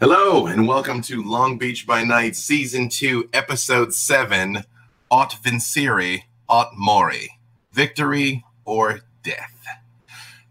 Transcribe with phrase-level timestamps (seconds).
[0.00, 4.64] Hello, and welcome to Long Beach by Night, Season 2, Episode 7
[5.10, 7.30] Aut Vincere, Aut Mori
[7.72, 9.66] Victory or Death.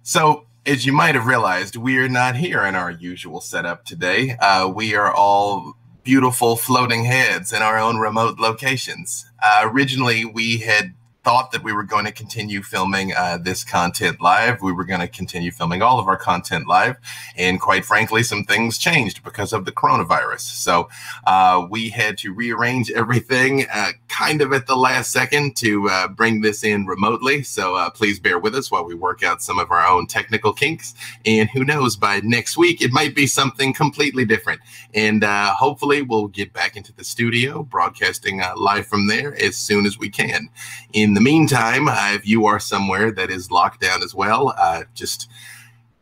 [0.01, 4.31] So, as you might have realized, we are not here in our usual setup today.
[4.39, 9.25] Uh, we are all beautiful floating heads in our own remote locations.
[9.43, 10.93] Uh, originally, we had
[11.23, 14.61] thought that we were going to continue filming uh, this content live.
[14.61, 16.97] We were going to continue filming all of our content live.
[17.37, 20.41] And quite frankly, some things changed because of the coronavirus.
[20.41, 20.89] So
[21.25, 26.07] uh, we had to rearrange everything uh, kind of at the last second to uh,
[26.09, 27.41] bring this in remotely.
[27.43, 30.51] So uh, please bear with us while we work out some of our own technical
[30.51, 30.93] kinks.
[31.25, 34.59] And who knows, by next week, it might be something completely different.
[34.93, 39.85] And uh, hopefully, we'll get back into the studio, broadcasting live from there as soon
[39.85, 40.49] as we can.
[40.91, 44.51] In in the meantime, uh, if you are somewhere that is locked down as well,
[44.57, 45.29] uh, just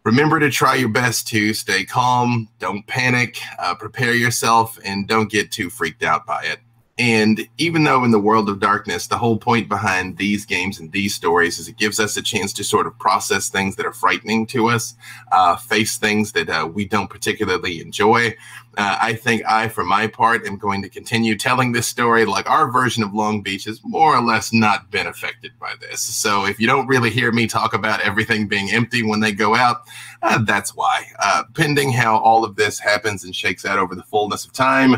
[0.05, 5.29] remember to try your best to stay calm, don't panic, uh, prepare yourself, and don't
[5.29, 6.59] get too freaked out by it.
[6.97, 10.91] And even though in the world of darkness, the whole point behind these games and
[10.91, 13.93] these stories is it gives us a chance to sort of process things that are
[13.93, 14.95] frightening to us,
[15.31, 18.35] uh, face things that uh, we don't particularly enjoy.
[18.77, 22.49] Uh, I think I, for my part, am going to continue telling this story like
[22.49, 26.01] our version of Long Beach has more or less not been affected by this.
[26.01, 29.55] So if you don't really hear me talk about everything being empty when they go
[29.55, 29.81] out,
[30.21, 31.05] uh, that's why.
[31.19, 34.97] Uh, pending how all of this happens and shakes out over the fullness of time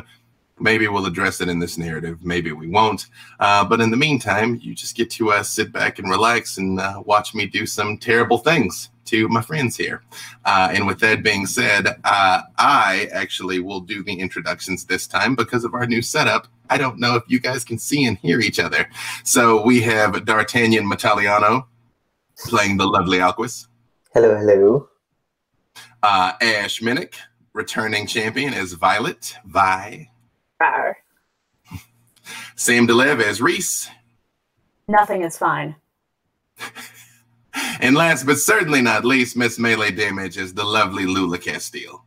[0.63, 2.23] Maybe we'll address it in this narrative.
[2.23, 3.07] Maybe we won't.
[3.37, 6.79] Uh, but in the meantime, you just get to uh, sit back and relax and
[6.79, 10.03] uh, watch me do some terrible things to my friends here.
[10.45, 15.35] Uh, and with that being said, uh, I actually will do the introductions this time
[15.35, 16.47] because of our new setup.
[16.69, 18.87] I don't know if you guys can see and hear each other.
[19.25, 21.65] So we have D'Artagnan Mataliano
[22.37, 23.67] playing the lovely Alquist.
[24.13, 24.87] Hello, hello.
[26.01, 27.15] Uh, Ash Minnick,
[27.51, 29.35] returning champion, as Violet.
[29.45, 30.09] Vi.
[30.61, 30.95] Rawr.
[32.55, 33.89] Sam DeLev as Reese.
[34.87, 35.75] Nothing is fine.
[37.79, 42.03] and last but certainly not least, Miss Melee Damage is the lovely Lula Castile.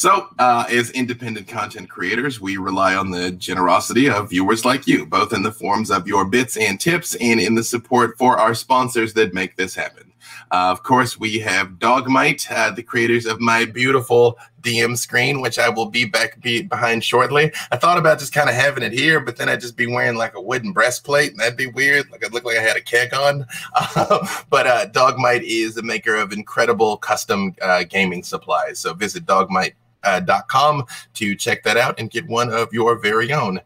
[0.00, 5.04] So, uh, as independent content creators, we rely on the generosity of viewers like you,
[5.04, 8.54] both in the forms of your bits and tips and in the support for our
[8.54, 10.09] sponsors that make this happen.
[10.50, 15.40] Uh, of course, we have Dog Might, uh, the creators of my beautiful DM screen,
[15.40, 17.52] which I will be back be behind shortly.
[17.70, 20.16] I thought about just kind of having it here, but then I'd just be wearing
[20.16, 22.10] like a wooden breastplate, and that'd be weird.
[22.10, 23.46] Like I'd look like I had a keg on.
[23.74, 28.80] Uh, but uh, Dog Might is a maker of incredible custom uh, gaming supplies.
[28.80, 30.84] So visit dogmight.com uh,
[31.14, 33.60] to check that out and get one of your very own.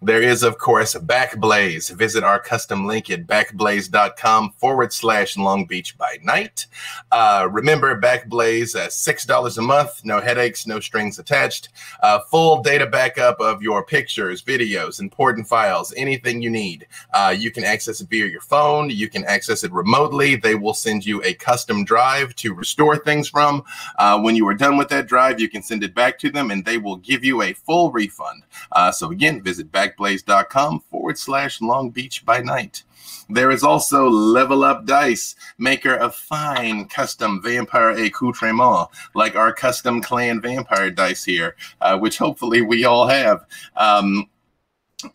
[0.00, 1.90] There is, of course, Backblaze.
[1.90, 6.66] Visit our custom link at backblaze.com forward slash Long Beach by night.
[7.10, 11.70] Uh, remember, Backblaze, uh, $6 a month, no headaches, no strings attached.
[12.00, 16.86] Uh, full data backup of your pictures, videos, important files, anything you need.
[17.12, 18.90] Uh, you can access it via your phone.
[18.90, 20.36] You can access it remotely.
[20.36, 23.64] They will send you a custom drive to restore things from.
[23.98, 26.52] Uh, when you are done with that drive, you can send it back to them
[26.52, 28.44] and they will give you a full refund.
[28.70, 32.82] Uh, so, again, visit Backblaze backblaze.com forward slash Long Beach by night.
[33.30, 40.00] There is also Level Up Dice, maker of fine custom vampire accoutrement, like our custom
[40.00, 43.44] clan vampire dice here, uh, which hopefully we all have.
[43.76, 44.30] Um,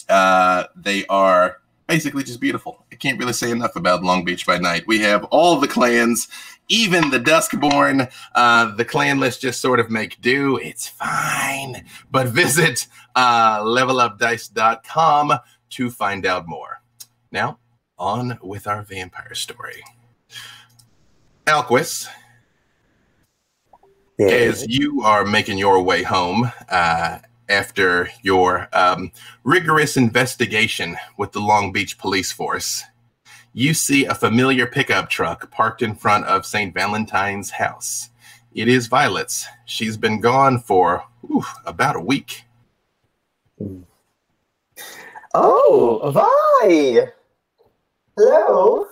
[0.10, 1.58] uh, they are
[1.88, 2.86] basically just beautiful.
[2.92, 4.88] I can't really say enough about Long Beach by night.
[4.88, 6.28] We have all the clans,
[6.70, 8.12] even the Duskborn.
[8.34, 10.58] Uh, the clan list just sort of make do.
[10.58, 11.86] It's fine.
[12.12, 15.34] But visit uh, levelupdice.com
[15.72, 16.82] to find out more.
[17.32, 17.60] Now,
[17.98, 19.84] on with our vampire story.
[21.46, 22.08] Alquist,
[24.18, 24.28] yeah.
[24.28, 27.20] as you are making your way home uh,
[27.50, 29.12] after your um,
[29.44, 32.84] rigorous investigation with the Long Beach Police Force,
[33.54, 36.74] you see a familiar pickup truck parked in front of St.
[36.74, 38.10] Valentine's house.
[38.54, 39.48] It is Violet's.
[39.66, 42.44] She's been gone for ooh, about a week.
[45.36, 47.08] Oh, Vi!
[48.18, 48.88] Hello.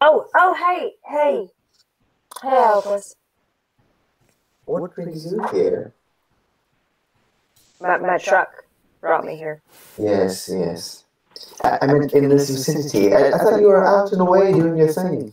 [0.00, 1.48] Oh, oh, hey, hey,
[2.42, 3.16] hey, Alquist.
[4.64, 5.92] What brings you here?
[7.80, 8.64] My, my truck
[9.00, 9.60] brought me here.
[9.98, 11.04] Yes, yes.
[11.62, 13.14] I, mean, in this vicinity.
[13.14, 15.32] I, I thought you were out and away doing your thing.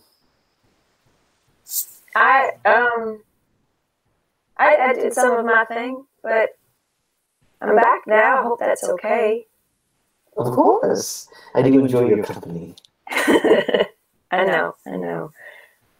[2.15, 3.21] I um,
[4.57, 6.49] I, I did some of my thing, but
[7.61, 8.39] I'm back now.
[8.39, 9.45] I hope that's okay.
[10.37, 11.27] Of course.
[11.53, 12.75] I do enjoy your company.
[13.09, 13.87] I
[14.31, 15.31] know, I know.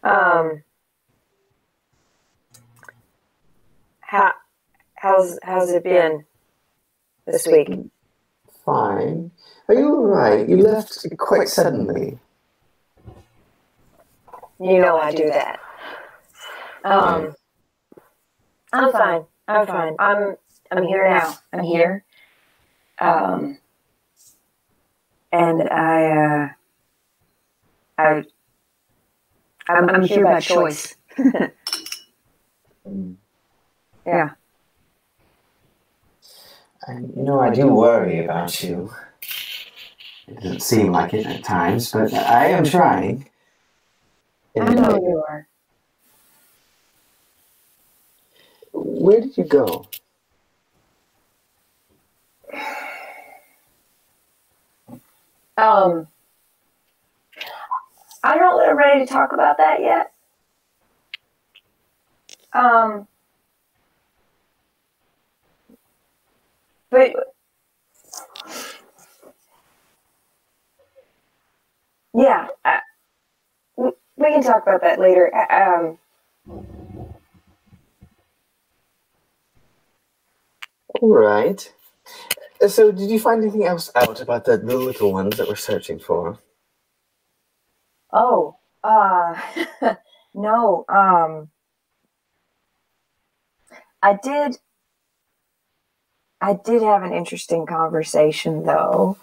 [0.02, 0.62] Um,
[4.00, 4.32] how
[4.94, 6.24] how's how's it been
[7.26, 7.68] this week?
[8.64, 9.30] Fine.
[9.68, 10.48] Are you alright?
[10.48, 12.18] You left quite suddenly.
[14.60, 15.60] You know I do that.
[16.84, 17.34] Um,
[18.72, 19.24] I'm fine.
[19.48, 19.96] I'm fine.
[19.98, 20.36] I'm
[20.70, 21.38] I'm here now.
[21.52, 22.04] I'm here.
[23.00, 23.58] Um,
[25.32, 26.48] and I uh,
[27.98, 28.24] I
[29.68, 30.94] I'm, I'm here by choice.
[32.88, 33.16] Mm.
[34.06, 34.30] Yeah.
[36.86, 38.92] And you know, I do worry about you.
[40.28, 43.28] It doesn't seem like it at times, but I am trying.
[44.60, 45.48] I know you are.
[48.72, 49.86] Where did you go?
[55.58, 56.08] Um,
[58.22, 60.12] I'm not ready to talk about that yet.
[62.52, 63.06] Um,
[66.90, 67.35] but
[72.16, 72.80] yeah, I,
[73.76, 75.30] we we can talk about that later.
[75.52, 75.98] Um,
[81.02, 81.72] All right.
[82.68, 85.98] So, did you find anything else out about the, the little ones that we're searching
[86.00, 86.38] for?
[88.12, 89.40] oh, uh,
[90.34, 90.84] no.
[90.88, 91.50] Um,
[94.02, 94.58] I did.
[96.40, 99.18] I did have an interesting conversation though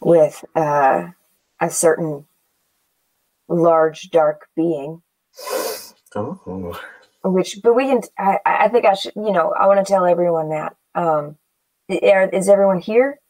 [0.00, 1.08] with uh,
[1.60, 2.26] a certain
[3.48, 5.02] large dark being.
[6.14, 6.78] Oh.
[7.24, 8.00] Which, but we can.
[8.18, 9.12] I, I think I should.
[9.16, 10.76] You know, I want to tell everyone that.
[10.94, 11.36] Um,
[11.88, 13.20] is everyone here?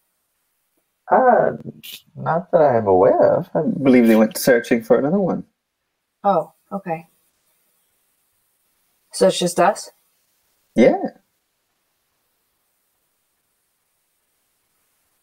[1.11, 1.53] Uh,
[2.17, 3.49] not that I'm aware of.
[3.55, 5.45] I believe they went searching for another one.
[6.23, 7.07] Oh, okay.
[9.13, 9.91] So it's just us.
[10.77, 11.03] Yeah.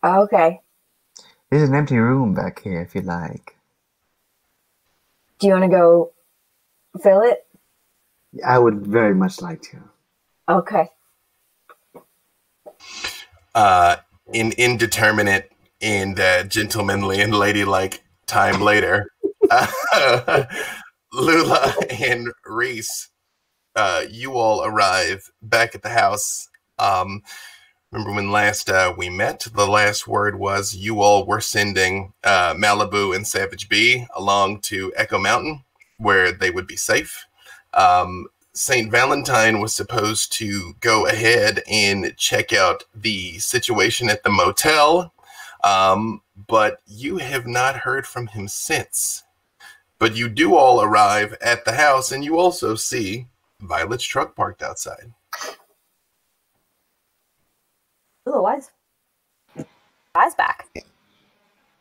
[0.04, 0.62] Okay.
[1.50, 3.56] There's an empty room back here if you like.
[5.40, 6.14] Do you want to go
[7.02, 7.46] fill it?
[8.46, 9.78] I would very much like to.
[10.50, 10.90] Okay.
[13.54, 13.98] Uh,
[14.34, 15.52] in indeterminate
[15.82, 19.12] and uh, gentlemanly and ladylike time later,
[19.50, 20.46] uh,
[21.14, 23.10] Lula and Reese,
[23.76, 26.50] uh, you all arrive back at the house.
[26.80, 27.22] Um,
[27.92, 29.48] remember when last uh, we met?
[29.54, 34.92] The last word was you all were sending uh, Malibu and Savage B along to
[34.96, 35.64] Echo Mountain,
[35.98, 37.26] where they would be safe.
[37.74, 38.90] Um, St.
[38.90, 45.14] Valentine was supposed to go ahead and check out the situation at the motel,
[45.64, 49.24] um, but you have not heard from him since.
[50.00, 53.28] But you do all arrive at the house, and you also see
[53.60, 55.12] Violet's truck parked outside.
[58.26, 58.72] Why's
[60.14, 60.68] why's back?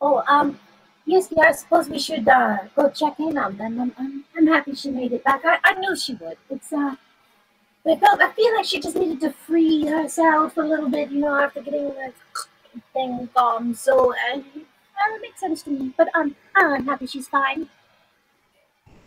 [0.01, 0.59] Oh, um,
[1.07, 3.81] yes, yeah, I suppose we should uh, go check in on them.
[3.81, 5.43] I'm, I'm, I'm happy she made it back.
[5.45, 6.37] I, I knew she would.
[6.51, 6.97] It's uh,
[7.87, 11.21] I felt, I feel like she just needed to free herself a little bit, you
[11.21, 12.13] know, after getting the
[12.93, 13.75] thing gone.
[13.75, 15.93] So uh, that makes sense to me.
[15.97, 17.69] But um, I'm happy she's fine.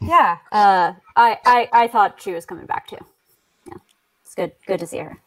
[0.01, 0.37] Yeah.
[0.51, 2.97] Uh, I, I I thought she was coming back too.
[3.67, 3.77] Yeah,
[4.23, 4.51] it's good.
[4.65, 5.17] Good to see her.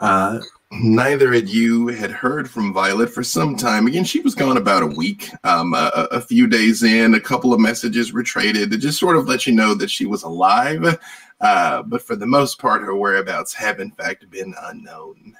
[0.00, 3.86] Uh, neither of you had heard from Violet for some time.
[3.86, 5.28] Again, she was gone about a week.
[5.44, 8.98] Um, a, a- a few days in, a couple of messages were traded to just
[8.98, 10.98] sort of let you know that she was alive.
[11.40, 15.36] Uh, but for the most part, her whereabouts have in fact been unknown.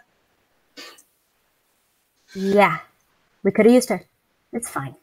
[2.35, 2.79] Yeah,
[3.43, 4.05] we could have used her.
[4.53, 4.95] It's fine.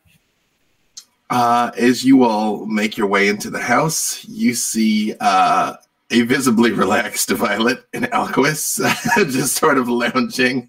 [1.29, 5.73] Uh, as you all make your way into the house, you see uh,
[6.11, 8.79] a visibly relaxed Violet and Alquist
[9.31, 10.67] just sort of lounging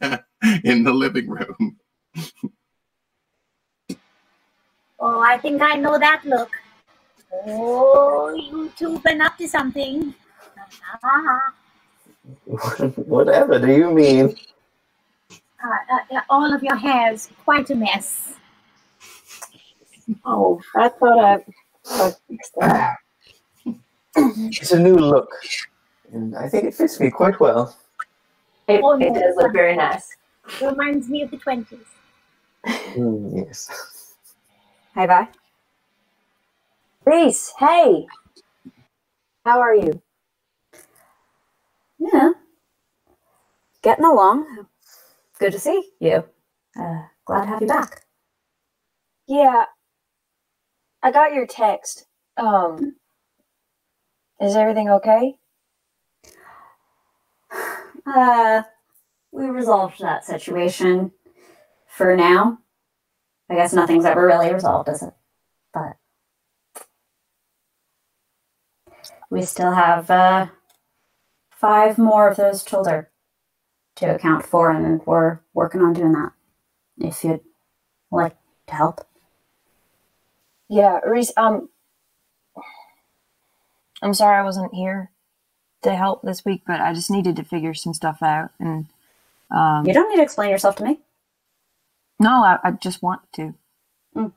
[0.65, 1.79] in the living room.
[4.99, 6.51] Oh, I think I know that look.
[7.47, 10.15] Oh, you two been up to something.
[12.97, 14.37] Whatever do you mean?
[15.63, 18.35] uh, uh, uh, all of your hair's quite a mess.
[20.25, 21.45] Oh, I thought I.
[21.87, 22.97] I fixed that.
[24.17, 25.31] It's a new look,
[26.13, 27.77] and I think it fits me quite well.
[28.69, 30.17] It, it does look very nice.
[30.61, 31.79] It reminds me of the 20s.
[32.67, 34.15] Mm, yes.
[34.95, 35.29] Hey, bye.
[37.05, 38.07] Reese, hey.
[39.45, 40.03] How are you?
[41.99, 42.31] Yeah.
[43.83, 44.67] Getting along.
[45.39, 46.25] Good to see you.
[46.79, 48.03] Uh, glad to have you back.
[49.27, 49.65] Yeah.
[51.03, 52.07] I got your text.
[52.37, 52.97] Um
[54.41, 55.35] Is everything okay?
[58.07, 58.63] Uh,
[59.31, 61.13] we resolved that situation
[61.87, 62.59] for now.
[63.51, 65.13] I guess nothing's ever really resolved, is it?
[65.75, 65.97] But
[69.29, 70.47] we still have uh,
[71.51, 73.07] five more of those children
[73.97, 76.33] to account for, and we're working on doing that.
[76.99, 77.41] If you'd
[78.11, 78.37] like
[78.69, 79.07] to help.
[80.69, 81.69] Yeah, Reese, um
[84.03, 85.11] I'm sorry I wasn't here
[85.83, 88.87] to help this week, but I just needed to figure some stuff out and
[89.51, 91.01] um You don't need to explain yourself to me.
[92.19, 93.55] no, I, I just want to.
[94.17, 94.33] Mm.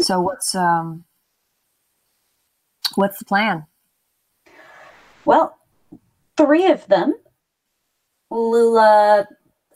[0.00, 1.04] So what's um
[2.94, 3.66] what's the plan?
[5.24, 5.56] Well,
[6.36, 7.14] three of them
[8.30, 9.26] Lula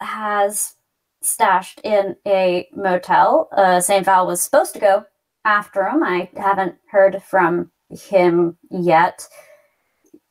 [0.00, 0.74] has
[1.22, 3.48] stashed in a motel.
[3.52, 4.04] Uh, St.
[4.04, 5.04] Val was supposed to go
[5.46, 6.04] after him.
[6.04, 9.28] I haven't heard from him yet.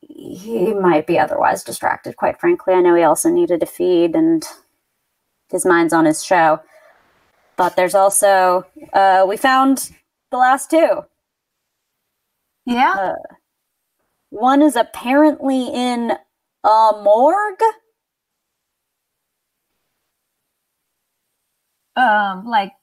[0.02, 2.76] He might be otherwise distracted, quite frankly.
[2.76, 4.44] I know he also needed to feed and
[5.52, 6.62] his mind's on his show.
[7.58, 9.92] But there's also, uh, we found
[10.32, 11.06] the last two.
[12.66, 13.14] Yeah?
[14.32, 16.14] One is apparently in
[16.64, 17.62] a morgue.
[21.98, 22.74] um like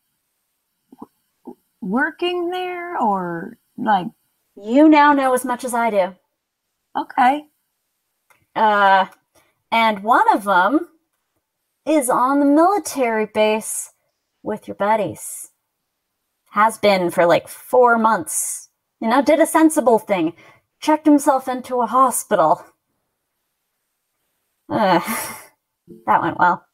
[1.83, 4.09] working there or like
[4.57, 6.17] You now know as much as I do.
[6.99, 7.47] okay
[8.57, 9.07] Uh,
[9.73, 10.89] and one of them
[11.87, 13.93] is on the military base
[14.43, 15.51] with your buddies.
[16.51, 18.69] Has been for like four months.
[19.01, 20.35] You know, did a sensible thing.
[20.81, 22.65] Checked himself into a hospital.
[24.69, 25.01] Uh,
[26.07, 26.67] that went well.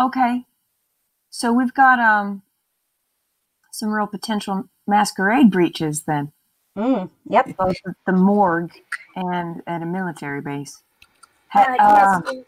[0.00, 0.44] okay
[1.30, 2.42] so we've got um
[3.76, 6.32] some real potential masquerade breaches then
[6.76, 7.56] Mm, yep.
[7.56, 8.72] both at the morgue
[9.14, 10.82] and at a military base
[11.54, 12.46] Uh, Ha- yes, if-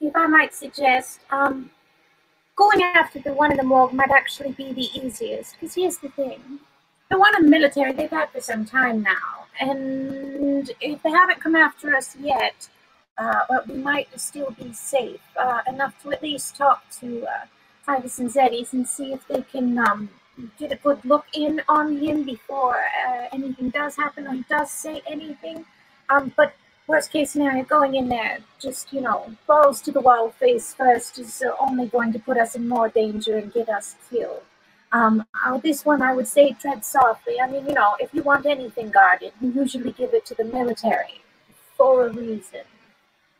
[0.00, 1.70] if I might suggest, um,
[2.56, 5.54] going after the one in the morgue might actually be the easiest.
[5.54, 6.60] Because here's the thing:
[7.10, 11.40] the one in the military they've had for some time now, and if they haven't
[11.40, 12.68] come after us yet,
[13.16, 17.44] uh, well, we might still be safe uh, enough to at least talk to uh,
[17.86, 20.10] Titus and Zeddy's and see if they can um,
[20.58, 22.76] get a good look in on him before
[23.08, 25.64] uh, anything does happen or he does say anything.
[26.08, 26.54] Um, but
[26.86, 31.18] worst case scenario, going in there, just, you know, balls to the wall face first
[31.18, 34.42] is only going to put us in more danger and get us killed.
[34.90, 37.40] Um, uh, this one, I would say, tread softly.
[37.40, 40.44] I mean, you know, if you want anything guarded, you usually give it to the
[40.44, 41.20] military
[41.76, 42.62] for a reason.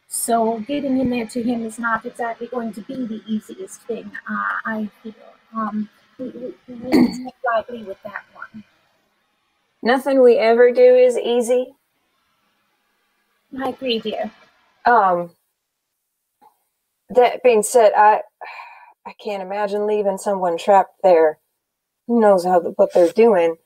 [0.08, 4.10] So getting in there to him is not exactly going to be the easiest thing,
[4.28, 5.14] uh, I feel.
[5.54, 5.88] Um,
[6.18, 8.64] we, we, we lightly with that one.
[9.82, 11.74] nothing we ever do is easy.
[13.58, 14.30] I agree, dear.
[14.84, 15.30] um
[17.10, 18.20] that being said i
[19.06, 21.38] i can't imagine leaving someone trapped there.
[22.06, 23.56] Who knows how what they're doing.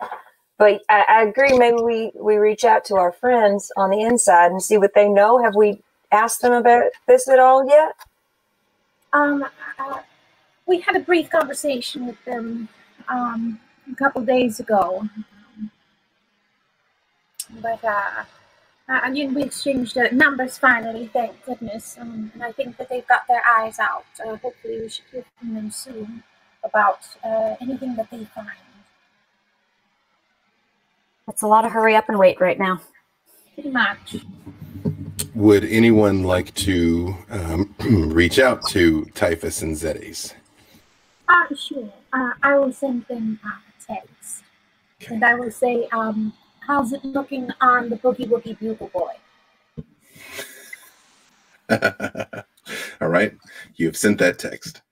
[0.59, 4.51] But I, I agree maybe we we reach out to our friends on the inside
[4.53, 5.43] and see what they know.
[5.43, 5.83] Have we
[6.13, 7.95] asked them about this at all yet?
[9.13, 9.45] Um,
[9.79, 9.99] uh,
[10.73, 12.67] we had a brief conversation with them
[13.07, 13.61] um,
[13.93, 15.07] a couple days ago,
[17.61, 18.25] but uh,
[18.88, 21.99] uh, and then we exchanged uh, numbers finally, thank goodness.
[22.00, 24.07] Um, and I think that they've got their eyes out.
[24.25, 26.23] Uh, hopefully, we should hear from them soon
[26.64, 28.49] about uh, anything that they find.
[31.26, 32.81] That's a lot of hurry up and wait right now.
[33.52, 34.17] Pretty much.
[35.35, 37.75] Would anyone like to um,
[38.11, 40.33] reach out to Typhus and Zetes?
[41.29, 41.93] Uh, sure.
[42.12, 44.45] Uh, I will send them uh, a text.
[45.09, 49.12] And I will say, um, how's it looking on the Boogie Woogie Bugle Boy?
[53.00, 53.33] All right.
[53.76, 54.83] You have sent that text.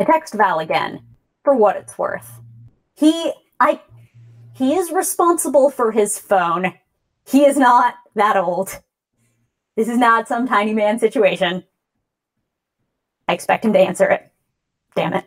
[0.00, 1.02] I text Val again
[1.42, 2.40] for what it's worth.
[2.94, 3.80] He I
[4.54, 6.74] he is responsible for his phone.
[7.26, 8.80] He is not that old.
[9.78, 11.62] This is not some tiny man situation.
[13.28, 14.28] I expect him to answer it.
[14.96, 15.24] Damn it.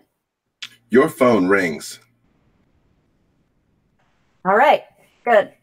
[0.89, 2.01] Your phone rings.
[4.43, 4.83] All right.
[5.23, 5.53] Good.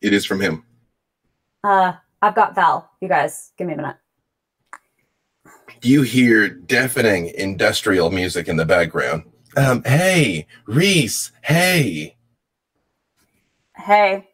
[0.00, 0.64] It is from him.
[1.62, 1.92] Uh
[2.22, 2.90] I've got Val.
[3.02, 3.96] You guys, give me a minute.
[5.82, 9.24] You hear deafening industrial music in the background.
[9.54, 12.16] Um, hey, Reese, hey.
[13.76, 14.30] Hey.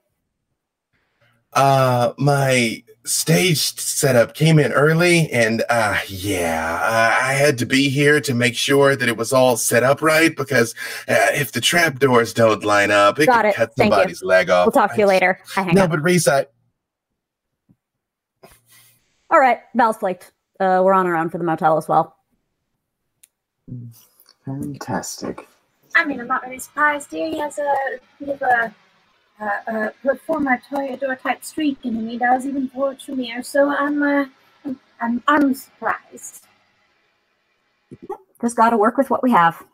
[1.52, 7.88] Uh, my stage setup came in early, and uh, yeah, uh, I had to be
[7.88, 10.74] here to make sure that it was all set up right because
[11.08, 13.54] uh, if the trap doors don't line up, it Got could it.
[13.56, 13.96] cut Thank you.
[13.96, 14.66] somebody's leg off.
[14.66, 15.40] We'll talk to you I- later.
[15.56, 15.90] I hang No, up.
[15.90, 16.46] but Reese, I,
[19.30, 20.32] All right, Val's flaked.
[20.60, 22.16] Uh, we're on our own for the motel as well.
[24.44, 25.48] Fantastic.
[25.96, 27.10] I mean, I'm not really surprised.
[27.10, 27.74] Dear, he has a
[28.20, 28.74] bit of a,
[29.40, 32.08] a, a performer toreador type streak in.
[32.08, 34.26] He does even for Tremere, so I'm, uh,
[34.64, 36.46] I'm, I'm, I'm surprised.
[38.40, 39.64] Just got to work with what we have.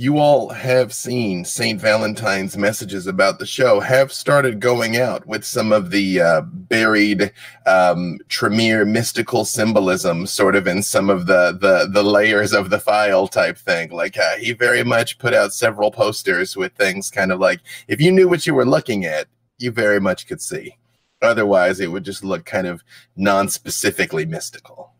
[0.00, 1.80] You all have seen St.
[1.80, 7.32] Valentine's messages about the show have started going out with some of the uh, buried
[7.66, 12.78] um, Tremere mystical symbolism, sort of in some of the the the layers of the
[12.78, 13.90] file type thing.
[13.90, 18.00] Like uh, he very much put out several posters with things kind of like if
[18.00, 19.26] you knew what you were looking at,
[19.58, 20.76] you very much could see.
[21.22, 22.84] Otherwise, it would just look kind of
[23.16, 24.92] non-specifically mystical.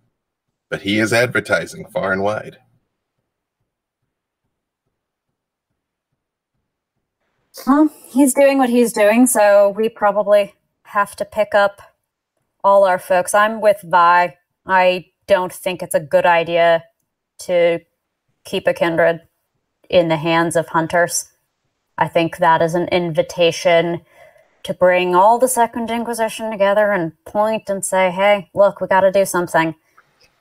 [0.70, 2.58] But he is advertising far and wide.
[7.66, 11.82] Well, he's doing what he's doing, so we probably have to pick up
[12.64, 13.34] all our folks.
[13.34, 14.36] I'm with Vi.
[14.66, 16.84] I don't think it's a good idea
[17.40, 17.80] to
[18.44, 19.22] keep a kindred
[19.88, 21.32] in the hands of hunters.
[21.96, 24.02] I think that is an invitation
[24.62, 29.00] to bring all the Second Inquisition together and point and say, hey, look, we got
[29.00, 29.74] to do something.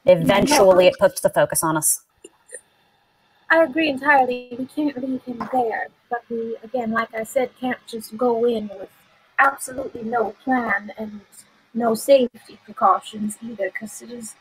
[0.05, 2.01] Eventually, it puts the focus on us.
[3.49, 4.55] I agree entirely.
[4.57, 8.67] We can't leave him there, but we, again, like I said, can't just go in
[8.67, 8.89] with
[9.39, 11.21] absolutely no plan and
[11.73, 14.35] no safety precautions either, because it is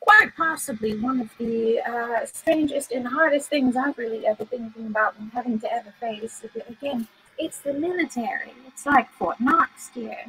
[0.00, 5.18] quite possibly one of the uh, strangest and hardest things I've really ever thinking about
[5.18, 6.44] and having to ever face.
[6.68, 8.52] Again, it's the military.
[8.66, 10.26] It's like Fort Knox here.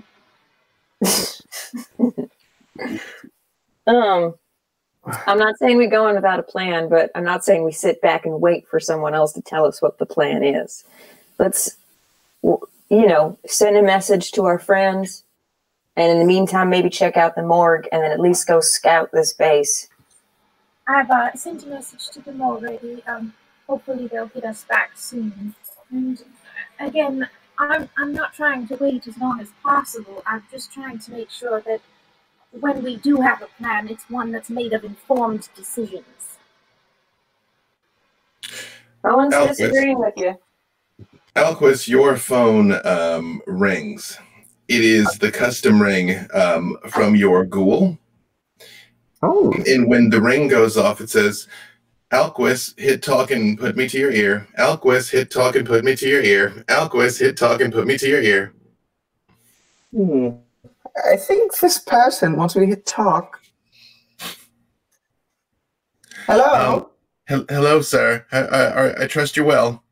[3.87, 4.35] Um,
[5.25, 8.01] I'm not saying we go in without a plan, but I'm not saying we sit
[8.01, 10.83] back and wait for someone else to tell us what the plan is.
[11.37, 11.77] Let's,
[12.43, 15.23] you know, send a message to our friends,
[15.95, 19.11] and in the meantime, maybe check out the morgue, and then at least go scout
[19.11, 19.87] this base.
[20.87, 23.03] I've uh, sent a message to them already.
[23.07, 23.33] Um,
[23.67, 25.53] hopefully they'll get us back soon.
[25.91, 26.23] And
[26.79, 27.29] again,
[27.59, 30.23] I'm I'm not trying to wait as long as possible.
[30.25, 31.81] I'm just trying to make sure that
[32.51, 36.37] when we do have a plan, it's one that's made of informed decisions.
[39.03, 39.57] No one's Elvis.
[39.57, 40.35] disagreeing with you.
[41.35, 44.17] Alquist, your phone um, rings.
[44.67, 47.97] It is the custom ring um, from your ghoul.
[49.21, 51.47] Oh, And when the ring goes off, it says,
[52.11, 54.47] Alquist, hit talk and put me to your ear.
[54.57, 56.63] Alquist, hit talk and put me to your ear.
[56.67, 58.53] Alquist, hit talk and put me to your ear.
[59.93, 60.29] hmm.
[61.05, 63.41] I think this person wants me to talk.
[66.25, 66.91] Hello,
[67.25, 68.25] Hel- Hello, sir.
[68.31, 69.83] I, I, I- trust you're well.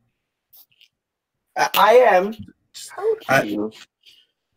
[1.55, 2.33] I, I am.
[2.95, 3.71] How I- you?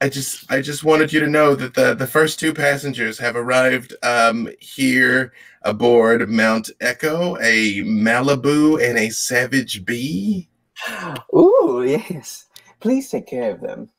[0.00, 3.34] I just I just wanted you to know that the, the first two passengers have
[3.34, 5.32] arrived um, here
[5.62, 10.48] aboard Mount Echo, a Malibu and a Savage Bee.
[11.34, 12.46] Ooh, yes.
[12.78, 13.90] Please take care of them.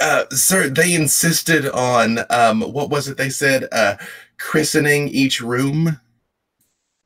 [0.00, 3.68] Uh, sir, they insisted on um, what was it they said?
[3.72, 3.96] Uh,
[4.38, 6.00] christening each room.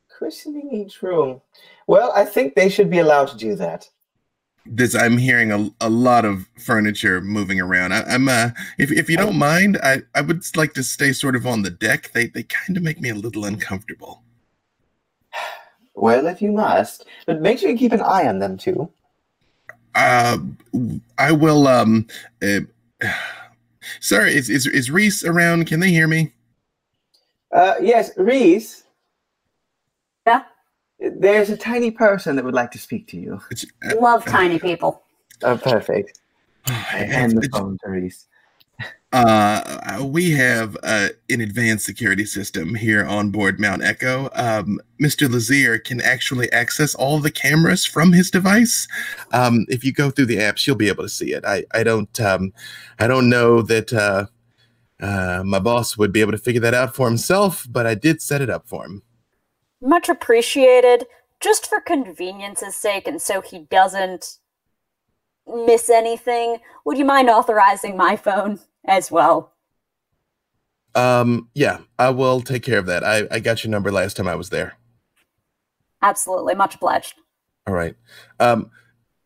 [0.09, 1.41] Christening each room.
[1.87, 3.89] Well, I think they should be allowed to do that.
[4.67, 7.93] This I'm hearing a, a lot of furniture moving around.
[7.93, 11.35] I, I'm uh, if if you don't mind, I, I would like to stay sort
[11.35, 12.13] of on the deck.
[12.13, 14.23] They they kind of make me a little uncomfortable.
[15.93, 18.91] Well, if you must, but make sure you keep an eye on them too.
[19.95, 20.39] Uh,
[21.19, 21.67] I will.
[21.67, 22.07] Um,
[22.43, 22.61] uh,
[24.01, 25.67] sir, is is is Reese around?
[25.67, 26.33] Can they hear me?
[27.53, 28.85] Uh, yes, Reese.
[30.27, 30.43] Yeah?
[31.01, 33.41] There's a tiny person that would like to speak to you.
[33.51, 35.03] It's, uh, Love tiny people.
[35.43, 36.21] Oh, perfect.
[36.67, 38.27] I hand the it's- phone to Reese.
[39.13, 44.31] Uh, we have uh, an advanced security system here on board Mount Echo.
[44.35, 45.29] Um, Mr.
[45.29, 48.87] Lazier can actually access all the cameras from his device.
[49.33, 51.45] Um, if you go through the apps, you'll be able to see it.
[51.45, 52.53] I, I don't um,
[53.01, 54.27] I don't know that uh,
[55.01, 58.23] uh, my boss would be able to figure that out for himself, but I did
[58.23, 59.03] set it up for him.
[59.83, 61.07] Much appreciated.
[61.41, 64.37] Just for convenience's sake, and so he doesn't
[65.47, 69.53] miss anything, would you mind authorizing my phone as well?
[70.95, 73.05] Um, yeah, I will take care of that.
[73.05, 74.75] I, I got your number last time I was there.
[76.03, 77.15] Absolutely, much obliged.
[77.67, 77.95] All right.
[78.41, 78.71] Um,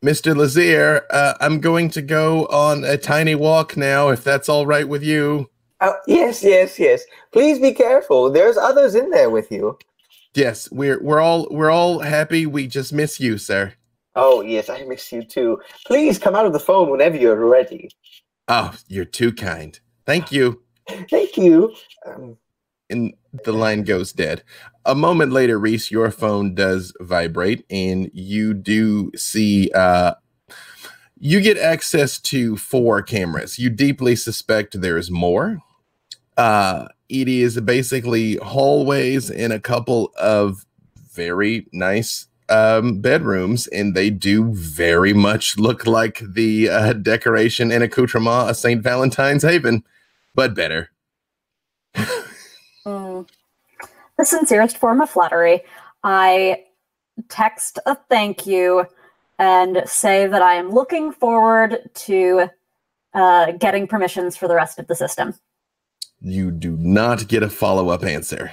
[0.04, 0.36] Mr.
[0.36, 4.86] Lazier, uh, I'm going to go on a tiny walk now, if that's all right
[4.86, 5.48] with you.
[5.80, 7.04] Oh, yes, yes, yes.
[7.32, 8.30] Please be careful.
[8.30, 9.78] There's others in there with you.
[10.34, 12.44] Yes, we're we're all we're all happy.
[12.44, 13.74] We just miss you, sir.
[14.16, 15.60] Oh, yes, I miss you too.
[15.86, 17.90] Please come out of the phone whenever you're ready.
[18.48, 19.78] Oh, you're too kind.
[20.06, 20.62] Thank you.
[21.10, 21.74] Thank you.
[22.06, 22.38] Um,
[22.90, 24.42] And the line goes dead.
[24.84, 30.14] A moment later, Reese, your phone does vibrate, and you do see uh
[31.18, 33.58] you get access to four cameras.
[33.58, 35.58] You deeply suspect there's more.
[36.36, 40.66] Uh it is basically hallways and a couple of
[41.14, 47.82] very nice um bedrooms and they do very much look like the uh, decoration and
[47.82, 48.82] accoutrement of St.
[48.82, 49.82] Valentine's Haven,
[50.34, 50.90] but better.
[52.86, 53.26] Mm.
[54.18, 55.62] The sincerest form of flattery.
[56.02, 56.64] I
[57.28, 58.86] text a thank you
[59.38, 62.50] and say that I am looking forward to
[63.14, 65.34] uh, getting permissions for the rest of the system.
[66.20, 68.52] You do not get a follow up answer.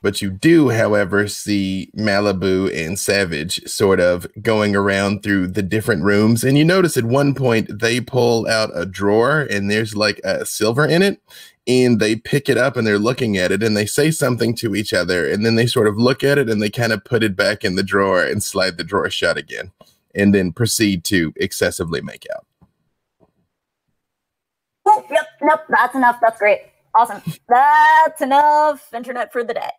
[0.00, 6.04] But you do, however, see Malibu and Savage sort of going around through the different
[6.04, 6.44] rooms.
[6.44, 10.46] And you notice at one point they pull out a drawer and there's like a
[10.46, 11.20] silver in it.
[11.66, 14.74] And they pick it up and they're looking at it and they say something to
[14.74, 15.28] each other.
[15.28, 17.64] And then they sort of look at it and they kind of put it back
[17.64, 19.72] in the drawer and slide the drawer shut again.
[20.14, 22.46] And then proceed to excessively make out.
[24.86, 26.18] Oh, yep, nope, that's enough.
[26.22, 26.60] That's great.
[26.94, 27.20] Awesome.
[27.48, 29.70] That's enough internet for the day.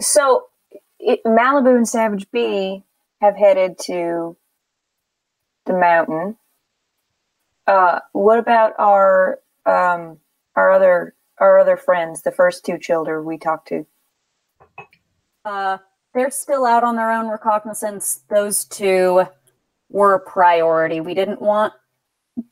[0.00, 0.46] So,
[0.98, 2.84] it, Malibu and Savage B
[3.20, 4.36] have headed to
[5.66, 6.36] the mountain.
[7.66, 10.18] Uh, what about our um,
[10.56, 13.86] our other our other friends, the first two children we talked to?
[15.44, 15.78] Uh,
[16.14, 18.22] they're still out on their own recognizance.
[18.28, 19.24] Those two
[19.90, 21.00] were a priority.
[21.00, 21.72] We didn't want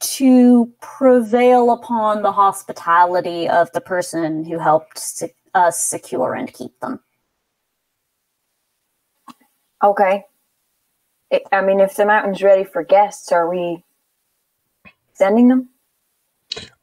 [0.00, 6.78] to prevail upon the hospitality of the person who helped se- us secure and keep
[6.80, 7.00] them.
[9.82, 10.24] Okay.
[11.32, 13.84] I I mean, if the mountain's ready for guests, are we
[15.14, 15.70] sending them?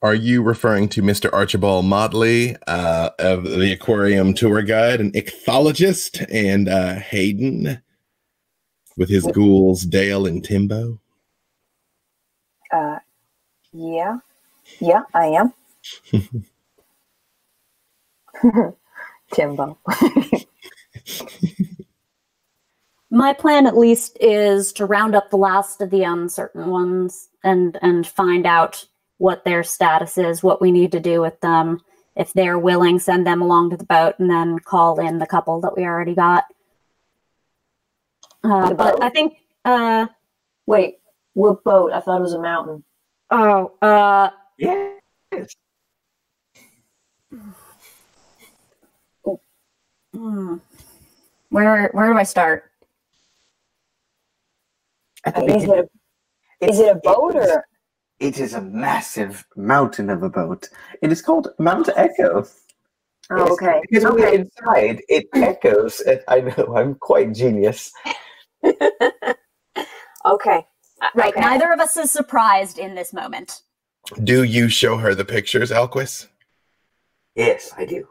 [0.01, 1.31] Are you referring to Mr.
[1.31, 7.81] Archibald Motley uh, of the aquarium tour guide, an ichthyologist, and uh, Hayden
[8.97, 10.99] with his ghouls, Dale and Timbo?
[12.73, 12.97] Uh,
[13.71, 14.17] yeah,
[14.79, 15.53] yeah, I am.
[19.31, 19.77] Timbo.
[23.11, 27.77] My plan, at least, is to round up the last of the uncertain ones and
[27.81, 28.85] and find out
[29.17, 31.79] what their status is, what we need to do with them.
[32.15, 35.61] If they're willing, send them along to the boat, and then call in the couple
[35.61, 36.45] that we already got.
[38.43, 39.01] Uh, but?
[39.01, 40.07] I think, uh,
[40.65, 40.99] Wait,
[41.33, 41.91] what boat?
[41.91, 42.83] I thought it was a mountain.
[43.31, 44.99] oh, uh, yes.
[50.13, 50.57] hmm.
[51.49, 52.71] where where do I start?
[55.25, 55.87] At the Uh, is, it a,
[56.65, 57.65] is it a boat or?
[58.19, 60.69] It is a massive mountain of a boat.
[61.01, 62.45] It is called Mount Echo.
[63.31, 63.81] Oh, Yes, okay.
[63.89, 66.01] Because when we're inside, it echoes.
[66.27, 67.91] I know, I'm quite genius.
[70.25, 70.65] Okay.
[71.03, 71.41] Uh, Right, okay.
[71.41, 73.61] neither of us is surprised in this moment.
[74.23, 76.27] Do you show her the pictures, Alquist?
[77.35, 78.07] Yes, I do.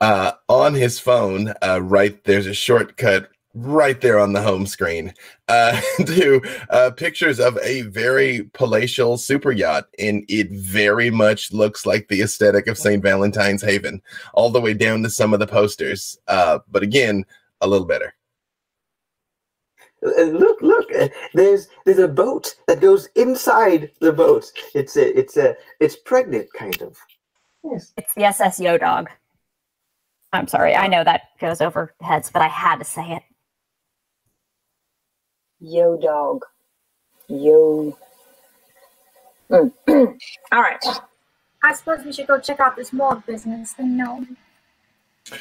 [0.00, 5.12] Uh, on his phone, uh, right there's a shortcut right there on the home screen
[5.48, 11.86] uh, to uh, pictures of a very palatial super yacht, and it very much looks
[11.86, 13.02] like the aesthetic of St.
[13.02, 14.02] Valentine's Haven,
[14.34, 16.18] all the way down to some of the posters.
[16.26, 17.24] Uh, but again,
[17.60, 18.14] a little better.
[20.02, 20.92] Look, look!
[20.92, 24.50] uh, there's there's a boat that goes inside the boat.
[24.74, 26.96] It's a, it's a, it's pregnant, kind of.
[27.64, 27.92] Yes.
[27.96, 29.10] It's the SS Yo Dog.
[30.32, 33.22] I'm sorry, I know that goes over heads, but I had to say it.
[35.60, 36.44] Yo, dog.
[37.28, 37.96] Yo.
[39.50, 39.72] Mm.
[40.52, 40.84] All right.
[41.62, 44.26] I suppose we should go check out this morgue business then no.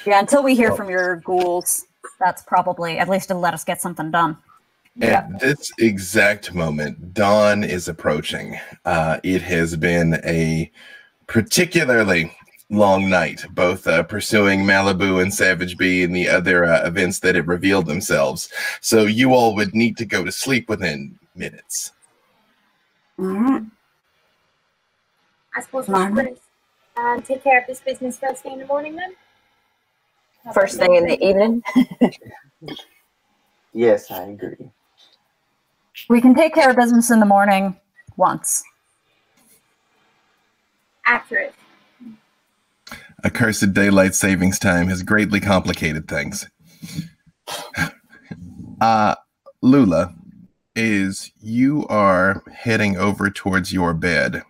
[0.05, 1.87] Yeah, until we hear from your ghouls,
[2.19, 4.37] that's probably at least it'll let us get something done.
[4.99, 8.59] At this exact moment, dawn is approaching.
[8.83, 10.69] Uh, it has been a
[11.27, 12.35] particularly
[12.69, 17.35] long night, both uh, pursuing Malibu and Savage B and the other uh, events that
[17.35, 18.49] have revealed themselves.
[18.81, 21.93] So you all would need to go to sleep within minutes.
[23.17, 23.65] Mm-hmm.
[25.55, 26.37] I suppose we should
[26.97, 29.13] uh, take care of this business first thing in the morning then.
[30.53, 31.63] First thing in the evening.
[33.73, 34.69] Yes, I agree.
[36.09, 37.77] We can take care of business in the morning
[38.17, 38.63] once.
[41.05, 41.53] Accurate.
[43.23, 46.49] Accursed daylight savings time has greatly complicated things.
[48.79, 49.15] Uh,
[49.61, 50.15] Lula,
[50.75, 54.41] is you are heading over towards your bed.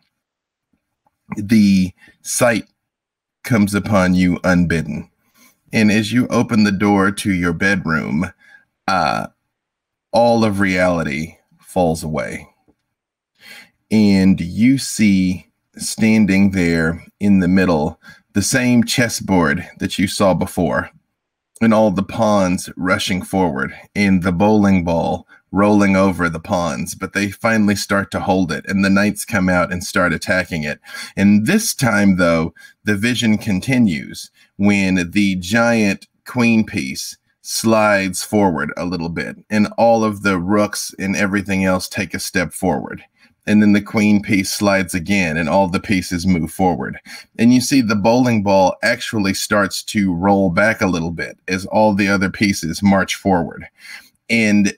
[1.35, 2.67] The sight
[3.43, 5.09] comes upon you unbidden.
[5.73, 8.31] And as you open the door to your bedroom,
[8.87, 9.27] uh,
[10.11, 11.37] all of reality
[11.71, 12.47] falls away.
[13.89, 17.99] And you see standing there in the middle
[18.33, 20.89] the same chessboard that you saw before,
[21.61, 27.13] and all the pawns rushing forward, and the bowling ball rolling over the pawns, but
[27.13, 30.79] they finally start to hold it, and the knights come out and start attacking it.
[31.17, 32.53] And this time, though,
[32.85, 40.03] the vision continues when the giant queen piece slides forward a little bit, and all
[40.03, 43.03] of the rooks and everything else take a step forward.
[43.47, 46.99] And then the queen piece slides again, and all the pieces move forward.
[47.39, 51.65] And you see the bowling ball actually starts to roll back a little bit as
[51.65, 53.65] all the other pieces march forward.
[54.29, 54.73] And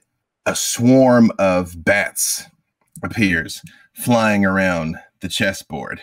[0.46, 2.46] a swarm of bats
[3.04, 3.62] appears
[3.94, 6.02] flying around the chessboard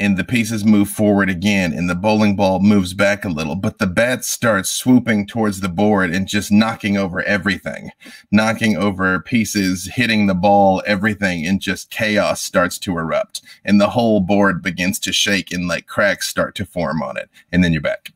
[0.00, 3.78] and the pieces move forward again and the bowling ball moves back a little but
[3.78, 7.92] the bats start swooping towards the board and just knocking over everything
[8.32, 13.90] knocking over pieces hitting the ball everything and just chaos starts to erupt and the
[13.90, 17.72] whole board begins to shake and like cracks start to form on it and then
[17.72, 18.12] you're back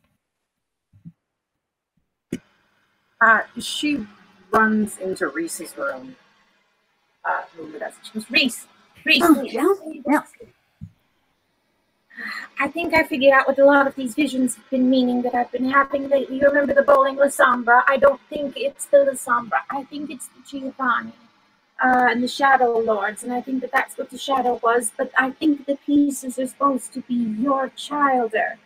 [3.21, 4.05] Uh, she
[4.51, 6.15] runs into Reese's room.
[7.25, 7.93] Uh, Lula does.
[8.03, 8.67] She goes, Reese,
[9.05, 9.73] Reese, Oh, Reese, yeah,
[10.07, 10.21] yeah.
[12.59, 15.35] I think I figured out what a lot of these visions have been meaning that
[15.35, 16.37] I've been having lately.
[16.37, 17.83] You remember the bowling Lasombra?
[17.87, 19.61] I don't think it's the Lasombra.
[19.69, 21.13] I think it's the Giovanni
[21.83, 24.91] uh, and the Shadow Lords, and I think that that's what the shadow was.
[24.95, 28.57] But I think the pieces are supposed to be your childer.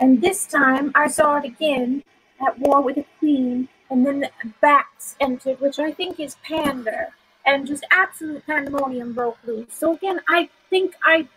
[0.00, 2.02] And this time I saw it again
[2.46, 7.08] at war with the Queen, and then the bats entered, which I think is pander,
[7.46, 9.74] and just absolute pandemonium broke loose.
[9.74, 11.28] So again, I think I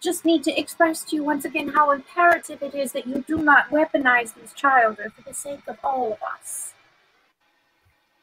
[0.00, 3.38] just need to express to you once again how imperative it is that you do
[3.38, 6.74] not weaponize these childer for the sake of all of us.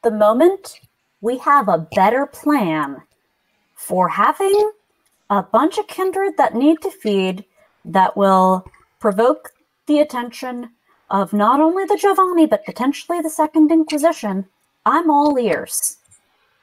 [0.03, 0.79] The moment
[1.21, 3.01] we have a better plan
[3.73, 4.71] for having
[5.29, 7.45] a bunch of kindred that need to feed
[7.83, 8.65] that will
[8.99, 9.51] provoke
[9.87, 10.69] the attention
[11.09, 14.45] of not only the Giovanni but potentially the Second Inquisition,
[14.85, 15.97] I'm all ears.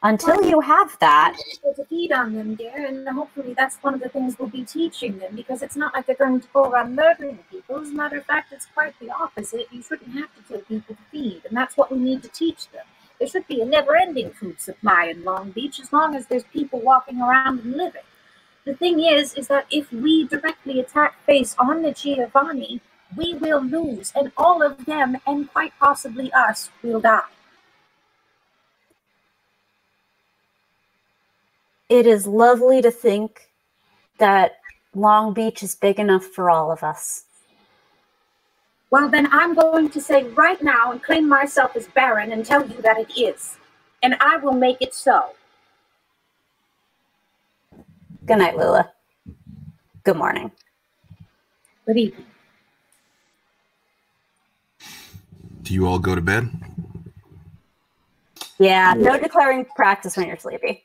[0.05, 1.37] Until you have that,
[1.77, 5.19] to feed on them, dear, and hopefully that's one of the things we'll be teaching
[5.19, 7.79] them because it's not like they're going to go around murdering people.
[7.79, 9.69] As a matter of fact, it's quite the opposite.
[9.71, 12.69] You shouldn't have to kill people to feed, and that's what we need to teach
[12.71, 12.85] them.
[13.21, 16.43] There should be a never ending food supply in Long Beach as long as there's
[16.53, 18.03] people walking around and living.
[18.65, 22.81] The thing is, is that if we directly attack face on the Giovanni,
[23.17, 27.23] we will lose, and all of them, and quite possibly us, will die.
[31.88, 33.51] It is lovely to think
[34.18, 34.53] that
[34.95, 37.25] Long Beach is big enough for all of us.
[38.90, 42.66] Well, then I'm going to say right now and claim myself as Baron and tell
[42.66, 43.57] you that it is.
[44.03, 45.31] And I will make it so.
[48.27, 48.92] Good night, Lula.
[50.05, 50.53] Good morning.
[51.87, 52.27] Good evening.
[55.62, 56.51] do you all go to bed
[58.59, 60.85] Yeah, no declaring practice when you're sleepy.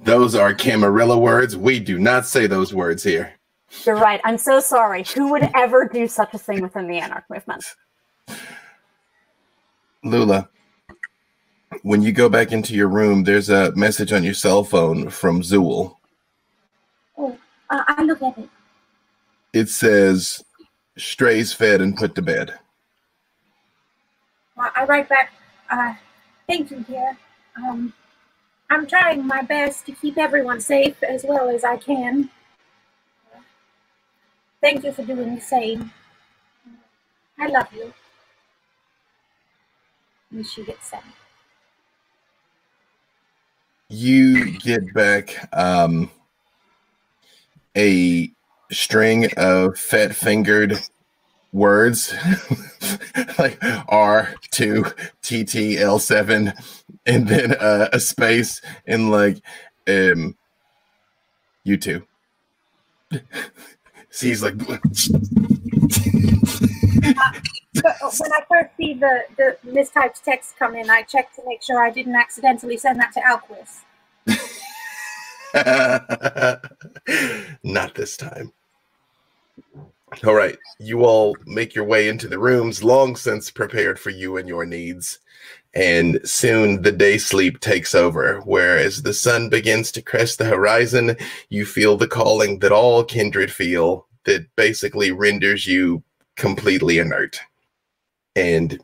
[0.00, 3.32] Those are camarilla words we do not say those words here
[3.84, 4.20] You're right.
[4.24, 5.04] I'm so sorry.
[5.14, 7.64] Who would ever do such a thing within the Anarch movement?
[10.04, 10.48] Lula,
[11.82, 15.42] when you go back into your room, there's a message on your cell phone from
[15.42, 15.96] Zool.
[17.18, 17.36] Oh,
[17.70, 18.48] uh, I look at it.
[19.52, 20.44] It says,
[20.96, 22.54] strays fed and put to bed.
[24.56, 25.32] Uh, I write back,
[25.70, 25.94] uh,
[26.46, 27.16] thank you, dear.
[27.56, 27.92] Um,
[28.74, 32.28] I'm trying my best to keep everyone safe as well as I can.
[34.60, 35.92] Thank you for doing the same.
[37.38, 37.94] I love you.
[40.32, 41.04] And she gets sent.
[43.90, 46.10] You get back um,
[47.76, 48.32] a
[48.72, 50.80] string of fat fingered
[51.54, 52.12] words
[53.38, 56.52] like R2, TT, L7,
[57.06, 59.38] and then uh, a space and like
[59.88, 60.36] um,
[61.64, 62.06] you two.
[64.10, 64.80] So he's like, But
[68.00, 71.82] when I first see the, the mistyped text come in, I check to make sure
[71.82, 73.80] I didn't accidentally send that to Alquist.
[77.64, 78.52] Not this time.
[80.22, 80.58] All right.
[80.78, 84.64] You all make your way into the rooms long since prepared for you and your
[84.64, 85.18] needs.
[85.74, 90.44] And soon the day sleep takes over, where as the sun begins to crest the
[90.44, 91.16] horizon,
[91.48, 96.02] you feel the calling that all kindred feel that basically renders you
[96.36, 97.40] completely inert.
[98.36, 98.80] And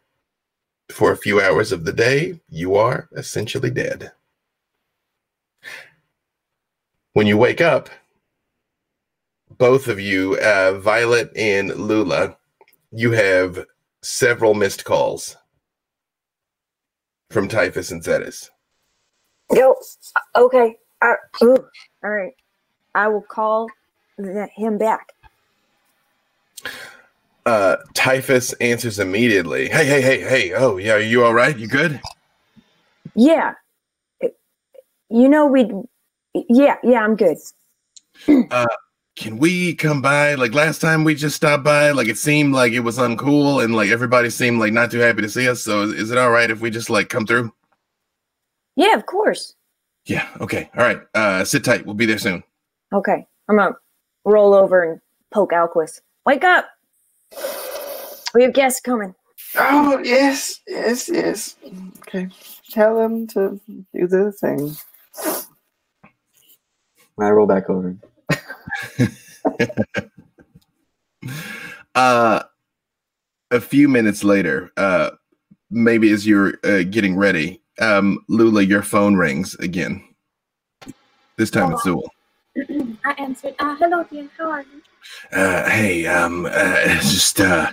[0.90, 4.12] for a few hours of the day, you are essentially dead.
[7.12, 7.88] When you wake up,
[9.60, 12.34] both of you, uh, Violet and Lula,
[12.92, 13.66] you have
[14.02, 15.36] several missed calls
[17.30, 18.48] from Typhus and Zetis.
[19.52, 19.76] Yo,
[20.34, 20.76] okay.
[21.02, 21.56] Uh, ooh,
[22.02, 22.32] all right.
[22.94, 23.68] I will call
[24.18, 25.12] him back.
[27.44, 29.68] Uh, Typhus answers immediately.
[29.68, 30.52] Hey, hey, hey, hey.
[30.54, 30.94] Oh, yeah.
[30.94, 31.56] Are you all right?
[31.56, 32.00] You good?
[33.14, 33.54] Yeah.
[35.10, 35.70] You know, we.
[36.32, 37.36] Yeah, yeah, I'm good.
[39.20, 40.34] Can we come by?
[40.34, 43.76] Like last time we just stopped by, like it seemed like it was uncool and
[43.76, 45.62] like everybody seemed like not too happy to see us.
[45.62, 47.52] So is, is it all right if we just like come through?
[48.76, 49.56] Yeah, of course.
[50.06, 50.26] Yeah.
[50.40, 50.70] Okay.
[50.74, 51.02] All right.
[51.14, 51.84] Uh, sit tight.
[51.84, 52.42] We'll be there soon.
[52.94, 53.26] Okay.
[53.46, 53.76] I'm gonna
[54.24, 56.00] roll over and poke Alquist.
[56.24, 56.70] Wake up!
[58.32, 59.14] We have guests coming.
[59.54, 61.56] Oh yes, yes, yes.
[61.98, 62.28] Okay,
[62.70, 64.76] tell them to do the thing.
[67.18, 67.96] I roll back over.
[71.94, 72.42] Uh,
[73.50, 75.10] a few minutes later, uh,
[75.70, 80.02] maybe as you're uh, getting ready, um, Lula, your phone rings again.
[81.36, 82.06] This time it's Zool.
[83.04, 84.28] I answered, uh, hello, dear.
[84.38, 84.82] How are you?
[85.32, 87.72] Uh, hey, um, uh, just uh,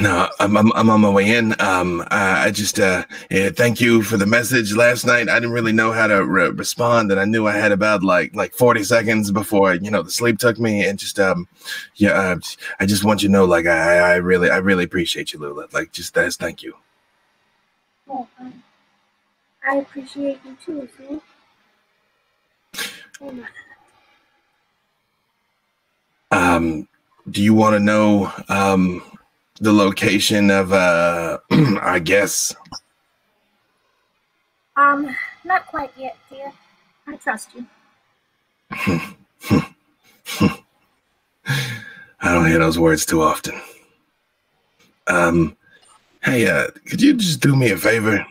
[0.00, 1.54] no, I'm, I'm I'm on my way in.
[1.60, 5.28] Um, uh, I just uh, yeah, thank you for the message last night.
[5.28, 8.34] I didn't really know how to re- respond, and I knew I had about like
[8.34, 11.48] like 40 seconds before you know the sleep took me, and just um,
[11.96, 12.36] yeah, uh,
[12.78, 15.66] I just want you to know, like I I really I really appreciate you, Lula.
[15.72, 16.74] Like just that's thank you.
[18.08, 18.28] Oh,
[19.68, 21.22] I appreciate you too, Sue.
[26.30, 26.88] Um,
[27.30, 29.02] do you want to know um
[29.60, 32.54] the location of uh I guess
[34.80, 35.14] um,
[35.44, 36.52] not quite yet, dear.
[37.06, 37.66] I trust you.
[42.22, 43.60] I don't hear those words too often.
[45.06, 45.56] Um,
[46.22, 48.24] hey, uh, could you just do me a favor?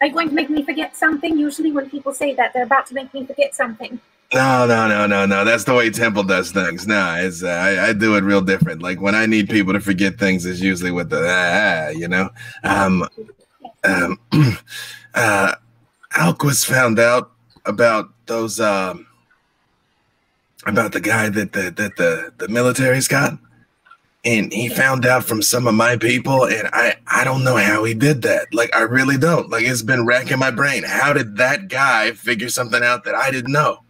[0.00, 1.38] Are you going to make me forget something?
[1.38, 3.98] Usually, when people say that, they're about to make me forget something.
[4.34, 5.44] No, no, no, no, no.
[5.44, 6.88] That's the way Temple does things.
[6.88, 8.82] No, it's uh, I, I do it real different.
[8.82, 12.08] Like when I need people to forget things, it's usually with the ah, ah, you
[12.08, 12.30] know.
[12.64, 13.08] Um,
[13.84, 14.18] um,
[15.14, 15.54] uh,
[16.14, 17.30] Alquist found out
[17.64, 19.06] about those um
[20.66, 23.38] about the guy that the that the the military's got,
[24.24, 27.84] and he found out from some of my people, and I I don't know how
[27.84, 28.52] he did that.
[28.52, 29.48] Like I really don't.
[29.48, 30.82] Like it's been racking my brain.
[30.82, 33.83] How did that guy figure something out that I didn't know?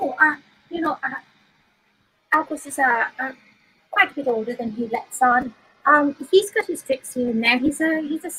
[0.00, 0.36] Oh, uh,
[0.70, 1.20] you know, uh,
[2.32, 3.32] Albus is uh, uh,
[3.90, 5.54] quite a bit older than he lets on.
[5.84, 7.58] Um, he's got his tricks here and there.
[7.58, 8.30] He's a he's a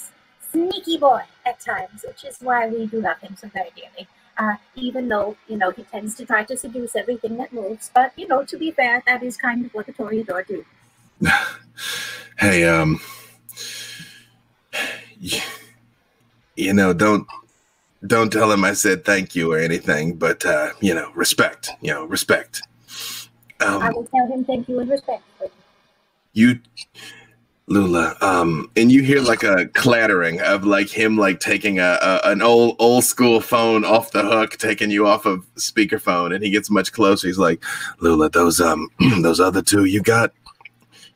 [0.52, 4.08] sneaky boy at times, which is why we do love him so very dearly.
[4.38, 8.12] Uh, even though you know he tends to try to seduce everything that moves, but
[8.16, 10.66] you know, to be fair, that is kind of what a Toreador do.
[12.40, 13.00] hey, um,
[16.56, 17.28] you know, don't
[18.08, 21.72] don't tell him I said thank you or anything, but uh, you know, respect.
[21.82, 22.62] You know, respect.
[23.80, 25.24] I Um, will tell him thank you and respect.
[26.34, 26.60] you,
[27.68, 32.22] Lula, um, and you hear like a clattering of like him like taking a, a
[32.26, 36.52] an old old school phone off the hook, taking you off of speakerphone, and he
[36.52, 37.28] gets much closer.
[37.28, 37.64] He's like,
[38.00, 38.90] Lula, those um
[39.22, 40.34] those other two you got,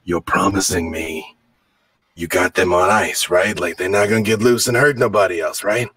[0.06, 1.36] you're promising me.
[2.16, 3.60] You got them on ice, right?
[3.60, 5.90] Like they're not gonna get loose and hurt nobody else, right?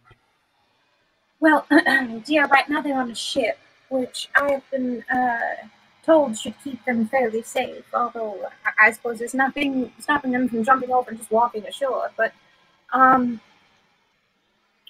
[1.41, 1.67] Well,
[2.25, 3.59] dear, right now they're on a ship,
[3.91, 5.69] which I have been uh,
[6.05, 7.85] told should keep them fairly safe.
[7.95, 12.11] Although I, I suppose there's nothing stopping them from jumping over and just walking ashore.
[12.17, 12.33] But
[12.93, 13.41] um,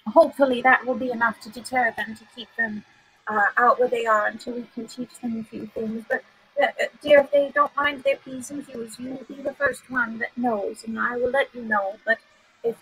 [0.07, 2.83] hopefully that will be enough to deter them to keep them
[3.27, 6.03] uh, out where they are until we can teach them a few things.
[6.09, 6.23] But
[6.61, 9.53] uh, uh, dear, if they don't mind their p's and q's, you will be the
[9.53, 11.97] first one that knows, and I will let you know.
[12.05, 12.17] But
[12.63, 12.75] if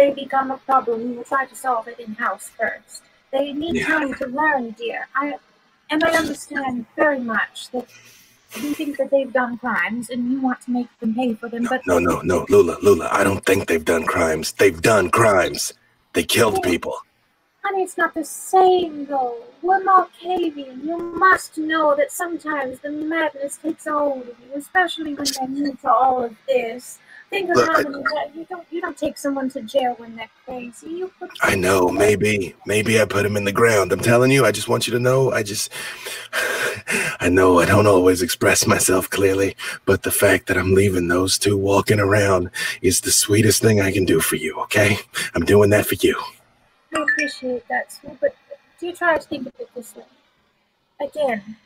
[0.00, 3.02] they become a problem, we will try to solve it in house first.
[3.34, 3.86] They need Yeah.
[3.94, 5.00] time to learn, dear.
[5.14, 5.24] I
[5.92, 7.86] and I understand very much that
[8.62, 11.64] you think that they've done crimes and you want to make them pay for them,
[11.72, 13.08] but No, no, no, Lula, Lula.
[13.10, 14.52] I don't think they've done crimes.
[14.60, 15.62] They've done crimes.
[16.14, 16.96] They killed people.
[17.64, 19.36] honey, it's not the same though.
[19.62, 20.76] We're Malkavian.
[20.88, 20.96] You
[21.26, 25.88] must know that sometimes the madness takes hold of you, especially when they're new to
[25.92, 26.98] all of this.
[27.32, 27.80] Look, I-
[28.34, 31.04] you don't you don't take someone to jail when they're crazy.
[31.42, 33.92] I know, maybe, maybe I put him in the ground.
[33.92, 35.30] I'm telling you, I just want you to know.
[35.30, 35.70] I just,
[37.20, 39.56] I know I don't always express myself clearly,
[39.86, 42.50] but the fact that I'm leaving those two walking around
[42.82, 44.96] is the sweetest thing I can do for you, okay?
[45.34, 46.20] I'm doing that for you.
[46.96, 48.34] I appreciate that, but
[48.80, 50.04] do you try to think of it this way?
[51.00, 51.56] Again,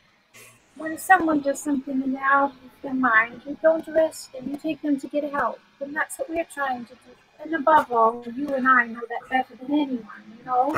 [0.77, 4.57] when someone does something and they're out of their mind, you don't arrest them, you
[4.57, 5.59] take them to get help.
[5.79, 7.11] And that's what we're trying to do.
[7.43, 10.05] And above all, you and I know that better than anyone,
[10.37, 10.77] you know?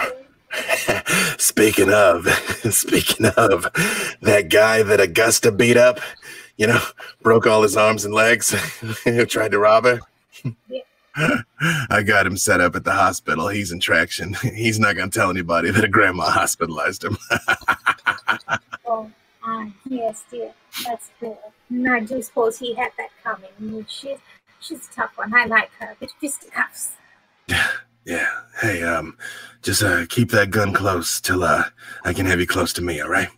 [1.37, 2.27] speaking of,
[2.71, 3.63] speaking of,
[4.21, 5.99] that guy that Augusta beat up,
[6.57, 6.81] you know,
[7.21, 8.55] broke all his arms and legs,
[9.27, 9.99] tried to rob her.
[11.89, 13.47] I got him set up at the hospital.
[13.47, 14.35] He's in traction.
[14.35, 17.17] He's not going to tell anybody that a grandma hospitalized him.
[18.85, 19.11] Oh,
[19.89, 20.53] yes, dear.
[20.85, 21.37] That's good.
[21.69, 23.85] And I do suppose he had that coming.
[23.87, 24.17] She's,
[24.59, 25.33] she's a tough one.
[25.33, 26.91] I like her, but fisticuffs.
[28.05, 28.29] yeah.
[28.61, 29.17] Hey, um,
[29.61, 31.65] just uh, keep that gun close till uh,
[32.03, 33.29] I can have you close to me, all right?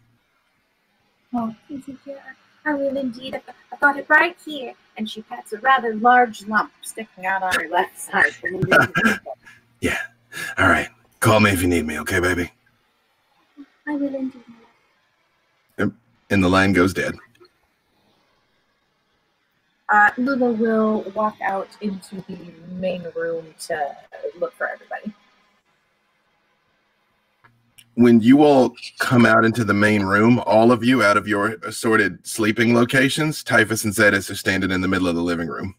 [1.34, 2.22] Oh, thank you, dear.
[2.66, 3.36] I will indeed.
[3.36, 4.74] I- I got it right here.
[4.98, 8.34] And she pats a rather large lump sticking out on her left side.
[9.82, 9.98] Yeah.
[10.58, 10.90] All right.
[11.22, 12.52] Call me if you need me, okay, baby?
[13.88, 14.44] I will indeed.
[16.30, 17.16] And the line goes dead.
[19.90, 22.38] Uh, Lula will walk out into the
[22.72, 23.96] main room to
[24.40, 25.14] look for everybody.
[28.00, 31.56] when you all come out into the main room, all of you out of your
[31.66, 35.76] assorted sleeping locations, Typhus and Zedis are standing in the middle of the living room.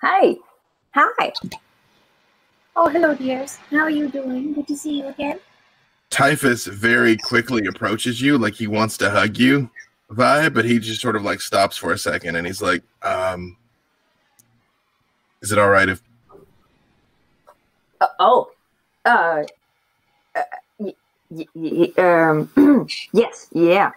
[0.00, 0.36] Hi.
[0.94, 1.32] Hi.
[2.74, 3.56] Oh, hello, dears.
[3.70, 4.54] How are you doing?
[4.54, 5.38] Good to see you again.
[6.12, 9.68] Typhus very quickly approaches you like he wants to hug you
[10.10, 13.56] vibe, but he just sort of like stops for a second and he's like, um,
[15.40, 16.02] is it all right if
[18.00, 18.50] Uh, oh.
[19.06, 19.42] Uh.
[20.36, 20.42] uh
[20.78, 20.94] y-
[21.54, 22.86] y- um.
[23.12, 23.48] yes.
[23.52, 23.90] Yeah.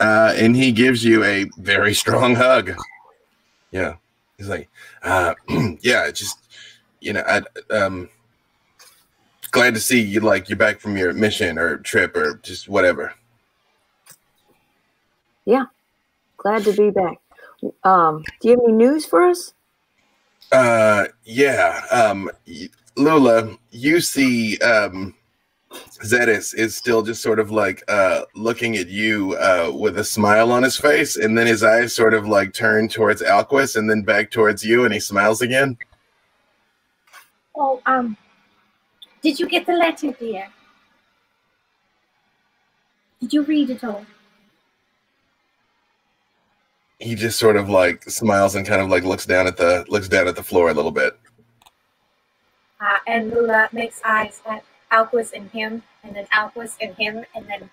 [0.00, 2.72] uh, and he gives you a very strong hug.
[3.72, 3.94] Yeah.
[4.38, 4.68] He's like,
[5.02, 5.34] uh,
[5.80, 6.38] yeah, just,
[7.00, 7.42] you know, I,
[7.74, 8.08] um,
[9.52, 13.14] glad to see you like you're back from your mission or trip or just whatever.
[15.44, 15.66] Yeah.
[16.38, 17.18] Glad to be back.
[17.84, 18.24] Um.
[18.40, 19.54] Do you have any news for us?
[20.50, 21.82] Uh, yeah.
[21.92, 22.28] Um,
[22.96, 25.14] Lula, you see, um,
[26.04, 30.50] Zedis is still just sort of like uh looking at you uh with a smile
[30.50, 34.02] on his face, and then his eyes sort of like turn towards Alquist and then
[34.02, 35.78] back towards you, and he smiles again.
[37.54, 38.16] Oh, um,
[39.22, 40.48] did you get the letter, dear?
[43.20, 44.04] Did you read it all?
[46.98, 50.08] He just sort of like smiles and kind of like looks down at the looks
[50.08, 51.18] down at the floor a little bit.
[52.80, 57.46] Uh, and Lula makes eyes at Alquist and him, and then Alquist and him, and
[57.46, 57.70] then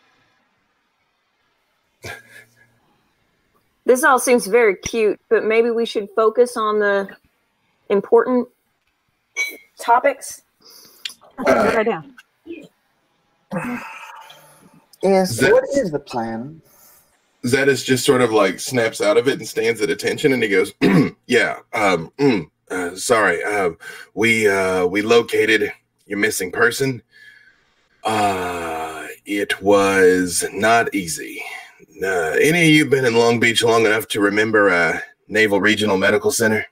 [3.85, 7.09] This all seems very cute, but maybe we should focus on the
[7.89, 8.47] important
[9.79, 10.43] topics.
[11.45, 12.15] Right down.
[15.01, 16.61] Yes, That- what is the plan?
[17.45, 20.49] Zedis just sort of like snaps out of it and stands at attention and he
[20.49, 20.73] goes,
[21.27, 23.71] Yeah, um, mm, uh, sorry, uh,
[24.13, 25.71] we uh, we located
[26.05, 27.01] your missing person.
[28.03, 31.41] Uh, it was not easy.
[32.03, 35.97] Uh, any of you been in Long Beach long enough to remember uh, Naval Regional
[35.97, 36.65] Medical Center?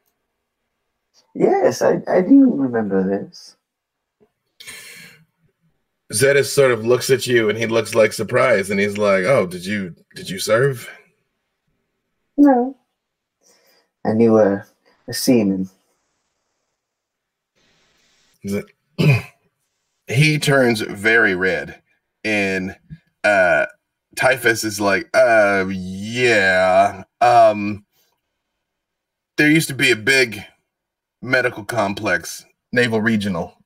[1.33, 3.56] Yes, I, I do remember this.
[6.13, 9.45] Zedis sort of looks at you and he looks like surprised and he's like, "Oh,
[9.45, 10.89] did you did you serve?"
[12.37, 12.77] No.
[14.05, 14.65] I knew a,
[15.07, 15.69] a seaman.
[20.09, 21.81] He turns very red
[22.23, 22.77] and
[23.25, 23.65] uh
[24.15, 27.85] typhus is like uh yeah um
[29.35, 30.43] there used to be a big
[31.21, 33.56] medical complex naval regional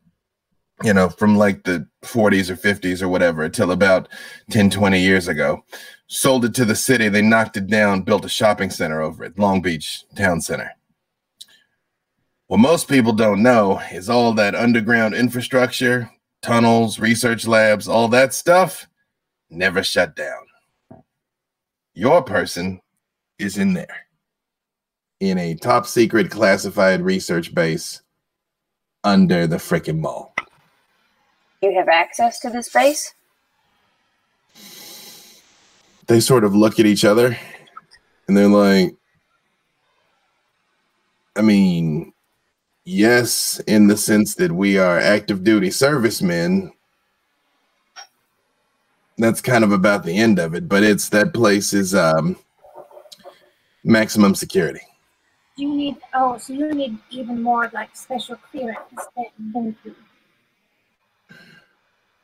[0.83, 4.07] you know from like the 40s or 50s or whatever until about
[4.49, 5.63] 10 20 years ago
[6.07, 9.37] sold it to the city they knocked it down built a shopping center over it
[9.37, 10.71] long beach town center
[12.51, 16.11] what most people don't know is all that underground infrastructure,
[16.41, 18.89] tunnels, research labs, all that stuff
[19.49, 20.43] never shut down.
[21.93, 22.81] your person
[23.39, 24.05] is in there
[25.21, 28.01] in a top secret classified research base
[29.05, 30.30] under the frickin' mall.
[31.61, 33.13] You have access to this base?
[36.07, 37.37] They sort of look at each other
[38.27, 38.95] and they're like,
[41.35, 42.13] I mean,
[42.83, 46.73] yes, in the sense that we are active duty servicemen.
[49.17, 52.37] That's kind of about the end of it, but it's that place is um
[53.83, 54.81] maximum security.
[55.57, 55.97] You need?
[56.15, 58.79] Oh, so you need even more like special clearance
[59.15, 59.95] than, than you.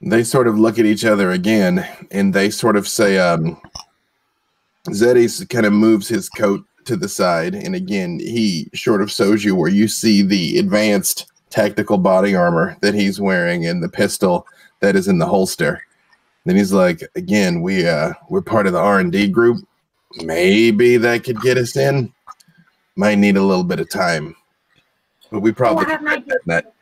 [0.01, 3.59] They sort of look at each other again and they sort of say, um
[4.89, 9.43] Zeddy kind of moves his coat to the side, and again, he sort of shows
[9.43, 14.47] you where you see the advanced tactical body armor that he's wearing and the pistol
[14.79, 15.83] that is in the holster.
[16.45, 19.57] Then he's like, again, we uh we're part of the R and D group.
[20.23, 22.13] Maybe that could get us in.
[22.95, 24.35] Might need a little bit of time,
[25.29, 26.03] but we probably have
[26.45, 26.73] that.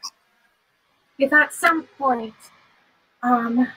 [1.17, 2.33] If at some point,
[3.25, 3.67] um,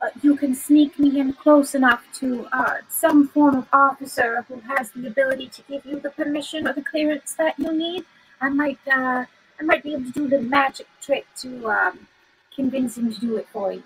[0.00, 4.60] uh, you can sneak me in close enough to uh, some form of officer who
[4.60, 8.04] has the ability to give you the permission or the clearance that you need,
[8.40, 9.24] I might, uh,
[9.58, 12.06] I might be able to do the magic trick to um,
[12.54, 13.82] convince him to do it for you.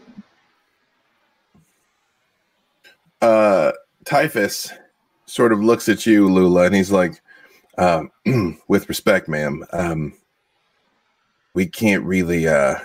[3.20, 3.72] uh
[4.04, 4.72] Typhus
[5.26, 7.20] sort of looks at you, Lula, and he's like,
[7.76, 8.10] um,
[8.68, 10.14] with respect, ma'am, um,
[11.52, 12.76] we can't really uh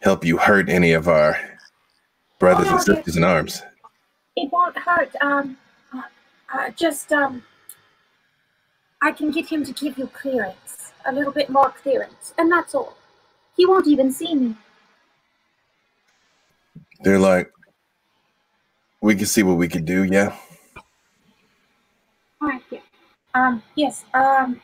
[0.00, 1.36] help you hurt any of our
[2.38, 3.62] brothers Oh, no, and sisters in arms.
[4.36, 5.10] It won't hurt.
[5.20, 5.56] Um,
[5.92, 6.02] uh,
[6.54, 7.42] uh, just um,
[9.02, 12.74] I can get him to give you clearance, a little bit more clearance, and that's
[12.74, 12.96] all.
[13.56, 14.56] He won't even see me.
[17.00, 17.52] They're like,
[19.00, 20.36] we can see what we can do, yeah.
[22.40, 22.80] All right, yeah.
[23.34, 24.04] Um, yes.
[24.14, 24.60] Um,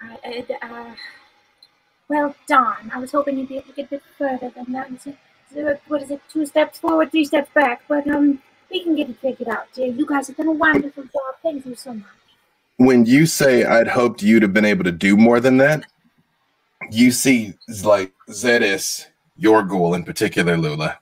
[0.00, 0.94] I, uh, uh,
[2.08, 2.90] well done.
[2.94, 4.90] I was hoping you'd be able to get a bit further than that.
[4.90, 5.18] Is it-
[5.50, 6.20] is it- What is it?
[6.32, 7.82] Two steps forward, three steps back.
[7.88, 9.66] But um, we can get it figured out.
[9.74, 9.86] dear.
[9.92, 11.34] You guys have done a wonderful job.
[11.42, 12.04] Thank you so much.
[12.76, 15.84] When you say I'd hoped you'd have been able to do more than that,
[16.90, 19.06] you see like Zedis,
[19.36, 20.98] your ghoul in particular, Lula,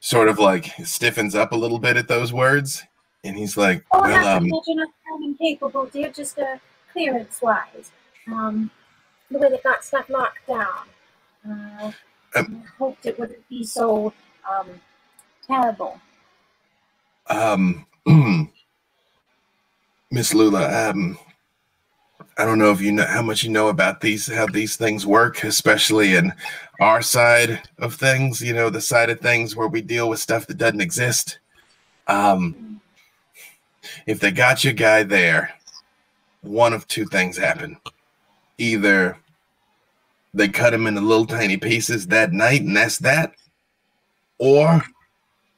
[0.00, 2.84] sort of like stiffens up a little bit at those words,
[3.24, 6.58] and he's like, Oh, "Well, not to um, I'm incapable, dear, just uh,
[6.92, 7.90] clearance-wise.
[8.30, 8.70] Um,
[9.30, 10.88] the way they got stuff locked down.
[11.48, 11.92] Uh,
[12.36, 14.12] Um, I hoped it wouldn't be so
[14.48, 14.68] um,
[15.46, 16.00] terrible.
[17.28, 17.86] um,
[20.10, 21.18] Miss Lula, um,
[22.38, 25.06] I don't know if you know how much you know about these, how these things
[25.06, 26.32] work, especially in
[26.80, 28.40] our side of things.
[28.40, 31.38] You know, the side of things where we deal with stuff that doesn't exist.
[32.06, 32.80] Um,
[34.06, 35.54] if they got your guy there,
[36.42, 37.78] one of two things happen.
[38.58, 39.16] Either
[40.34, 43.34] they cut him into little tiny pieces that night, and that's that,
[44.38, 44.82] or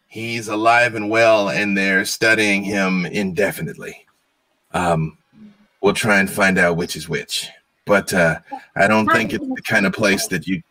[0.08, 4.06] he's alive and well, and they're studying him indefinitely.
[4.72, 5.18] Um,
[5.80, 7.48] we'll try and find out which is which,
[7.86, 8.38] but uh,
[8.76, 10.62] I don't think it's the kind of place that you.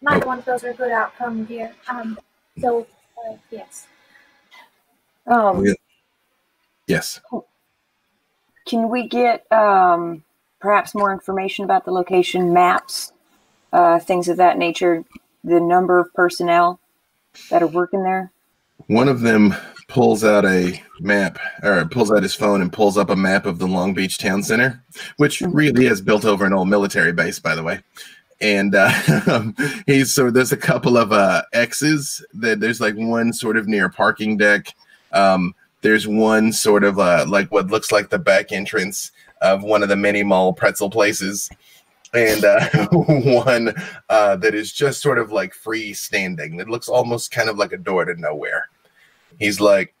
[0.00, 1.74] Neither one of those are a good outcome, here.
[1.88, 2.18] Um,
[2.60, 2.86] so,
[3.26, 3.86] uh, yes.
[5.26, 5.66] Um,
[6.86, 7.20] Yes.
[8.66, 10.24] can we get um,
[10.60, 13.12] perhaps more information about the location maps,
[13.72, 15.04] uh, things of that nature,
[15.44, 16.80] the number of personnel
[17.50, 18.32] that are working there?
[18.86, 19.54] One of them
[19.88, 23.58] pulls out a map, or pulls out his phone and pulls up a map of
[23.58, 24.82] the Long Beach Town Center,
[25.16, 27.80] which really is built over an old military base, by the way.
[28.40, 28.92] And uh,
[29.86, 33.86] he's so there's a couple of uh, X's that there's like one sort of near
[33.86, 34.74] a parking deck.
[35.12, 39.82] Um, there's one sort of uh, like what looks like the back entrance of one
[39.82, 41.48] of the mini mall pretzel places.
[42.14, 43.74] And uh, one
[44.08, 46.60] uh, that is just sort of like freestanding.
[46.60, 48.68] It looks almost kind of like a door to nowhere.
[49.38, 49.94] He's like,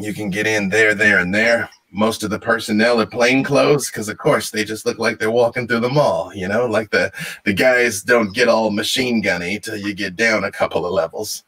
[0.00, 1.70] you can get in there, there, and there.
[1.90, 5.30] Most of the personnel are plain clothes because, of course, they just look like they're
[5.30, 6.34] walking through the mall.
[6.34, 7.10] You know, like the
[7.44, 11.44] the guys don't get all machine gunny till you get down a couple of levels.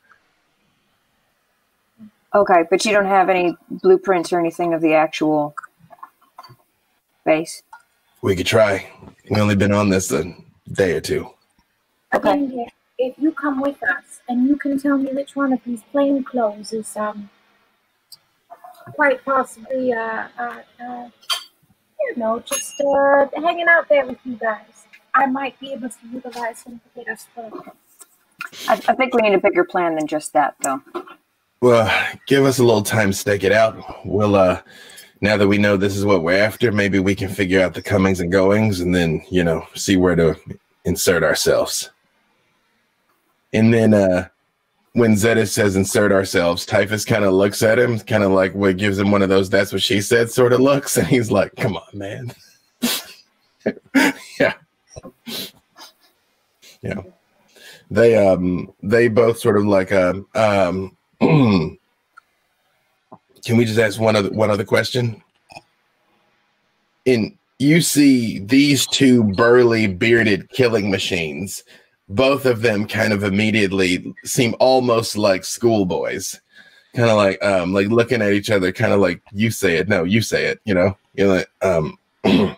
[2.34, 5.54] Okay, but you don't have any blueprints or anything of the actual
[7.30, 7.62] base.
[8.22, 8.90] We could try.
[9.30, 10.24] We only been on this a
[10.72, 11.22] day or two.
[12.12, 12.32] Okay.
[12.32, 12.66] Again,
[12.98, 16.24] if you come with us and you can tell me which one of these plain
[16.24, 17.30] clothes is um
[18.96, 21.08] quite possibly uh uh, uh
[22.00, 24.74] you know just uh hanging out there with you guys,
[25.14, 27.72] I might be able to utilize him to get us further.
[28.68, 30.80] I, I think we need a bigger plan than just that, though.
[31.60, 31.86] Well,
[32.26, 33.74] give us a little time to stake it out.
[34.04, 34.62] We'll uh
[35.20, 37.82] now that we know this is what we're after, maybe we can figure out the
[37.82, 40.36] comings and goings and then, you know, see where to
[40.84, 41.90] insert ourselves.
[43.52, 44.28] And then uh
[44.92, 48.76] when Zeta says insert ourselves, Typhus kind of looks at him, kind of like what
[48.76, 51.54] gives him one of those that's what she said sort of looks, and he's like,
[51.56, 52.32] Come on, man.
[54.40, 54.54] yeah.
[56.82, 57.02] Yeah.
[57.90, 60.96] They um they both sort of like um um
[63.44, 65.22] can we just ask one other one other question?
[67.04, 71.62] In you see these two burly bearded killing machines,
[72.08, 76.40] both of them kind of immediately seem almost like schoolboys.
[76.94, 79.88] Kind of like um like looking at each other, kind of like you say it,
[79.88, 80.96] no, you say it, you know.
[81.14, 82.56] You're like, um come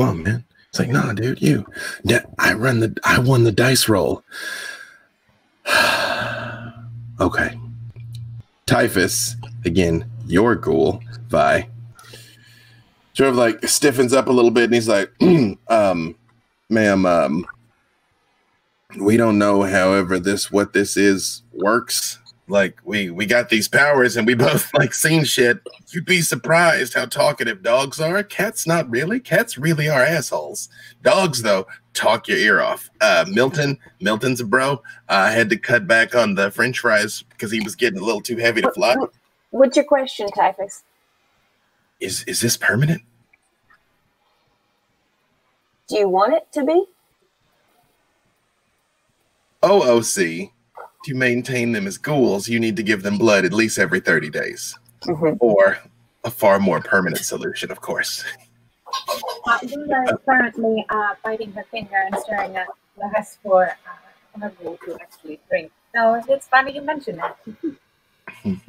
[0.00, 0.44] on, man.
[0.68, 1.66] It's like, nah, dude, you.
[2.38, 4.24] I run the I won the dice roll.
[7.20, 7.58] okay.
[8.72, 11.68] Typhus, again, your ghoul, Vi.
[13.12, 15.12] Sort of like stiffens up a little bit and he's like,
[15.68, 16.14] um,
[16.70, 17.46] ma'am, um,
[18.98, 22.18] we don't know however this what this is works.
[22.52, 25.60] Like we we got these powers and we both like seen shit.
[25.88, 28.22] You'd be surprised how talkative dogs are.
[28.22, 29.20] Cats not really.
[29.20, 30.68] Cats really are assholes.
[31.02, 32.90] Dogs though, talk your ear off.
[33.00, 34.82] Uh Milton, Milton's a bro.
[35.08, 38.20] I had to cut back on the french fries because he was getting a little
[38.20, 38.96] too heavy to fly.
[39.48, 40.84] What's your question, Typhus?
[42.00, 43.00] Is is this permanent?
[45.88, 46.84] Do you want it to be?
[49.62, 50.50] OOC,
[51.04, 54.30] to maintain them as ghouls, you need to give them blood at least every 30
[54.30, 54.76] days.
[55.02, 55.36] Mhm.
[55.40, 55.78] Or
[56.24, 58.24] a far more permanent solution, of course.
[59.46, 64.50] Uh, Lula is currently uh, biting her finger and staring at glass for uh, her
[64.50, 65.72] bowl to actually drink.
[65.94, 67.38] So it's funny you mention that.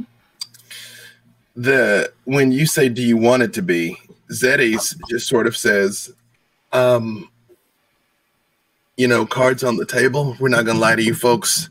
[1.55, 3.95] The when you say do you want it to be,
[4.31, 6.11] Zetes just sort of says,
[6.71, 7.29] um,
[8.97, 10.35] you know, cards on the table.
[10.39, 11.69] We're not gonna lie to you folks.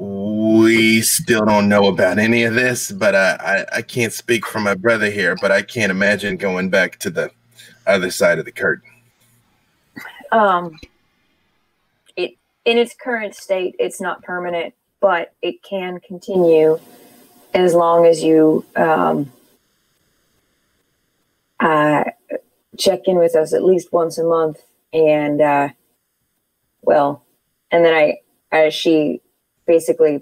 [0.00, 4.58] We still don't know about any of this, but I, I, I can't speak for
[4.58, 7.30] my brother here, but I can't imagine going back to the
[7.86, 8.88] other side of the curtain.
[10.32, 10.78] Um,
[12.16, 16.80] it in its current state, it's not permanent, but it can continue
[17.52, 19.30] as long as you um,
[21.58, 22.04] uh,
[22.78, 24.62] check in with us at least once a month,
[24.94, 25.68] and uh,
[26.80, 27.22] well,
[27.70, 28.20] and then I,
[28.50, 29.20] as she
[29.70, 30.20] basically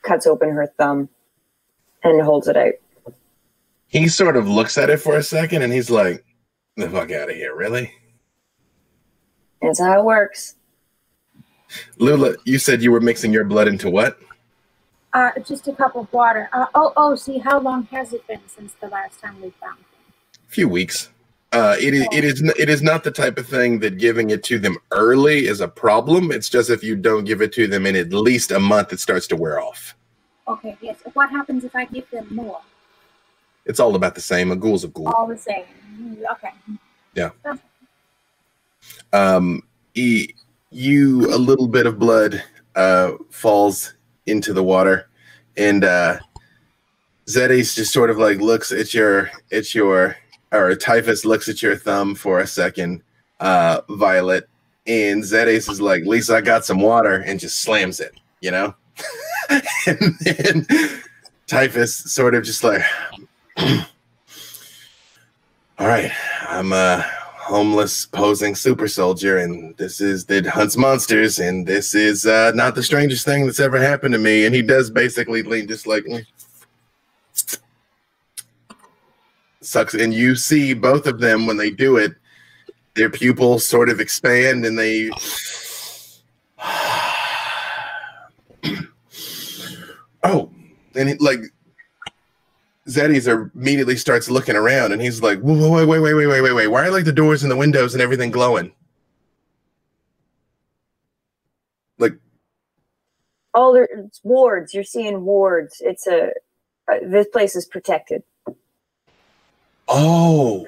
[0.00, 1.10] cuts open her thumb
[2.02, 2.72] and holds it out.
[3.88, 6.24] He sort of looks at it for a second and he's like,
[6.76, 7.92] the fuck out of here, really?
[9.60, 10.54] That's how it works.
[11.98, 14.18] Lula, you said you were mixing your blood into what?
[15.12, 16.48] Uh, just a cup of water.
[16.54, 19.78] Uh, oh, oh, see, how long has it been since the last time we found
[19.78, 19.84] him?
[20.48, 21.10] A few weeks.
[21.52, 24.42] Uh, it is it is it is not the type of thing that giving it
[24.42, 26.30] to them early is a problem.
[26.32, 29.00] It's just if you don't give it to them in at least a month, it
[29.00, 29.94] starts to wear off.
[30.48, 30.98] Okay, yes.
[31.14, 32.60] What happens if I give them more?
[33.64, 34.50] It's all about the same.
[34.52, 35.08] A ghoul's a ghoul.
[35.08, 35.64] All the same.
[36.00, 37.30] Mm, Okay.
[39.12, 39.62] um
[39.94, 40.28] e-
[40.70, 42.42] you a little bit of blood
[42.74, 43.94] uh falls
[44.26, 45.08] into the water
[45.56, 46.18] and uh
[47.26, 50.16] Zetes just sort of like looks at your at your
[50.52, 53.02] or Typhus looks at your thumb for a second
[53.40, 54.48] uh Violet
[54.86, 58.74] and Zetes is like Lisa I got some water and just slams it you know
[59.86, 60.66] and then
[61.46, 62.82] Typhus sort of just like
[63.58, 63.86] all
[65.80, 66.10] right
[66.48, 67.04] I'm a
[67.46, 72.74] homeless posing super soldier and this is that hunts monsters and this is uh not
[72.74, 76.02] the strangest thing that's ever happened to me and he does basically lean just like
[76.04, 76.24] mm.
[79.66, 82.12] Sucks and you see both of them when they do it
[82.94, 85.10] their pupils sort of expand and they
[90.22, 90.50] oh
[90.94, 91.40] and it, like
[93.28, 96.52] are immediately starts looking around and he's like, whoa, wait, wait, wait, wait, wait, wait,
[96.52, 96.68] wait.
[96.68, 98.72] Why are like the doors and the windows and everything glowing?
[101.98, 102.14] Like,
[103.54, 104.72] Oh, there, it's wards.
[104.72, 105.76] You're seeing wards.
[105.80, 106.30] It's a
[106.88, 108.22] uh, this place is protected.
[109.88, 110.66] Oh,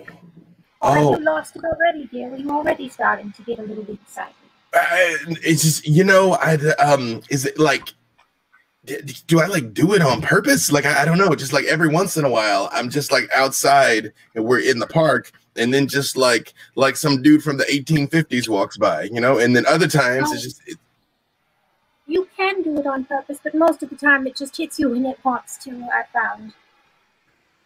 [0.81, 1.19] Oh.
[1.19, 2.29] you lost it already, dear.
[2.29, 4.35] We're already starting to get a little bit excited.
[4.75, 7.89] uh, it's just, you know, I, um, is it like,
[9.27, 10.71] do I like do it on purpose?
[10.71, 11.35] Like, I, I don't know.
[11.35, 14.87] Just like every once in a while, I'm just like outside and we're in the
[14.87, 15.33] park.
[15.57, 19.57] And then just like, like some dude from the 1850s walks by, you know, and
[19.57, 20.79] then other times it's just, it,
[22.07, 24.91] You can do it on purpose, but most of the time it just hits you
[24.91, 25.71] when it wants to.
[25.93, 26.53] I found.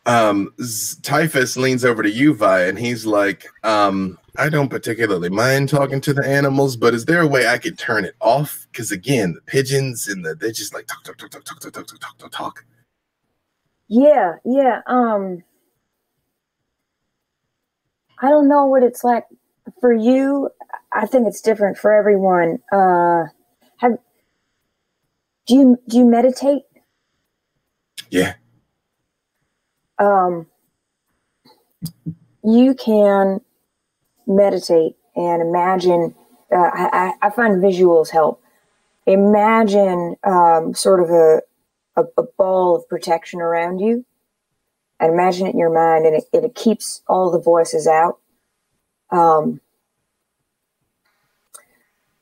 [0.05, 0.53] Um,
[1.03, 6.00] Typhus leans over to you, Vi, and he's like, um, I don't particularly mind talking
[6.00, 8.66] to the animals, but is there a way I could turn it off?
[8.72, 11.72] Because again, the pigeons and the they're just like talk, talk, talk, talk, talk, talk,
[11.72, 12.64] talk, talk, talk, talk, talk.
[13.88, 14.80] Yeah, yeah.
[14.86, 15.44] Um,
[18.20, 19.24] I don't know what it's like
[19.80, 20.48] for you.
[20.92, 22.59] I think it's different for everyone.
[22.72, 23.24] Uh,
[23.78, 23.98] have
[25.46, 26.62] do you do you meditate?
[28.11, 28.34] Yeah.
[30.03, 30.46] Um,
[32.44, 33.40] you can
[34.26, 36.14] meditate and imagine.
[36.50, 38.42] Uh, I, I find visuals help.
[39.07, 41.42] Imagine um, sort of a,
[41.96, 44.05] a a ball of protection around you,
[45.00, 48.18] and imagine it in your mind, and it, it keeps all the voices out.
[49.11, 49.61] Um,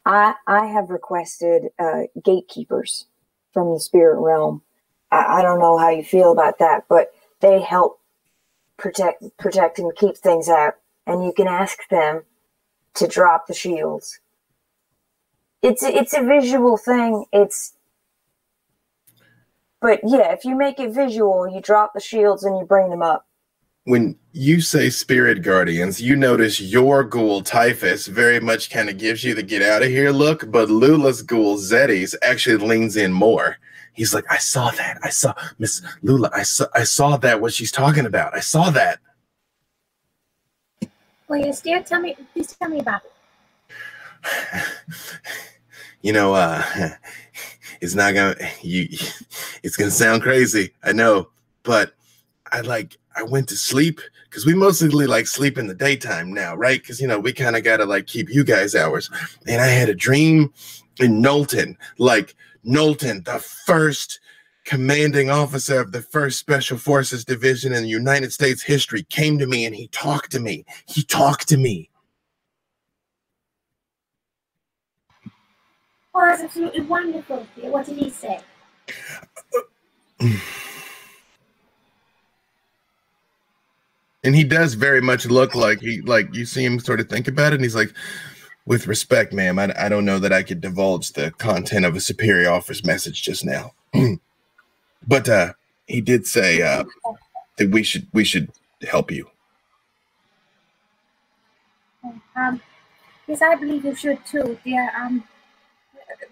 [0.05, 3.07] I I have requested uh, gatekeepers
[3.53, 4.63] from the spirit realm.
[5.11, 8.01] I, I don't know how you feel about that, but they help
[8.77, 10.75] protect protect and keep things out.
[11.07, 12.23] And you can ask them
[12.95, 14.21] to drop the shields.
[15.63, 17.25] It's it's a visual thing.
[17.33, 17.75] It's
[19.81, 23.03] but yeah, if you make it visual, you drop the shields and you bring them
[23.03, 23.27] up.
[23.85, 29.25] When you say spirit guardians, you notice your ghoul Typhus very much kind of gives
[29.25, 33.57] you the get out of here look, but Lula's ghoul Zetes actually leans in more.
[34.01, 34.97] He's like, I saw that.
[35.03, 36.31] I saw Miss Lula.
[36.33, 38.35] I saw I saw that what she's talking about.
[38.35, 38.99] I saw that.
[41.29, 41.83] Well, yes, dear.
[41.83, 43.03] Tell me, please tell me about
[44.25, 44.65] it.
[46.01, 46.65] you know, uh
[47.83, 48.89] it's not gonna you
[49.63, 51.29] it's gonna sound crazy, I know,
[51.63, 51.93] but
[52.53, 56.55] I like I went to sleep because we mostly like sleep in the daytime now,
[56.55, 56.81] right?
[56.81, 59.11] Because you know, we kind of gotta like keep you guys hours.
[59.47, 60.55] And I had a dream
[61.01, 62.35] in Knowlton, like
[62.65, 64.21] Knowlton, the first
[64.65, 69.65] commanding officer of the first special forces division in United States history came to me
[69.65, 70.65] and he talked to me.
[70.87, 71.91] He talked to me.
[76.15, 77.47] Oh, that's absolutely wonderful.
[77.63, 78.41] What did he say?
[84.25, 87.27] and he does very much look like he like you see him sort of think
[87.27, 87.95] about it and he's like
[88.67, 92.01] with respect ma'am I, I don't know that i could divulge the content of a
[92.01, 93.73] superior officer's message just now
[95.07, 95.53] but uh
[95.87, 96.85] he did say uh
[97.59, 98.51] that we should we should
[98.83, 99.29] help you
[102.37, 102.61] Um,
[103.27, 104.91] yes, I believe you should too, dear.
[104.99, 105.25] Um,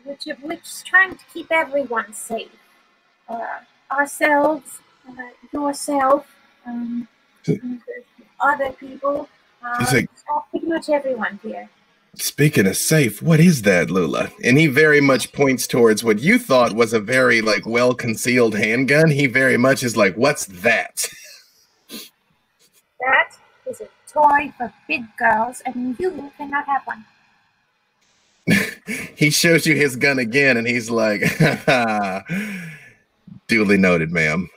[0.04, 2.50] which which trying to keep everyone safe.
[3.28, 3.60] Uh,
[3.90, 5.12] ourselves, uh,
[5.52, 6.26] yourself,
[6.66, 7.08] um,
[8.40, 9.28] other people.
[10.50, 11.68] Pretty much everyone here.
[12.16, 14.30] Speaking of safe what is that lula?
[14.42, 18.56] And he very much points towards what you thought was a very like well concealed
[18.56, 19.10] handgun.
[19.10, 21.08] He very much is like what's that?
[23.00, 23.36] That
[23.66, 27.04] is a toy for big girls, and you cannot have one.
[29.16, 31.20] he shows you his gun again and he's like
[33.46, 34.48] duly noted ma'am.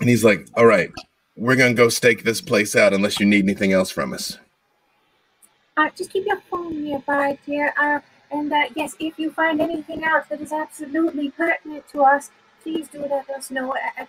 [0.00, 0.90] And he's like all right
[1.36, 4.38] we're gonna go stake this place out unless you need anything else from us
[5.76, 7.74] Uh, just keep your phone nearby, dear.
[7.80, 8.00] Uh,
[8.30, 12.30] and uh, yes, if you find anything else that is absolutely pertinent to us,
[12.62, 14.08] please do let us know at,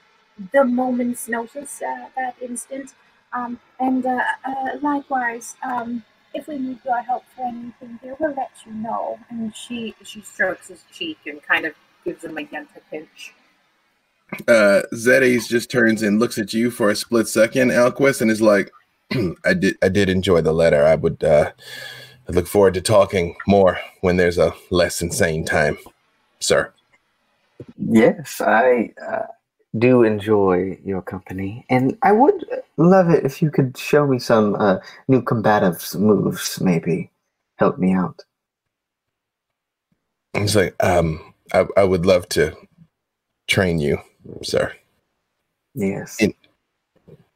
[0.52, 2.94] the moment's notice, uh, that instant.
[3.32, 6.04] Um, and uh, uh, likewise, um,
[6.34, 9.18] if we need your help for anything, dear, we'll let you know.
[9.30, 13.34] And she she strokes his cheek and kind of gives him a gentle pinch.
[14.48, 18.42] uh Zetes just turns and looks at you for a split second alquist and is
[18.42, 18.70] like
[19.46, 21.52] i did i did enjoy the letter i would uh
[22.28, 25.78] I look forward to talking more when there's a less insane time
[26.40, 26.74] sir
[27.78, 29.28] Yes, I uh,
[29.78, 32.46] do enjoy your company, and I would
[32.78, 34.78] love it if you could show me some uh,
[35.08, 36.60] new combative moves.
[36.62, 37.12] Maybe
[37.58, 38.24] help me out.
[40.34, 42.56] he's like um i, I would love to
[43.48, 44.00] train you
[44.44, 44.74] sir
[45.76, 46.22] Yes.
[46.22, 46.34] In-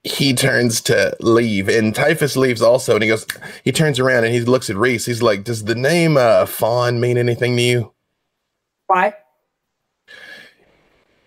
[0.03, 3.25] he turns to leave and typhus leaves also and he goes
[3.63, 6.99] he turns around and he looks at reese he's like does the name uh fawn
[6.99, 7.93] mean anything to you
[8.87, 9.13] Why?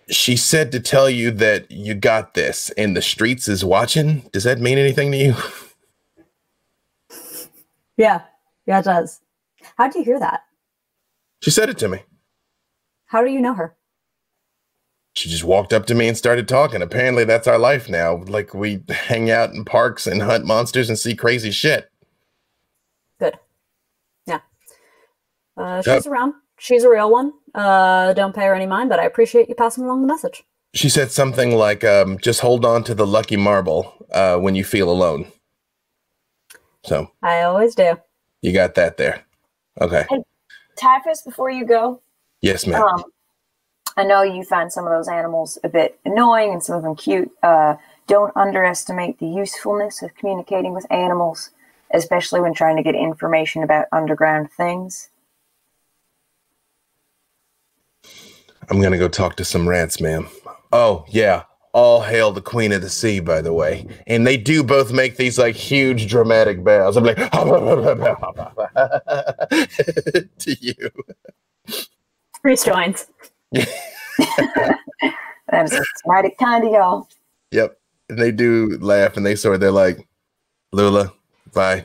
[0.09, 4.43] she said to tell you that you got this and the streets is watching does
[4.43, 5.35] that mean anything to you
[7.95, 8.21] Yeah,
[8.65, 9.21] yeah, it does.
[9.77, 10.41] How do you hear that?
[11.43, 11.99] she said it to me
[13.05, 13.75] How do you know her?
[15.13, 18.53] She just walked up to me and started talking apparently that's our life now like
[18.53, 21.89] we hang out in parks and hunt monsters and see crazy shit
[23.19, 23.37] Good.
[24.25, 24.39] Yeah.
[25.55, 25.97] Uh, Yep.
[25.97, 26.33] she's around.
[26.57, 27.31] she's a real one.
[27.53, 30.43] Uh, don't pay her any mind, but I appreciate you passing along the message.
[30.73, 34.63] She said something like, um, "Just hold on to the lucky marble uh, when you
[34.63, 35.27] feel alone."
[36.83, 37.97] So I always do.
[38.41, 39.23] you got that there.
[39.79, 40.05] Okay.
[40.75, 42.01] Typhus, before you go,
[42.41, 42.81] Yes, ma'am.
[42.81, 43.03] um,
[43.95, 46.95] I know you find some of those animals a bit annoying and some of them
[46.95, 47.31] cute.
[47.43, 47.75] Uh,
[48.07, 51.51] don't underestimate the usefulness of communicating with animals,
[51.93, 55.09] especially when trying to get information about underground things.
[58.69, 60.27] I'm gonna go talk to some rats, ma'am.
[60.71, 61.43] Oh yeah.
[61.73, 63.87] All hail the queen of the sea, by the way.
[64.05, 66.97] And they do both make these like huge dramatic bows.
[66.97, 67.29] I'm like to
[70.45, 70.91] you.
[72.43, 73.07] Reese joins.
[75.51, 75.75] That's
[76.05, 77.07] mighty kind of y'all.
[77.51, 77.77] Yep.
[78.09, 80.07] And they do laugh and they sort of they're like,
[80.71, 81.13] Lula,
[81.53, 81.83] bye.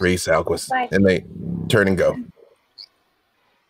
[0.00, 0.68] Reese, Alquist.
[0.68, 0.88] Bye.
[0.92, 1.24] And they
[1.68, 2.14] turn and go.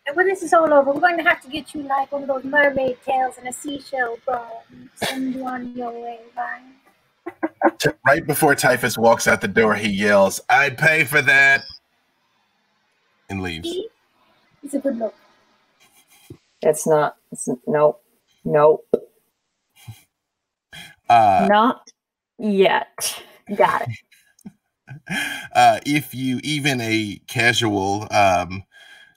[0.07, 2.21] And when this is all over, we're going to have to get you like one
[2.23, 6.61] of those mermaid tails and a seashell bra and send you on your way, right?
[7.79, 11.63] T- Right before Typhus walks out the door, he yells, I'd pay for that.
[13.29, 13.73] And leaves.
[14.61, 15.15] It's a good look.
[16.65, 17.17] It's not.
[17.31, 17.99] It's no,
[18.43, 18.81] no.
[21.07, 21.91] Uh, Not
[22.39, 23.21] yet.
[23.55, 23.89] Got it.
[25.55, 28.63] uh, if you even a casual um,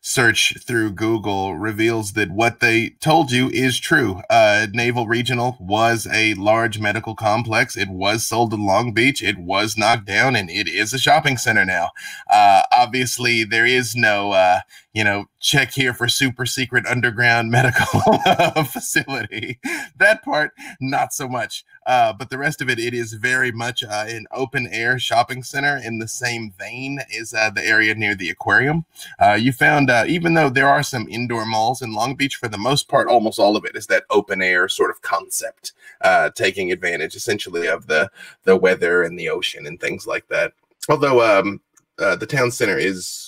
[0.01, 4.22] search through Google reveals that what they told you is true.
[4.30, 7.76] Uh, Naval Regional was a large medical complex.
[7.76, 9.22] It was sold in Long Beach.
[9.22, 11.90] It was knocked down, and it is a shopping center now.
[12.30, 14.61] Uh, obviously, there is no, uh,
[14.99, 17.84] you know, check here for super secret underground medical
[18.64, 19.61] facility.
[19.96, 21.64] That part, not so much.
[21.86, 25.44] Uh, but the rest of it, it is very much uh, an open air shopping
[25.44, 28.86] center in the same vein as uh, the area near the aquarium.
[29.20, 32.49] Uh, you found, uh, even though there are some indoor malls in Long Beach, for
[32.49, 36.30] the most part, almost all of it is that open air sort of concept, uh,
[36.30, 38.11] taking advantage essentially of the
[38.42, 40.55] the weather and the ocean and things like that.
[40.88, 41.61] Although um,
[41.99, 43.28] the town center is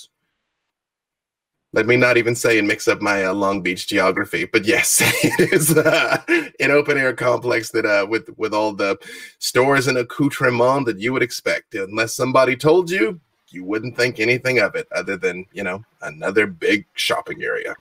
[1.73, 5.01] let me not even say and mix up my uh, Long Beach geography, but yes,
[5.23, 6.21] it is uh,
[6.59, 8.97] an open air complex that uh, with with all the
[9.39, 11.75] stores and accoutrement that you would expect.
[11.75, 13.19] Unless somebody told you,
[13.49, 17.75] you wouldn't think anything of it other than you know another big shopping area.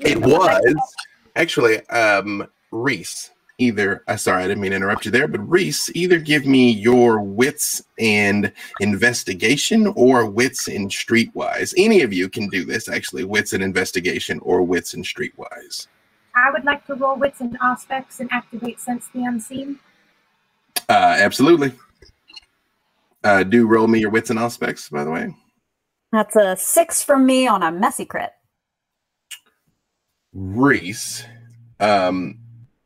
[0.00, 0.94] It was
[1.36, 3.30] actually um, Reese.
[3.60, 6.70] Either, uh, sorry, I didn't mean to interrupt you there, but Reese, either give me
[6.70, 11.74] your wits and investigation or wits and streetwise.
[11.76, 15.88] Any of you can do this, actually, wits and investigation or wits and streetwise.
[16.36, 19.80] I would like to roll wits and aspects and activate sense the unseen.
[20.88, 21.72] Uh, absolutely.
[23.24, 25.34] Uh, do roll me your wits and aspects, by the way.
[26.12, 28.30] That's a six from me on a messy crit.
[30.32, 31.24] Reese,
[31.80, 32.38] um,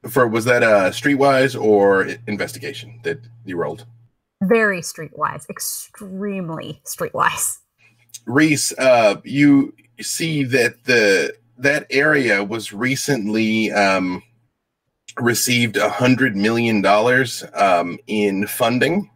[0.08, 3.86] for was that uh streetwise or investigation that you rolled?
[4.42, 7.58] Very streetwise, extremely streetwise.
[8.26, 14.22] Reese, uh, you see that the that area was recently um,
[15.20, 19.10] received a hundred million dollars um, in funding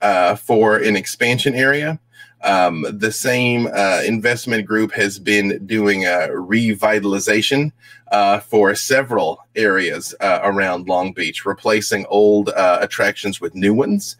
[0.00, 1.98] uh, for an expansion area.
[2.42, 7.72] Um, the same uh, investment group has been doing a revitalization
[8.10, 14.16] uh, for several areas uh, around Long Beach, replacing old uh, attractions with new ones.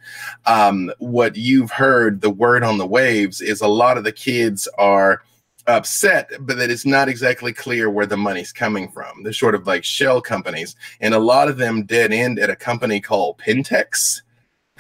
[0.47, 4.69] Um, what you've heard, the word on the waves, is a lot of the kids
[4.79, 5.23] are
[5.67, 9.23] upset, but that it's not exactly clear where the money's coming from.
[9.23, 12.57] They're sort of like shell companies, and a lot of them dead end at a
[12.57, 14.23] company called Pentex.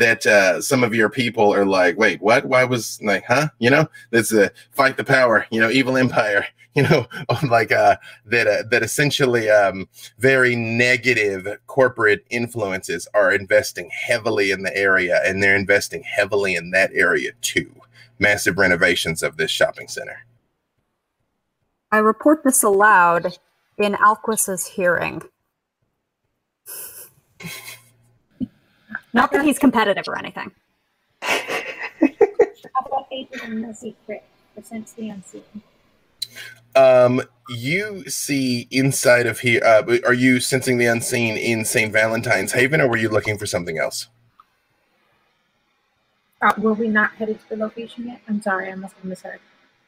[0.01, 2.47] That uh, some of your people are like, wait, what?
[2.47, 3.51] Why was like, huh?
[3.59, 5.47] You know, that's a fight the power.
[5.51, 6.47] You know, evil empire.
[6.73, 7.09] You know,
[7.51, 7.97] like uh,
[8.27, 8.47] that.
[8.47, 9.89] Uh, that essentially, um,
[10.19, 16.71] very negative corporate influences are investing heavily in the area, and they're investing heavily in
[16.71, 17.73] that area too.
[18.21, 20.25] Massive renovations of this shopping center.
[21.91, 23.37] I report this aloud
[23.77, 25.23] in Alquist's hearing.
[29.13, 30.53] Not that he's competitive or anything.
[31.23, 34.61] About eight and a secret for
[34.97, 35.43] the unseen?
[36.77, 39.61] Um, you see inside of here.
[39.65, 41.93] Uh, are you sensing the unseen in St.
[41.93, 44.07] Valentine's Haven, or were you looking for something else?
[46.41, 48.23] Uh, were we not headed to the location yet?
[48.29, 49.41] I'm sorry, I must have misheard.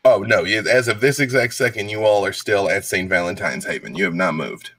[0.05, 0.45] Oh no!
[0.45, 3.09] As of this exact second, you all are still at St.
[3.09, 3.95] Valentine's Haven.
[3.95, 4.73] You have not moved.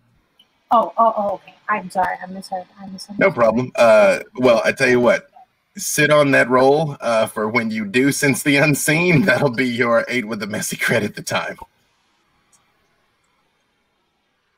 [0.70, 1.53] Oh, oh, oh, okay.
[1.70, 2.66] I'm sorry, I misheard.
[2.80, 3.20] I misheard.
[3.20, 3.72] No problem.
[3.76, 5.30] Uh, well, I tell you what.
[5.76, 9.22] Sit on that roll uh, for when you do sense the unseen.
[9.26, 11.58] That'll be your eight with the messy credit at the time.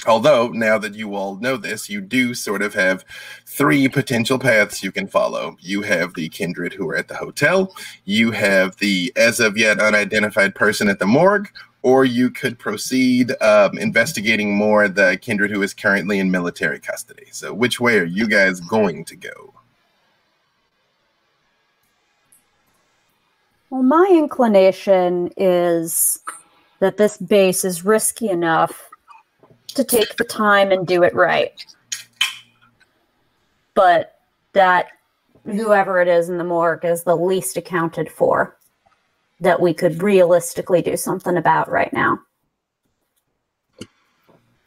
[0.08, 3.04] Although, now that you all know this, you do sort of have
[3.46, 5.58] three potential paths you can follow.
[5.60, 9.80] You have the kindred who are at the hotel, you have the as of yet
[9.80, 11.50] unidentified person at the morgue,
[11.86, 17.28] or you could proceed um, investigating more the kindred who is currently in military custody.
[17.30, 19.54] So, which way are you guys going to go?
[23.70, 26.18] Well, my inclination is
[26.80, 28.90] that this base is risky enough
[29.68, 31.54] to take the time and do it right.
[33.76, 34.22] But
[34.54, 34.88] that
[35.44, 38.58] whoever it is in the morgue is the least accounted for
[39.40, 42.20] that we could realistically do something about right now.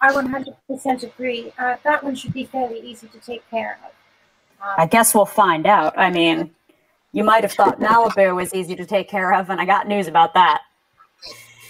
[0.00, 1.52] I 100% agree.
[1.58, 3.92] Uh, that one should be fairly easy to take care of.
[4.76, 5.98] I guess we'll find out.
[5.98, 6.50] I mean,
[7.12, 10.06] you might have thought Malibu was easy to take care of, and I got news
[10.06, 10.62] about that.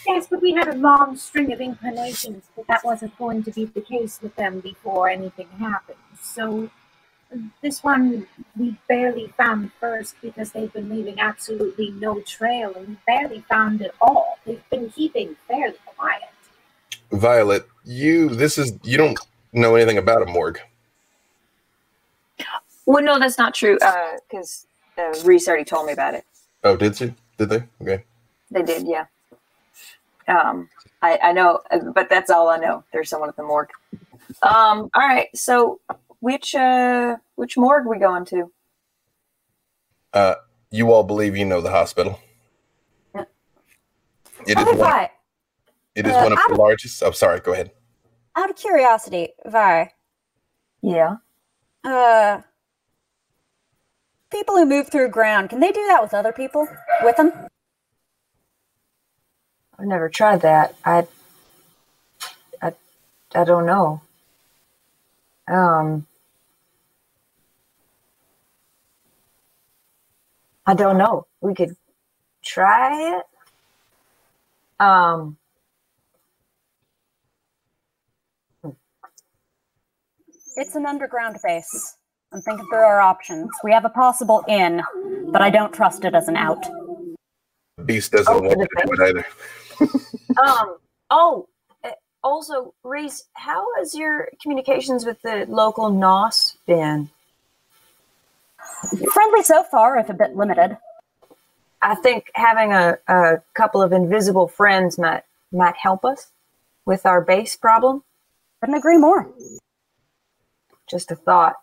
[0.06, 3.66] Yes, but we had a long string of inclinations that that wasn't going to be
[3.66, 5.98] the case with them before anything happened.
[6.20, 6.70] So
[7.62, 8.26] this one
[8.56, 13.80] we barely found first because they've been leaving absolutely no trail, and we barely found
[13.82, 14.38] it all.
[14.44, 16.22] They've been keeping fairly quiet.
[17.12, 19.18] Violet, you this is you don't
[19.52, 20.60] know anything about a morgue.
[22.86, 23.78] Well, no, that's not true.
[24.30, 24.66] Because
[24.96, 26.24] uh, Reese already told me about it.
[26.64, 27.14] Oh, did she?
[27.36, 27.62] Did they?
[27.82, 28.02] Okay.
[28.50, 29.04] They did, yeah.
[30.26, 30.68] Um,
[31.02, 32.82] I, I know, uh, but that's all I know.
[32.92, 33.70] There's someone at the morgue.
[34.42, 35.28] Um, all right.
[35.34, 35.80] So,
[36.20, 38.50] which uh, which morgue we going to?
[40.12, 40.34] Uh,
[40.70, 42.18] you all believe you know the hospital.
[43.14, 43.24] Yeah.
[44.46, 45.10] It is one, Vi,
[45.94, 47.02] it is Uh, one of the largest.
[47.02, 47.40] Oh, sorry.
[47.40, 47.70] Go ahead.
[48.36, 49.92] out of curiosity, Vi,
[50.82, 51.16] Yeah.
[51.84, 52.40] uh,
[54.30, 56.68] people who move through ground, can they do that with other people?
[57.02, 57.32] With them?
[59.78, 60.74] I've never tried that.
[60.84, 61.06] I,
[62.62, 62.72] I,
[63.34, 64.00] I don't know.
[65.48, 66.06] Um,
[70.66, 71.26] I don't know.
[71.40, 71.74] We could
[72.44, 73.24] try it.
[74.84, 75.38] Um,
[80.60, 81.96] It's an underground base.
[82.32, 83.48] I'm thinking through our options.
[83.62, 84.82] We have a possible in,
[85.30, 86.66] but I don't trust it as an out.
[87.86, 89.90] Beast doesn't Oh, want for you the to do it
[90.34, 90.42] either.
[90.42, 90.76] um.
[91.10, 91.46] Oh,
[92.22, 97.10] also, Reese, how has your communications with the local NOS been?
[99.12, 100.76] Friendly so far, if a bit limited.
[101.80, 106.30] I think having a, a couple of invisible friends might might help us
[106.84, 108.02] with our base problem.
[108.60, 109.30] Couldn't agree more.
[110.90, 111.54] Just a thought.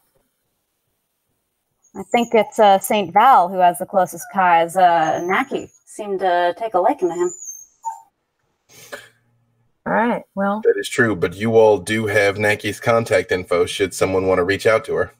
[1.96, 4.76] I think it's uh, Saint Val who has the closest ties.
[4.76, 7.34] Uh, Naki seemed to take a liking to him.
[9.86, 10.24] All right.
[10.34, 14.40] Well, That is true, but you all do have Naki's contact info should someone want
[14.40, 15.14] to reach out to her.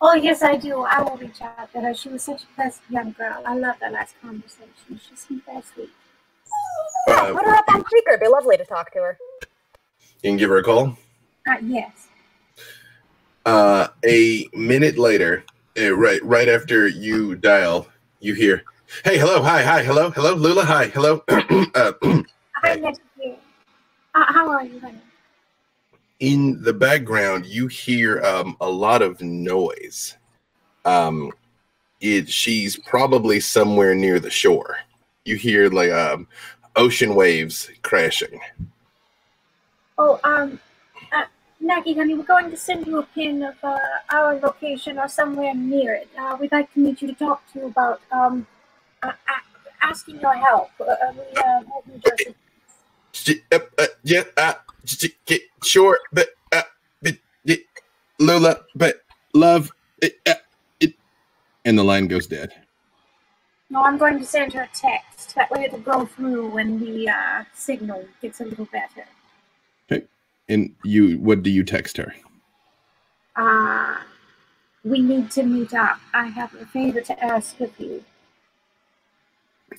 [0.00, 0.80] Oh, yes, I do.
[0.82, 1.94] I will reach out to her.
[1.94, 3.42] She was such a pleasant young girl.
[3.46, 4.68] I love that last conversation.
[4.88, 5.90] She seemed very sweet.
[7.08, 8.10] Yeah, Uh, put her up on speaker.
[8.10, 9.18] It'd be lovely to talk to her.
[10.22, 10.96] You can give her a call.
[11.48, 12.08] Uh, yes.
[13.44, 15.44] Uh, a minute later,
[15.78, 17.86] uh, right right after you dial,
[18.18, 18.64] you hear,
[19.04, 21.22] "Hey, hello, hi, hi, hello, hello, Lula, hi, hello."
[21.74, 21.92] uh,
[22.62, 22.80] Hi.
[24.14, 25.00] Uh, how are you, honey?
[26.20, 30.16] in the background, you hear um, a lot of noise.
[30.84, 31.32] Um,
[32.00, 34.76] it she's probably somewhere near the shore.
[35.24, 36.28] You hear like um,
[36.76, 38.40] ocean waves crashing.
[39.98, 40.60] Oh, um,
[41.12, 41.24] uh,
[41.60, 43.78] Naki, honey, we're going to send you a pin of uh,
[44.10, 46.08] our location or somewhere near it.
[46.18, 48.46] Uh, we'd like to meet you to talk to you about um,
[49.02, 49.12] uh,
[49.82, 50.70] asking your help.
[50.78, 51.12] Uh, uh,
[51.86, 52.32] we uh,
[54.02, 54.54] yeah, uh,
[54.84, 56.62] sh- sh- get- sure, but uh,
[57.02, 57.14] but
[57.44, 57.64] it,
[58.18, 59.02] Lula, but
[59.34, 60.34] love, it, uh,
[60.80, 60.94] it,
[61.64, 62.52] and the line goes dead.
[63.68, 65.34] No, I'm going to send her a text.
[65.34, 69.04] That way it'll go through when the uh, signal gets a little better.
[69.90, 70.04] Okay,
[70.48, 72.14] and you, what do you text her?
[73.34, 73.96] Uh,
[74.84, 75.98] we need to meet up.
[76.14, 78.04] I have a favor to ask of you.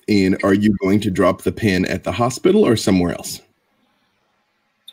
[0.08, 3.40] And are you going to drop the pin at the hospital or somewhere else?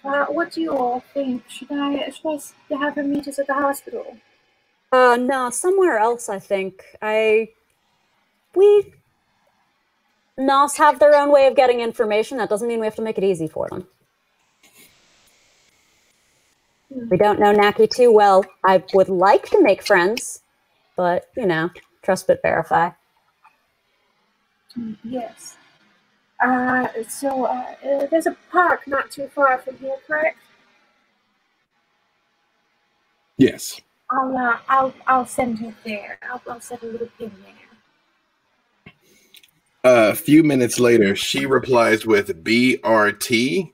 [0.03, 1.43] Uh, what do you all think?
[1.49, 4.17] Should I should I s- have her meet us at the hospital?
[4.91, 6.29] Uh, no, somewhere else.
[6.29, 7.49] I think I.
[8.53, 8.93] We.
[10.37, 12.37] Nos have their own way of getting information.
[12.37, 13.87] That doesn't mean we have to make it easy for them.
[17.09, 18.45] We don't know Naki too well.
[18.63, 20.41] I would like to make friends,
[20.95, 21.69] but you know,
[22.03, 22.91] trust but verify.
[25.03, 25.57] Yes.
[26.43, 30.37] Uh, so uh, uh, there's a park not too far from here, correct?
[33.37, 33.79] Yes.
[34.11, 36.19] I'll uh, I'll I'll send her there.
[36.29, 37.31] I'll, I'll set a little pin
[39.83, 40.11] there.
[40.11, 43.71] a few minutes later, she replies with BRT,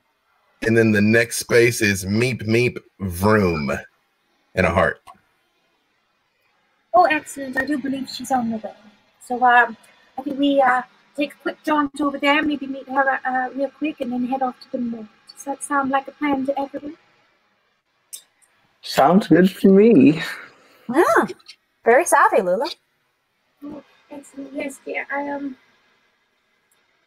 [0.62, 3.72] and then the next space is meep meep vroom
[4.56, 5.02] and a heart.
[6.94, 7.58] Oh, excellent!
[7.58, 8.74] I do believe she's on the way.
[9.20, 9.76] So um,
[10.18, 10.82] I think we uh
[11.16, 14.42] take a quick jaunt over there, maybe meet her uh, real quick, and then head
[14.42, 15.08] off to the mall.
[15.34, 16.98] Does that sound like a plan to everyone?
[18.82, 20.22] Sounds good to me.
[20.94, 21.28] Yeah.
[21.86, 22.70] Very savvy, Lula.
[23.64, 24.54] Oh, excellent.
[24.54, 25.08] Yes, dear.
[25.14, 25.58] I am um,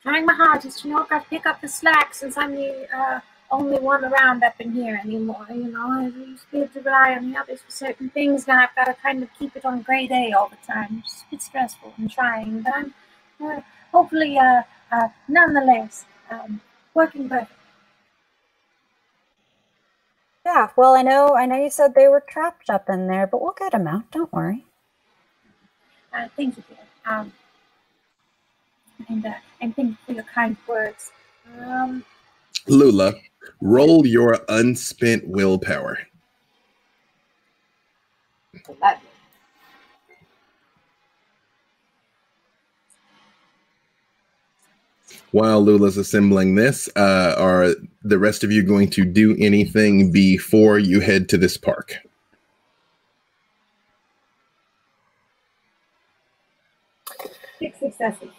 [0.03, 0.85] trying my hardest.
[0.85, 3.21] You know, got to pick up the slack since I'm the uh,
[3.55, 5.47] only one around up in here anymore.
[5.51, 8.47] You know, I used to to rely on the others for certain things.
[8.47, 11.03] Now I've got to kind of keep it on grade A all the time.
[11.05, 12.95] It's a bit stressful and trying, but I'm
[13.41, 13.61] uh,
[13.93, 16.61] hopefully, uh, uh, nonetheless, um,
[16.95, 17.53] working perfect.
[20.45, 23.41] Yeah, well, I know, I know you said they were trapped up in there, but
[23.41, 24.11] we'll get them out.
[24.11, 24.67] Don't worry.
[26.13, 26.79] Uh, thank you, dear.
[27.07, 27.33] Um,
[29.09, 31.11] and, uh, and thank you for your kind words.
[31.59, 32.05] Um,
[32.69, 33.15] Lula,
[33.61, 35.99] roll your unspent willpower.
[38.81, 39.09] lovely.
[45.33, 50.79] While Lula's assembling this, uh, are the rest of you going to do anything before
[50.79, 51.97] you head to this park?
[57.59, 58.31] Six successes.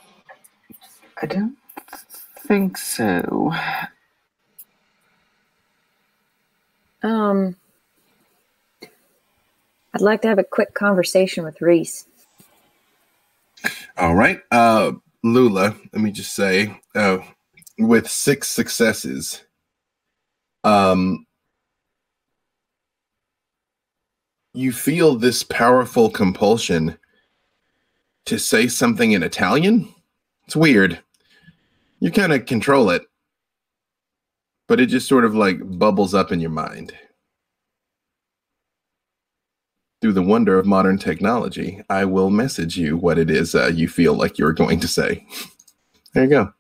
[1.21, 1.57] I don't
[2.47, 3.51] think so.
[7.06, 7.56] Um,
[9.93, 12.08] I'd like to have a quick conversation with Reese.
[13.97, 14.41] All right.
[14.51, 14.93] Uh,
[15.24, 17.20] Lula, let me just say, uh,
[17.78, 19.43] with six successes,
[20.64, 21.28] um,
[24.53, 26.97] you feel this powerful compulsion
[28.26, 29.93] to say something in Italian.
[30.45, 30.99] It's weird.
[31.99, 33.03] You kind of control it,
[34.68, 36.93] but it just sort of like bubbles up in your mind.
[40.01, 43.88] Through the wonder of modern technology, I will message you what it is uh, you
[43.88, 45.26] feel like you're going to say.
[46.13, 46.53] There you go.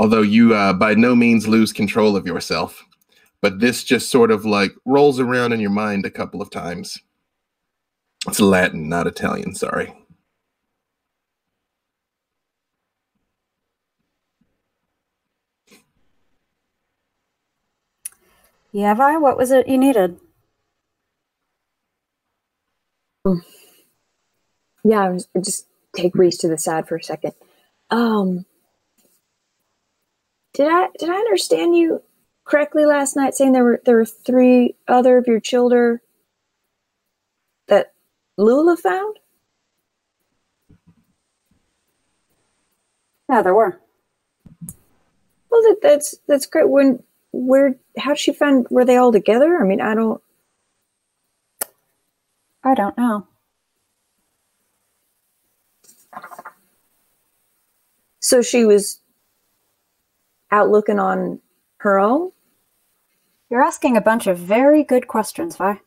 [0.00, 2.84] Although you uh, by no means lose control of yourself,
[3.40, 6.98] but this just sort of like rolls around in your mind a couple of times.
[8.26, 9.94] It's Latin, not Italian, sorry.
[18.72, 20.18] Yeah, Vi, what was it you needed?
[24.84, 27.32] Yeah, I was just take Reese to the side for a second.
[27.90, 28.46] Um,
[30.54, 32.02] did I did I understand you
[32.44, 36.00] correctly last night saying there were there were three other of your children
[37.68, 37.92] that
[38.38, 39.18] Lula found?
[43.28, 43.80] Yeah, there were.
[45.50, 46.68] Well, that, that's that's great.
[46.68, 47.02] When
[47.32, 49.58] where how did she find were they all together?
[49.58, 50.22] I mean, I don't.
[52.64, 53.26] I don't know.
[58.20, 59.00] So she was
[60.50, 61.40] out looking on
[61.78, 62.30] her own.
[63.50, 65.80] You're asking a bunch of very good questions, Vi.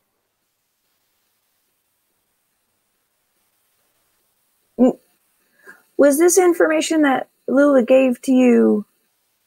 [5.96, 8.84] Was this information that Lula gave to you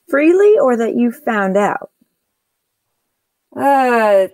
[0.07, 1.91] freely, or that you found out?
[3.55, 4.27] Uh,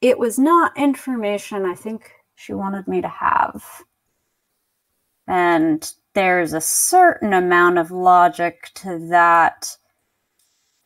[0.00, 3.64] it was not information I think she wanted me to have.
[5.28, 9.76] And there's a certain amount of logic to that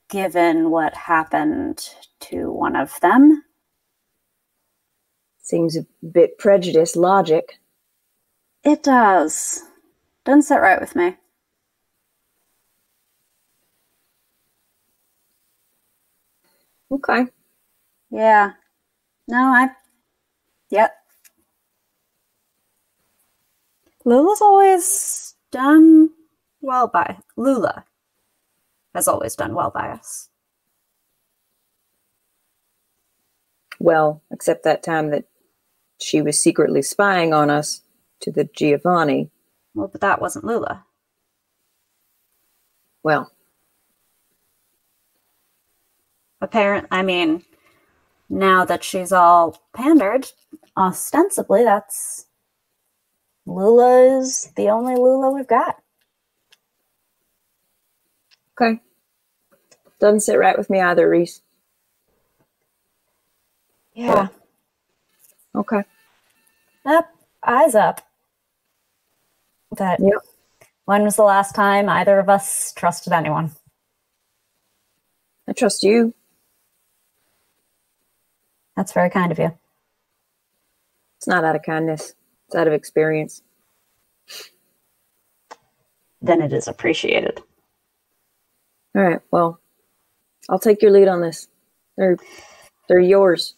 [0.09, 1.89] given what happened
[2.20, 3.43] to one of them.
[5.43, 7.59] Seems a bit prejudiced logic.
[8.64, 9.62] It does.
[10.24, 11.16] Doesn't sit right with me.
[16.90, 17.27] Okay.
[18.11, 18.53] Yeah.
[19.28, 19.69] No, I.
[20.70, 20.93] Yep.
[24.05, 26.11] Lula's always done
[26.61, 27.19] well by.
[27.37, 27.85] Lula
[28.95, 30.28] has always done well by us.
[33.78, 35.24] Well, except that time that
[36.01, 37.83] she was secretly spying on us
[38.20, 39.31] to the Giovanni.
[39.74, 40.85] Well, but that wasn't Lula.
[43.03, 43.31] Well,
[46.41, 46.87] Apparent.
[46.91, 47.43] I mean,
[48.28, 50.32] now that she's all pandered,
[50.77, 52.27] ostensibly that's
[53.47, 55.77] Lula is the only Lula we've got.
[58.61, 58.81] Okay.
[60.01, 61.43] Doesn't sit right with me either, Reese.
[63.94, 64.28] Yeah.
[65.57, 65.85] Okay.
[66.86, 67.11] Up,
[67.47, 68.03] eyes up.
[69.78, 70.23] That Yep.
[70.86, 73.53] when was the last time either of us trusted anyone?
[75.48, 76.15] I trust you.
[78.77, 79.53] That's very kind of you.
[81.19, 82.15] It's not out of kindness.
[82.47, 83.43] It's out of experience.
[86.20, 87.43] Then it is appreciated.
[88.94, 89.20] All right.
[89.31, 89.61] Well,
[90.48, 91.48] I'll take your lead on this.
[91.97, 92.16] They're
[92.89, 93.55] they're yours.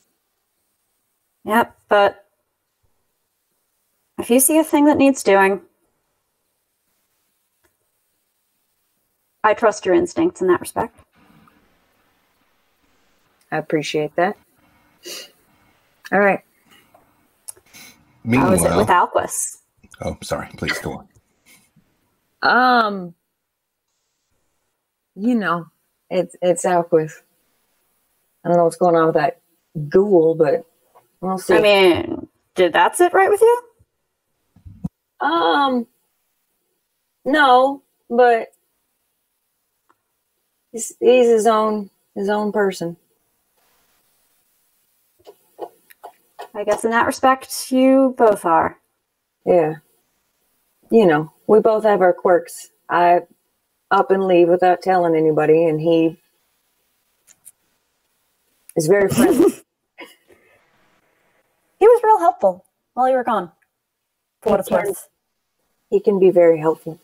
[1.44, 2.24] Yep, but
[4.18, 5.62] if you see a thing that needs doing,
[9.42, 10.98] I trust your instincts in that respect.
[13.50, 14.36] I appreciate that.
[16.12, 16.40] All right.
[18.30, 19.58] How is it with Meanwhile, Alquist?
[20.02, 20.48] oh, sorry.
[20.56, 21.08] Please go on.
[22.42, 23.14] Um,
[25.14, 25.66] you know,
[26.10, 27.22] it's it's Alquist.
[28.44, 29.40] I don't know what's going on with that
[29.88, 30.64] ghoul, but
[31.20, 31.54] we'll see.
[31.54, 33.62] I mean, did that sit right with you?
[35.20, 35.86] um,
[37.24, 38.48] no, but
[40.72, 42.96] he's he's his own his own person.
[46.58, 48.80] I guess in that respect, you both are.
[49.46, 49.74] Yeah.
[50.90, 52.70] You know, we both have our quirks.
[52.90, 53.20] I
[53.92, 56.20] up and leave without telling anybody, and he
[58.74, 59.52] is very friendly.
[61.78, 62.64] He was real helpful
[62.94, 63.52] while you were gone,
[64.42, 65.08] for what it's worth.
[65.90, 66.98] he can be very helpful.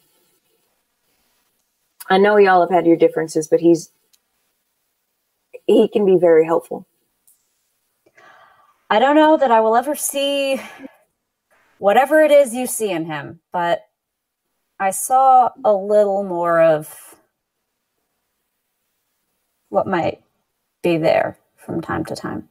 [2.11, 3.93] I know y'all have had your differences, but he's
[5.69, 6.89] he can be very helpful.
[8.95, 10.61] I don't know that I will ever see
[11.79, 13.81] whatever it is you see in him, but
[14.79, 17.17] I saw a little more of
[19.69, 20.23] what might
[20.85, 22.49] be there from time to time.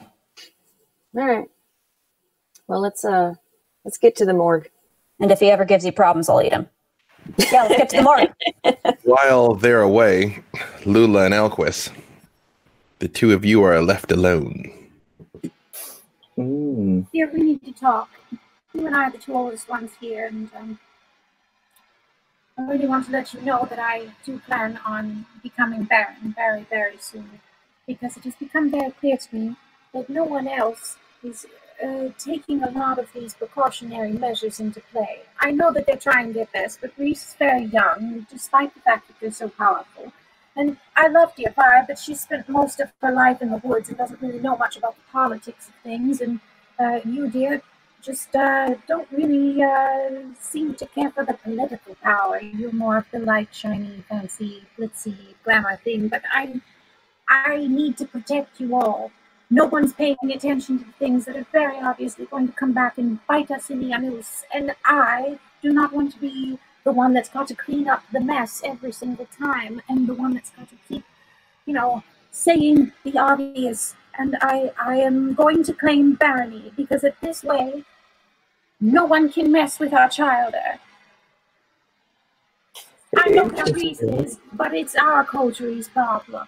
[0.00, 0.06] All
[1.14, 1.50] right.
[2.68, 3.34] Well, let's uh
[3.84, 4.70] let's get to the morgue.
[5.20, 6.70] And if he ever gives you problems, I'll eat him.
[7.52, 8.96] Yeah, let's get to the morgue.
[9.02, 10.42] While they're away,
[10.86, 11.92] Lula and Alquist,
[12.98, 14.72] the two of you are left alone.
[16.38, 17.06] Mm.
[17.12, 18.08] Here, we need to talk.
[18.74, 20.78] You and I are the two oldest ones here, and um,
[22.58, 26.66] I really want to let you know that I do plan on becoming Baron very,
[26.68, 27.40] very soon.
[27.86, 29.56] Because it has become very clear to me
[29.92, 31.46] that no one else is
[31.82, 35.20] uh, taking a lot of these precautionary measures into play.
[35.40, 39.06] I know that they're trying their best, but Reese is very young, despite the fact
[39.08, 40.12] that they're so powerful.
[40.56, 43.88] And I love Dear Fire, but she spent most of her life in the woods
[43.90, 46.20] and doesn't really know much about the politics of things.
[46.22, 46.40] And
[46.80, 47.62] uh, you, dear,
[48.02, 52.40] just uh, don't really uh, seem to care for the political power.
[52.40, 56.08] You're more of the light, shiny, fancy, glitzy, glamour thing.
[56.08, 56.60] But I,
[57.28, 59.10] I need to protect you all.
[59.50, 62.96] No one's paying attention to the things that are very obviously going to come back
[62.96, 64.44] and bite us in the anus.
[64.54, 68.20] And I do not want to be the one that's got to clean up the
[68.20, 71.04] mess every single time and the one that's got to keep,
[71.66, 73.96] you know, saying the obvious.
[74.16, 77.84] And I, I am going to claim barony because at this way,
[78.80, 80.78] no one can mess with our childer.
[83.16, 86.46] I know what reason is, but it's our coteries problem.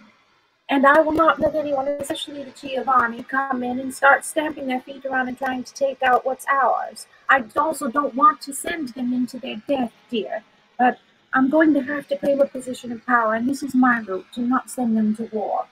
[0.71, 4.81] And I will not let anyone, especially the Giovanni, come in and start stamping their
[4.81, 7.07] feet around and trying to take out what's ours.
[7.31, 10.43] I also don't want to send them into their death, dear.
[10.79, 10.99] But
[11.33, 14.27] I'm going to have to claim a position of power, and this is my route
[14.35, 15.67] to not send them to war.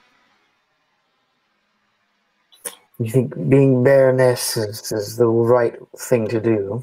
[2.99, 6.81] You think being Baroness is, is the right thing to do?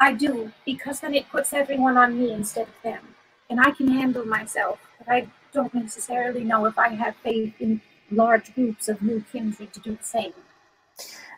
[0.00, 3.14] I do, because then it puts everyone on me instead of them.
[3.50, 7.80] And I can handle myself, but I don't necessarily know if I have faith in
[8.10, 10.34] large groups of new kindred to do the same.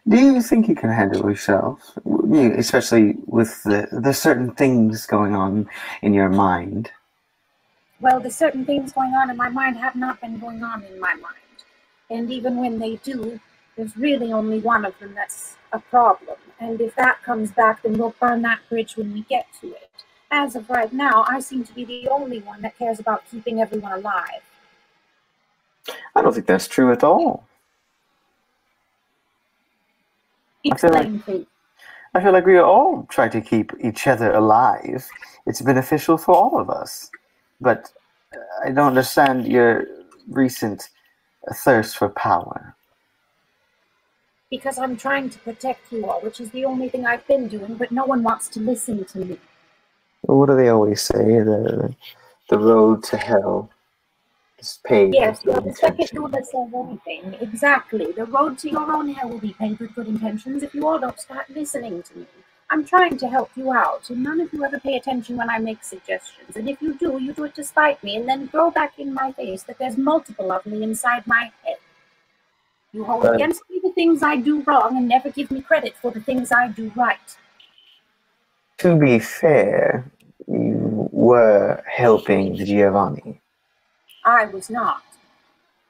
[0.09, 3.07] Do you think you can handle yourself, You- especially
[3.39, 5.69] with the, the certain things going on
[6.03, 6.91] in your mind?
[8.01, 11.01] Well, the certain things going on in my mind have not been going on in
[11.01, 11.57] my mind.
[12.11, 13.41] And even when they do,
[13.77, 16.39] there's really only one of them that's a problem.
[16.61, 19.91] And if that comes back, then we'll burn that bridge when we get to it.
[20.31, 23.61] As of right now, I seem to be the only one that cares about keeping
[23.61, 24.43] everyone alive.
[26.15, 27.47] I don't think that's true at all.
[30.71, 31.47] I feel like- please.
[32.15, 35.07] I feel like we all try to keep each other alive.
[35.47, 37.11] It's beneficial for all of us.
[37.61, 37.93] But
[38.35, 39.85] uh, I don't understand your
[40.29, 40.89] recent
[41.65, 42.75] thirst for power.
[44.51, 47.75] because I'm trying to protect you all, which is the only thing I've been doing,
[47.75, 49.39] but no one wants to listen to me.
[50.23, 51.19] What do they always say?
[51.19, 51.95] The
[52.51, 53.71] the road to hell
[54.59, 56.19] is paved Yes, with well, good the second intention.
[56.19, 57.35] ruler says anything.
[57.41, 58.13] Exactly.
[58.13, 60.99] The road to your own hell will be paved with good intentions if you all
[60.99, 62.27] don't start listening to me.
[62.71, 65.59] I'm trying to help you out, and none of you ever pay attention when I
[65.59, 66.57] make suggestions.
[66.57, 69.15] And if you do, you do it to spite me, and then throw back in
[69.15, 71.79] my face that there's multiple of me inside my head.
[72.93, 76.11] You hold against me the things I do wrong and never give me credit for
[76.11, 77.37] the things I do right.
[78.79, 80.11] To be fair,
[80.47, 83.41] you were helping Giovanni.
[84.25, 85.03] I was not.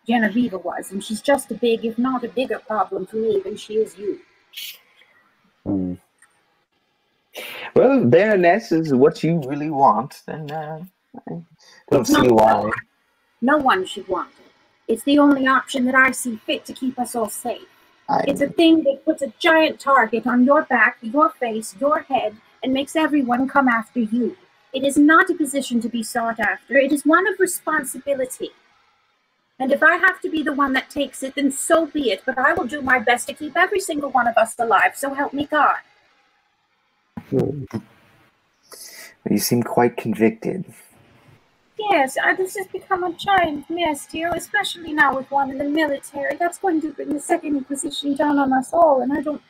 [0.07, 3.57] Genevieve was, and she's just a big, if not a bigger problem for me than
[3.57, 4.21] she is you.
[5.65, 5.95] Hmm.
[7.75, 10.83] Well, baroness is what you really want, then uh,
[11.29, 11.43] I
[11.91, 12.71] don't see why.
[13.43, 14.93] No one should want it.
[14.93, 17.69] It's the only option that I see fit to keep us all safe.
[18.09, 22.01] I, It's a thing that puts a giant target on your back, your face, your
[22.01, 24.37] head, and makes everyone come after you.
[24.73, 28.51] It is not a position to be sought after, it is one of responsibility.
[29.61, 32.23] And if I have to be the one that takes it, then so be it,
[32.25, 35.15] but I will do my best to keep every single one of us alive, so
[35.15, 35.79] help me God.
[39.29, 40.65] you seem quite convicted.
[41.79, 45.65] Yes, I, this has become a giant mess, dear, especially now with one in the
[45.65, 46.37] military.
[46.37, 49.41] That's going to bring the Second Inquisition down on us all, and I don't.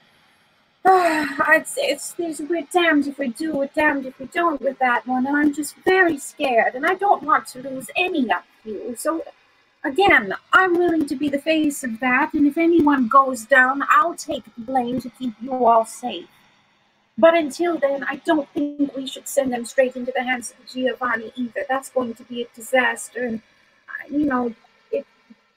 [1.65, 5.07] Say it's there's we're damned if we do, we're damned if we don't with that
[5.07, 8.95] one, and I'm just very scared, and I don't want to lose any of you.
[8.97, 9.23] So,
[9.85, 14.15] again, I'm willing to be the face of that, and if anyone goes down, I'll
[14.15, 16.29] take the blame to keep you all safe.
[17.19, 20.73] But until then, I don't think we should send them straight into the hands of
[20.73, 21.65] Giovanni either.
[21.69, 23.25] That's going to be a disaster.
[23.27, 23.43] And,
[23.89, 24.55] uh, you know,
[24.93, 25.05] if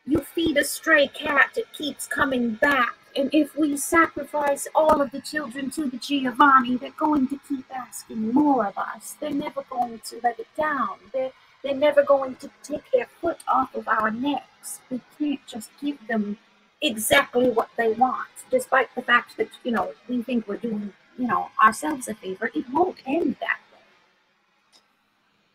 [0.07, 2.95] you feed a stray cat, it keeps coming back.
[3.15, 7.65] And if we sacrifice all of the children to the Giovanni, they're going to keep
[7.73, 9.15] asking more of us.
[9.19, 10.97] They're never going to let it down.
[11.13, 11.31] They're,
[11.63, 14.79] they're never going to take their foot off of our necks.
[14.89, 16.37] We can't just give them
[16.81, 21.27] exactly what they want, despite the fact that, you know, we think we're doing you
[21.27, 23.59] know, ourselves a favor, it won't end that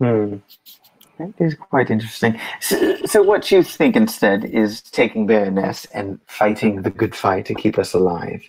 [0.00, 0.28] way.
[0.28, 0.36] Hmm.
[1.18, 2.38] That is quite interesting.
[2.60, 7.54] So, so what you think instead is taking Baroness and fighting the good fight to
[7.54, 8.42] keep us alive.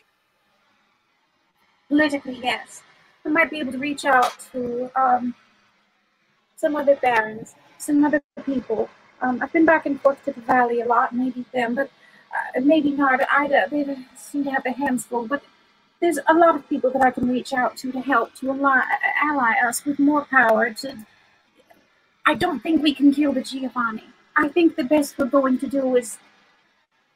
[1.87, 2.81] Politically, yes.
[3.23, 5.33] We might be able to reach out to um,
[6.57, 8.89] some other barons, some other people.
[9.21, 11.89] Um, I've been back and forth to the valley a lot, maybe them, but
[12.33, 13.21] uh, maybe not.
[13.31, 15.41] I, they seem to have their hands full, but
[16.01, 18.81] there's a lot of people that I can reach out to to help, to ally,
[19.23, 20.73] ally us with more power.
[20.73, 20.97] To,
[22.27, 24.03] I don't think we can kill the Giovanni.
[24.35, 26.17] I think the best we're going to do is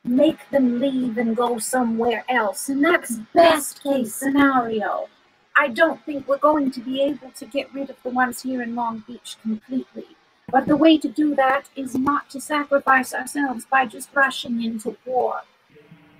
[0.05, 5.09] make them leave and go somewhere else, and that's best case scenario.
[5.53, 8.61] I don't think we're going to be able to get rid of the ones here
[8.61, 10.15] in Long Beach completely.
[10.49, 14.95] But the way to do that is not to sacrifice ourselves by just rushing into
[15.05, 15.41] war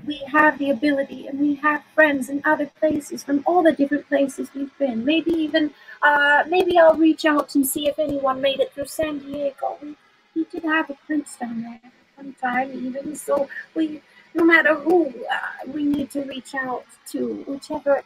[0.06, 4.08] we have the ability and we have friends in other places from all the different
[4.08, 5.06] places we've been.
[5.06, 9.20] Maybe even, uh, maybe I'll reach out and see if anyone made it through San
[9.20, 9.78] Diego.
[9.82, 9.96] We,
[10.36, 14.02] we did have a prince down there one time even, so we,
[14.34, 18.04] no matter who, uh, we need to reach out to, whichever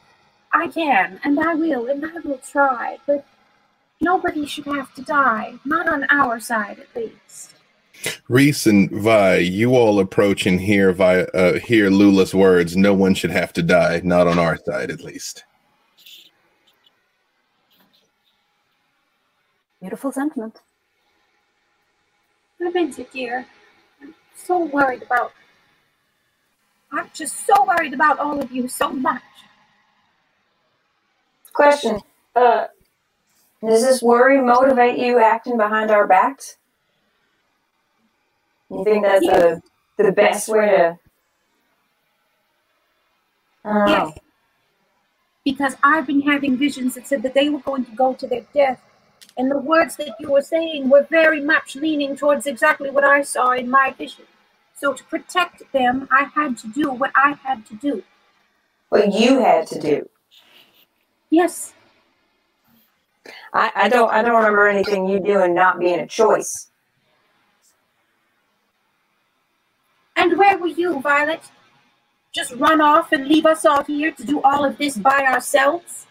[0.53, 3.25] I can, and I will, and I will try, but
[3.99, 7.54] nobody should have to die, not on our side at least.
[8.27, 12.75] Reese and Vi, you all approach and hear Vi, uh, hear Lula's words.
[12.75, 15.43] No one should have to die, not on our side, at least.
[19.79, 20.61] Beautiful sentiment.
[22.61, 23.45] I meant it, dear.
[24.01, 25.33] I'm so worried about.
[26.91, 29.21] I'm just so worried about all of you so much.
[31.53, 31.99] Question.
[32.35, 32.65] Uh,
[33.61, 36.57] does this worry motivate you acting behind our backs?
[38.77, 39.61] You think that's the
[39.97, 40.99] the best way to?
[43.63, 43.87] I don't know.
[43.87, 44.13] Yes.
[44.17, 44.21] Oh.
[45.43, 48.45] Because I've been having visions that said that they were going to go to their
[48.53, 48.81] death.
[49.37, 53.21] And the words that you were saying were very much leaning towards exactly what I
[53.21, 54.25] saw in my vision.
[54.75, 58.03] So to protect them, I had to do what I had to do.
[58.89, 60.09] What you had to do.
[61.29, 61.73] Yes,
[63.53, 64.11] I, I don't.
[64.11, 66.69] I don't remember anything you doing not being a choice.
[70.25, 71.43] And where were you, Violet?
[72.33, 76.07] Just run off and leave us all here to do all of this by ourselves?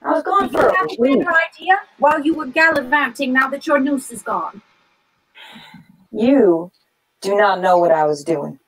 [0.00, 1.18] I was you for a week.
[1.18, 4.62] better idea while you were gallivanting now that your noose is gone?
[6.10, 6.72] You
[7.20, 8.58] do not know what I was doing.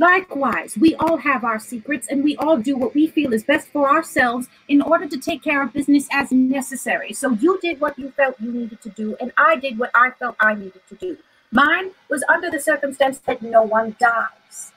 [0.00, 3.68] Likewise, we all have our secrets and we all do what we feel is best
[3.68, 7.12] for ourselves in order to take care of business as necessary.
[7.12, 10.10] So you did what you felt you needed to do, and I did what I
[10.18, 11.16] felt I needed to do.
[11.52, 14.72] Mine was under the circumstance that no one dies.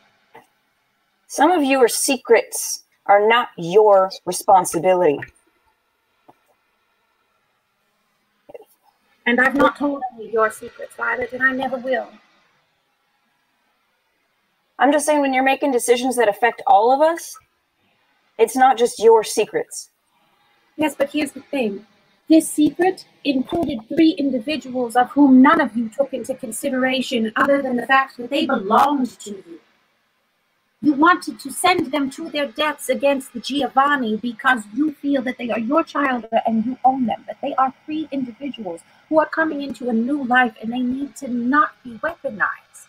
[1.28, 5.20] Some of your secrets are not your responsibility.
[9.26, 12.10] And I've not told any of your secrets, Violet, and I never will.
[14.80, 17.38] I'm just saying, when you're making decisions that affect all of us,
[18.38, 19.92] it's not just your secrets.
[20.76, 21.86] Yes, but here's the thing.
[22.30, 27.76] This secret included three individuals of whom none of you took into consideration other than
[27.76, 29.60] the fact that they belonged to you.
[30.82, 35.38] You wanted to send them to their deaths against the Giovanni because you feel that
[35.38, 39.26] they are your child and you own them, but they are free individuals who are
[39.26, 42.88] coming into a new life and they need to not be weaponized.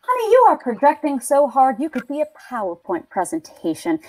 [0.00, 4.00] Honey, you are projecting so hard you could be a PowerPoint presentation.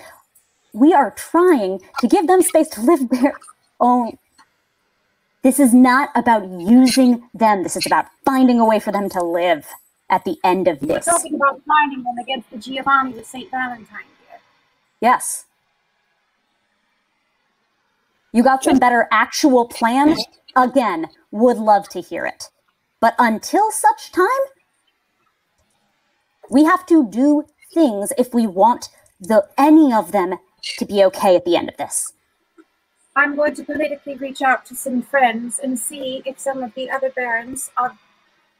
[0.73, 3.33] We are trying to give them space to live their
[3.79, 4.17] own.
[5.41, 7.63] This is not about using them.
[7.63, 9.65] This is about finding a way for them to live
[10.09, 11.05] at the end of We're this.
[11.05, 13.49] talking about finding them against the Giovanni of St.
[13.49, 14.39] Valentine here.
[14.99, 15.45] Yes.
[18.33, 20.17] You got some better actual plan?
[20.55, 22.49] Again, would love to hear it.
[22.99, 24.27] But until such time,
[26.49, 28.89] we have to do things if we want
[29.19, 30.35] the any of them
[30.77, 32.13] to be okay at the end of this.
[33.15, 36.89] I'm going to politically reach out to some friends and see if some of the
[36.89, 37.97] other barons are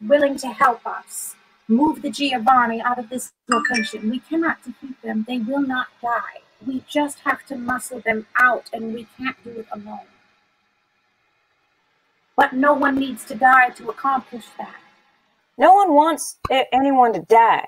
[0.06, 1.36] willing to help us
[1.68, 4.10] move the Giovanni out of this location.
[4.10, 5.26] We cannot defeat them.
[5.28, 6.42] They will not die.
[6.66, 10.08] We just have to muscle them out, and we can't do it alone.
[12.36, 14.76] But no one needs to die to accomplish that.
[15.58, 16.38] No one wants
[16.74, 17.66] anyone to die.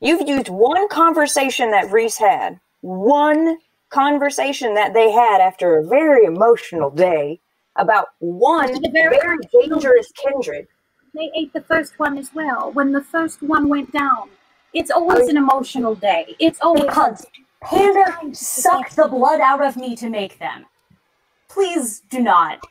[0.00, 3.58] You've used one conversation that Reese had, one
[3.90, 7.40] conversation that they had after a very emotional day
[7.76, 10.66] about one very- very dangerous kindred.
[11.14, 12.70] They ate the first one as well.
[12.72, 14.30] When the first one went down,
[14.72, 16.36] it's always an emotional day.
[16.38, 17.26] It's always Because
[17.62, 20.66] Panda sucked the blood out of me to make them.
[21.48, 22.64] Please do not.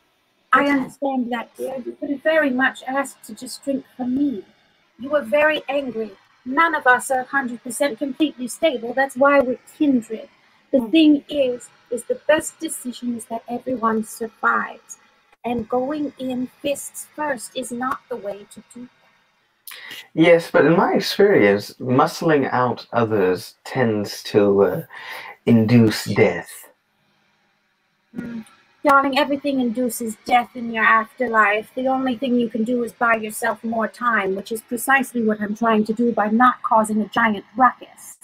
[0.53, 1.75] I understand that, dear.
[1.85, 4.43] You could have very much asked to just drink from me.
[4.97, 6.11] You were very angry.
[6.45, 8.93] None of us are 100% completely stable.
[8.93, 10.29] That's why we're kindred.
[10.71, 14.97] The thing is, is the best decision is that everyone survives.
[15.43, 19.75] And going in fists first is not the way to do that.
[20.13, 24.83] Yes, but in my experience, muscling out others tends to uh,
[25.45, 26.69] induce death.
[28.83, 31.69] Darling, everything induces death in your afterlife.
[31.75, 35.41] The only thing you can do is buy yourself more time, which is precisely what
[35.41, 38.18] I'm trying to do by not causing a giant ruckus.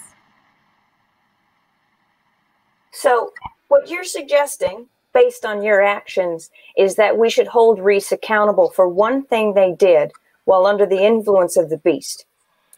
[2.96, 3.34] So,
[3.68, 8.88] what you're suggesting, based on your actions, is that we should hold Reese accountable for
[8.88, 10.12] one thing they did
[10.46, 12.24] while under the influence of the beast.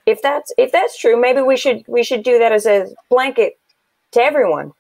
[0.07, 3.61] If that's if that's true, maybe we should we should do that as a blanket
[4.11, 4.73] to everyone.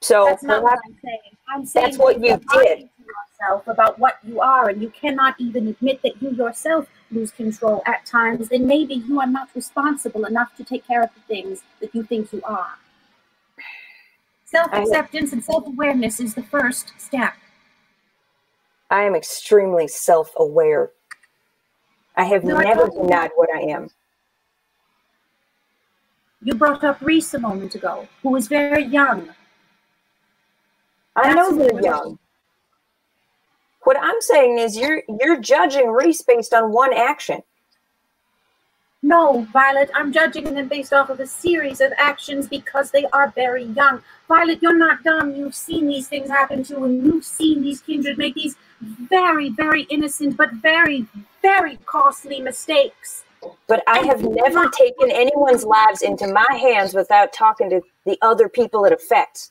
[0.00, 1.18] So That's not what I'm saying.
[1.54, 2.78] I'm saying That's what you did.
[2.78, 7.30] to yourself about what you are, and you cannot even admit that you yourself lose
[7.30, 8.50] control at times.
[8.50, 12.04] and maybe you are not responsible enough to take care of the things that you
[12.04, 12.78] think you are.
[14.52, 17.32] Self acceptance and self awareness is the first step.
[18.90, 20.90] I am extremely self-aware.
[22.16, 23.88] I have No, never don't- denied what I am.
[26.42, 29.34] You brought up Reese a moment ago, who was very young.
[31.16, 32.18] I know That's they're young.
[33.84, 37.42] What I'm saying is you're you're judging Reese based on one action.
[39.04, 43.32] No, Violet, I'm judging them based off of a series of actions because they are
[43.34, 44.00] very young.
[44.28, 45.34] Violet, you're not dumb.
[45.34, 49.82] You've seen these things happen to and you've seen these kindred make these very, very
[49.84, 51.06] innocent but very,
[51.42, 53.24] very costly mistakes.
[53.66, 58.48] But I have never taken anyone's lives into my hands without talking to the other
[58.48, 59.50] people it affects.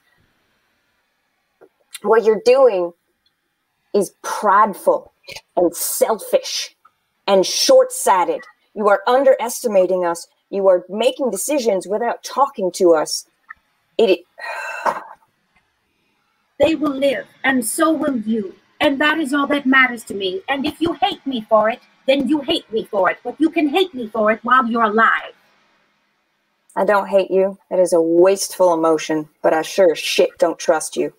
[2.04, 2.94] What you're doing
[3.94, 5.12] is prideful
[5.58, 6.76] and selfish
[7.28, 8.42] and short sighted.
[8.74, 10.28] You are underestimating us.
[10.50, 13.28] You are making decisions without talking to us.
[13.98, 14.22] It,
[16.60, 18.54] They will live, and so will you.
[18.80, 20.42] And that is all that matters to me.
[20.48, 23.18] And if you hate me for it, then you hate me for it.
[23.24, 25.34] But you can hate me for it while you're alive.
[26.76, 27.58] I don't hate you.
[27.72, 31.14] It is a wasteful emotion, but I sure as shit don't trust you.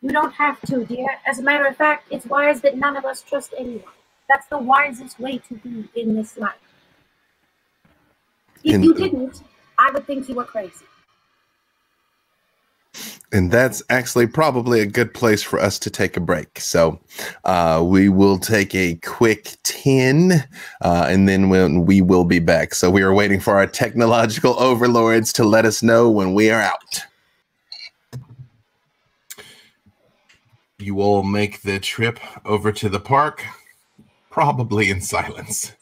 [0.00, 1.08] You don't have to, dear.
[1.26, 3.95] As a matter of fact, it's wise that none of us trust anyone.
[4.28, 6.54] That's the wisest way to be in this life.
[8.64, 9.42] If And- you didn't,
[9.78, 10.84] I would think you were crazy.
[13.32, 16.60] And that's actually probably a good place for us to take a break.
[16.60, 17.00] So
[17.44, 20.44] uh, we will take a quick 10
[20.80, 22.72] uh, and then when we will be back.
[22.72, 26.62] So we are waiting for our technological overlords to let us know when we are
[26.62, 27.00] out.
[30.78, 33.44] You all make the trip over to the park,
[34.36, 35.72] probably in silence.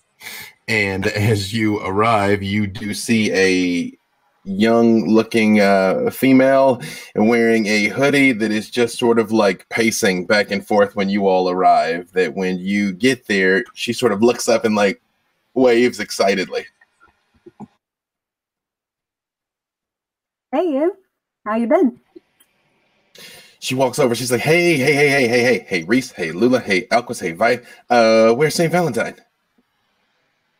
[0.68, 3.98] And as you arrive, you do see a
[4.44, 6.80] young looking uh, female
[7.16, 11.26] wearing a hoodie that is just sort of like pacing back and forth when you
[11.26, 12.12] all arrive.
[12.12, 15.02] That when you get there, she sort of looks up and like
[15.54, 16.64] waves excitedly.
[20.52, 20.96] Hey, you.
[21.44, 21.98] How you been?
[23.64, 24.14] She walks over.
[24.14, 27.32] She's like, "Hey, hey, hey, hey, hey, hey, hey, Reese, hey, Lula, hey, Alquist, hey,
[27.32, 27.60] Vi.
[27.88, 29.14] Uh, where's Saint Valentine?"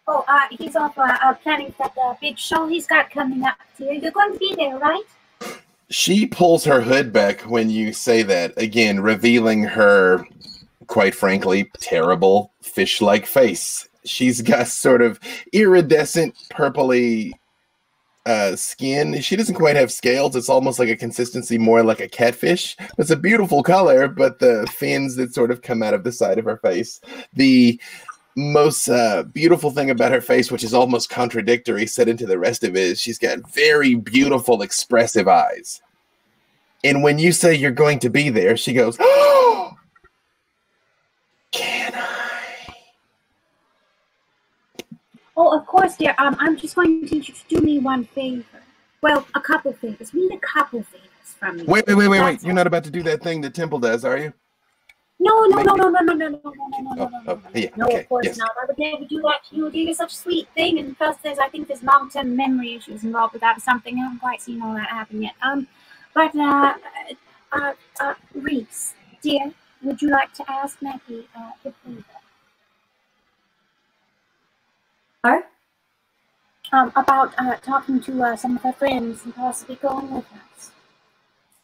[0.09, 3.59] Oh, uh, he's off uh, uh, planning for the big show he's got coming up
[3.77, 3.93] here.
[3.93, 5.03] You're going to be there, right?
[5.91, 10.27] She pulls her hood back when you say that again, revealing her,
[10.87, 13.87] quite frankly, terrible fish-like face.
[14.07, 15.21] She's got sort of
[15.53, 17.33] iridescent, purpley
[18.27, 19.21] uh, skin.
[19.21, 20.37] She doesn't quite have scales.
[20.37, 22.77] It's almost like a consistency more like a catfish.
[22.99, 26.39] It's a beautiful color, but the fins that sort of come out of the side
[26.39, 27.01] of her face,
[27.35, 27.81] the
[28.37, 32.65] most uh, beautiful thing about her face, which is almost contradictory, set into the rest
[32.65, 35.81] of it, is she's got very beautiful, expressive eyes.
[36.83, 38.99] And when you say you're going to be there, she goes,
[45.37, 46.15] Oh, of course, dear.
[46.19, 48.45] Um, I'm just going to you do me one favor.
[49.03, 50.13] Well, a couple favors.
[50.13, 51.65] We need a couple favors from you.
[51.67, 52.43] Wait, wait, wait, wait, wait!
[52.43, 54.33] You're not about to do that thing that Temple does, are you?
[55.21, 57.35] No, no, no, no, no, no, no, no, no, no, no, no, Oh, no, oh,
[57.35, 57.43] no.
[57.55, 58.51] yeah, No, okay, of course not.
[58.63, 59.71] I would never do that to you.
[59.71, 59.85] dear.
[59.85, 63.33] You're such a sweet thing, and plus, there's I think there's long-term memory issues involved
[63.33, 63.97] with that or something.
[63.99, 65.35] I haven't quite seen all that happen yet.
[65.43, 65.67] Um,
[66.15, 66.75] but uh,
[67.53, 69.53] uh, uh, Reese, dear,
[69.83, 72.05] would you like to ask Maggie uh, a favor?
[76.73, 80.71] Um, about uh, talking to uh, some of her friends and possibly going with us.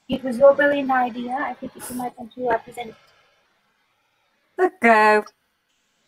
[0.09, 1.33] It was your brilliant idea.
[1.33, 2.95] I think you might want to uh, present it.
[4.57, 5.23] Look, uh,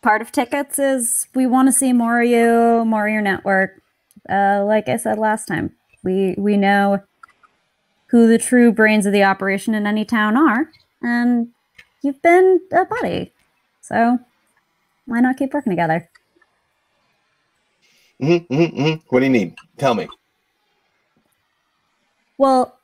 [0.01, 3.81] part of tickets is we want to see more of you, more of your network.
[4.29, 7.03] Uh, like I said last time, we we know
[8.07, 10.69] who the true brains of the operation in any town are,
[11.01, 11.49] and
[12.01, 13.33] you've been a buddy,
[13.81, 14.19] so
[15.05, 16.09] why not keep working together?
[18.21, 19.01] Mm-hmm, mm-hmm, mm-hmm.
[19.09, 19.55] What do you need?
[19.77, 20.07] Tell me.
[22.37, 22.77] Well,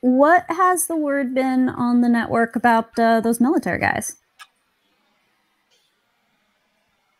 [0.00, 4.16] what has the word been on the network about uh, those military guys?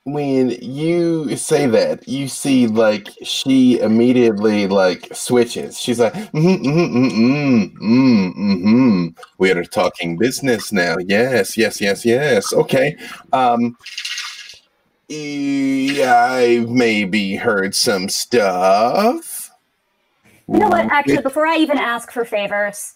[0.04, 5.80] when you say that, you see like she immediately like switches.
[5.80, 9.06] She's like, mm-hmm, mm-hmm, mm-hmm, mm-hmm, mm-hmm.
[9.38, 10.96] We're talking business now.
[10.98, 12.52] Yes, yes, yes, yes.
[12.52, 12.96] Okay.
[13.32, 13.76] Um
[15.08, 19.50] yeah, I've maybe heard some stuff.
[20.48, 20.86] You know what?
[20.90, 22.94] Actually, before I even ask for favors,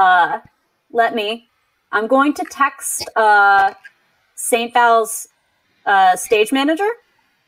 [0.00, 0.40] uh,
[0.92, 1.48] let me.
[1.92, 3.72] I'm going to text uh,
[4.34, 4.72] St.
[4.72, 5.28] Val's
[5.86, 6.88] uh, stage manager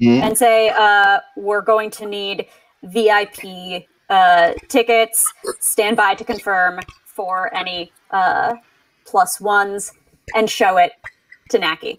[0.00, 0.22] Mhm.
[0.22, 2.46] and say uh, we're going to need
[2.84, 5.30] VIP uh, tickets.
[5.60, 8.54] Stand by to confirm for any uh,
[9.04, 9.92] plus ones
[10.34, 10.92] and show it
[11.50, 11.98] to Naki.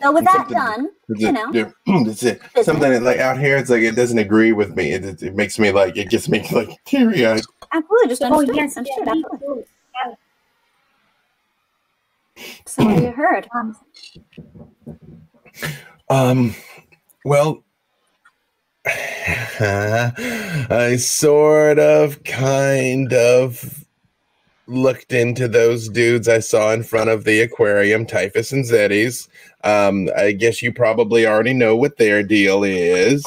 [0.00, 1.50] So with that done, you know.
[1.86, 4.92] it's a- something that, like out here, it's like it doesn't agree with me.
[4.92, 7.42] It, it, it makes me like it gets me like teary eyed.
[7.72, 8.56] absolutely just Oh, understood.
[8.56, 9.64] yes, understood, yeah, me absolutely.
[12.66, 13.48] So what you heard?
[13.54, 13.76] Um,
[16.10, 16.54] Um,
[17.24, 17.64] well,
[19.60, 23.84] I sort of, kind of
[24.68, 29.28] looked into those dudes I saw in front of the aquarium, Typhus and Zetes.
[29.64, 33.24] Um, I guess you probably already know what their deal is.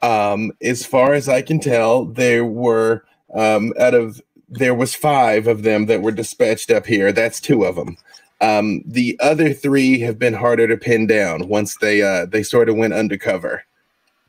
[0.00, 3.04] Um, as far as I can tell, there were
[3.34, 7.12] um, out of there was five of them that were dispatched up here.
[7.12, 7.98] That's two of them.
[8.40, 12.68] Um, the other three have been harder to pin down once they uh, they sort
[12.68, 13.64] of went undercover.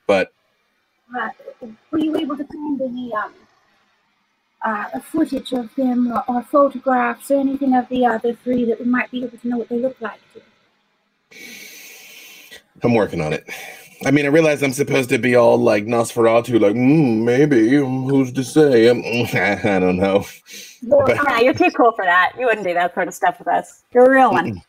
[0.07, 0.33] But
[1.17, 1.29] uh,
[1.91, 3.33] were you able to find any um,
[4.63, 8.85] uh, footage of them or, or photographs or anything of the other three that we
[8.85, 10.19] might be able to know what they look like?
[12.83, 13.47] I'm working on it.
[14.05, 17.77] I mean, I realize I'm supposed to be all like Nosferatu, like mm, maybe.
[17.77, 18.89] um, Who's to say?
[18.89, 20.25] I don't know.
[20.83, 22.33] Well, But- Yeah, you're too cool for that.
[22.39, 23.83] You wouldn't do that sort of stuff with us.
[23.93, 24.61] You're a real one.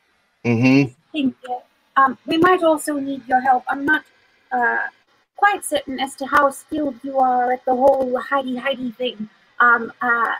[0.44, 0.92] Mm-hmm.
[1.12, 1.58] thank you.
[1.96, 3.62] Um, we might also need your help.
[3.68, 4.04] I'm not
[4.50, 4.78] uh,
[5.36, 9.28] quite certain as to how skilled you are at the whole hidey hidey thing
[9.60, 10.32] um, uh,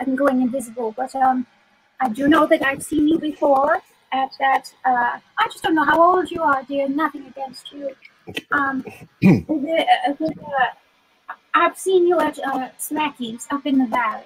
[0.00, 1.46] and going invisible, but um,
[2.00, 3.80] I do know that I've seen you before
[4.12, 4.72] at that.
[4.84, 6.88] Uh, I just don't know how old you are, dear.
[6.88, 7.94] Nothing against you.
[8.52, 8.84] Um,
[9.22, 14.24] the, uh, uh, I've seen you at uh, Smacky's up in the valley.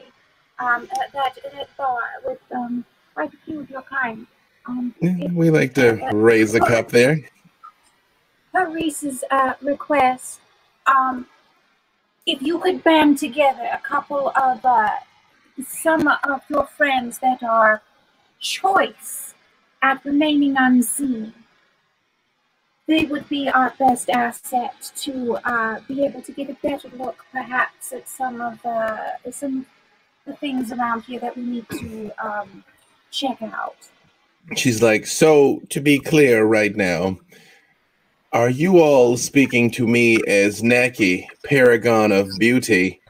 [0.59, 4.27] Um, at that, that bar with um, quite a few of your kind.
[4.67, 4.95] Um,
[5.35, 7.19] We like to raise a cup there.
[8.53, 10.41] per Reese's uh, request,
[10.87, 11.27] um,
[12.31, 14.91] if you could band together a couple of uh,
[15.67, 17.83] some of your friends that are
[18.39, 19.35] choice
[19.83, 21.35] at remaining unseen,
[22.87, 27.25] they would be our best asset to uh, be able to get a better look,
[27.33, 29.67] perhaps, at some of the some
[30.25, 32.63] the things around here that we need to um,
[33.11, 33.77] check out.
[34.57, 37.19] She's like, so to be clear right now,
[38.33, 43.01] are you all speaking to me as Naki, paragon of beauty,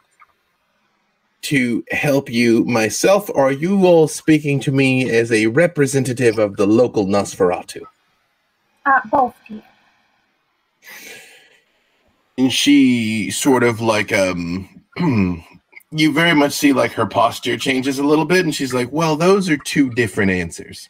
[1.42, 6.56] to help you myself, or are you all speaking to me as a representative of
[6.56, 7.82] the local Nosferatu?
[8.86, 9.62] Uh, both here.
[12.38, 14.68] And she sort of like um
[15.90, 19.16] you very much see like her posture changes a little bit and she's like well
[19.16, 20.88] those are two different answers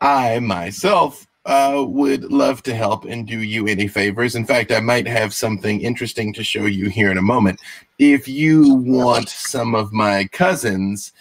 [0.00, 4.80] i myself uh, would love to help and do you any favors in fact i
[4.80, 7.58] might have something interesting to show you here in a moment
[7.98, 11.12] if you want some of my cousins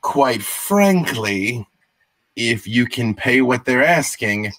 [0.00, 1.66] quite frankly
[2.36, 4.50] if you can pay what they're asking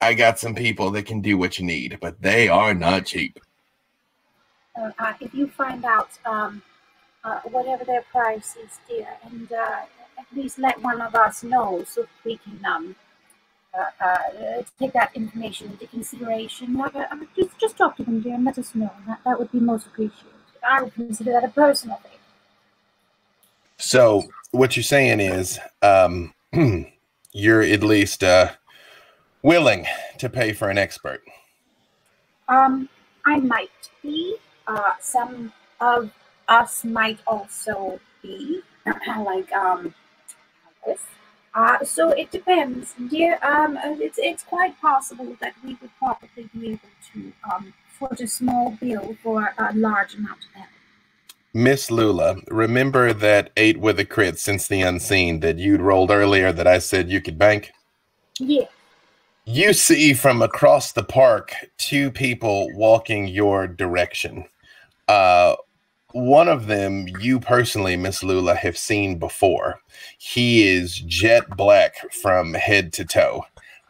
[0.00, 3.38] I got some people that can do what you need, but they are not cheap.
[4.76, 6.62] uh, if you find out um,
[7.24, 9.80] uh, whatever their price is, dear, and uh,
[10.18, 12.94] at least let one of us know so we can um,
[13.74, 16.80] uh, uh, take that information into consideration.
[16.80, 16.90] Uh,
[17.36, 18.90] just, just talk to them, dear, and let us know.
[19.06, 20.32] That, that would be most appreciated.
[20.68, 22.14] I would consider that a personal favor.
[23.78, 26.34] So what you're saying is, um,
[27.32, 28.50] you're at least uh,
[29.42, 29.86] willing
[30.18, 31.22] to pay for an expert.
[32.48, 32.88] Um,
[33.24, 34.36] I might be.
[34.66, 36.10] Uh, some of
[36.48, 38.62] us might also be,
[39.18, 39.94] like um,
[40.86, 41.00] this.
[41.58, 43.36] Uh, so it depends, dear.
[43.42, 48.20] Um, uh, it's it's quite possible that we would probably be able to um foot
[48.20, 50.68] a small bill for a large amount of help.
[51.52, 56.52] Miss Lula, remember that eight with a crit Sense the Unseen that you'd rolled earlier
[56.52, 57.72] that I said you could bank?
[58.38, 58.66] Yeah.
[59.44, 64.44] You see from across the park two people walking your direction.
[65.08, 65.56] Uh,
[66.12, 69.80] one of them, you personally, Miss Lula, have seen before.
[70.16, 73.44] He is jet black from head to toe.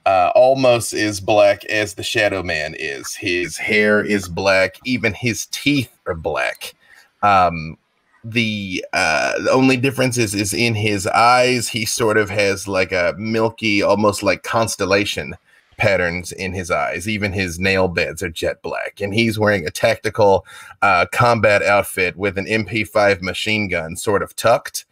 [0.05, 3.15] Uh, almost as black as the Shadow Man is.
[3.15, 4.77] His hair is black.
[4.85, 6.74] Even his teeth are black.
[7.23, 7.77] Um,
[8.24, 11.69] the uh, the only difference is is in his eyes.
[11.69, 15.36] He sort of has like a milky, almost like constellation
[15.79, 17.09] patterns in his eyes.
[17.09, 20.45] Even his nail beds are jet black, and he's wearing a tactical
[20.83, 24.85] uh, combat outfit with an MP5 machine gun, sort of tucked.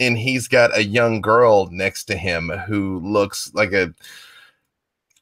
[0.00, 3.94] And he's got a young girl next to him who looks like a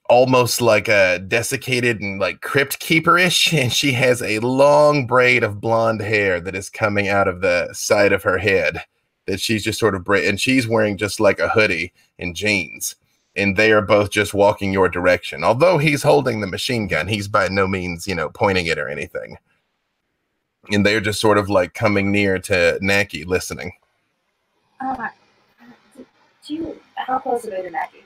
[0.09, 5.61] almost like a desiccated and like crypt keeper-ish and she has a long braid of
[5.61, 8.82] blonde hair that is coming out of the side of her head
[9.27, 12.97] that she's just sort of bra- and she's wearing just like a hoodie and jeans
[13.39, 15.44] and they are both just walking your direction.
[15.44, 18.89] Although he's holding the machine gun he's by no means you know pointing it or
[18.89, 19.39] anything.
[20.70, 23.73] And they're just sort of like coming near to Naki listening.
[24.81, 25.09] Uh,
[26.47, 28.05] do you how close are they to Maggie?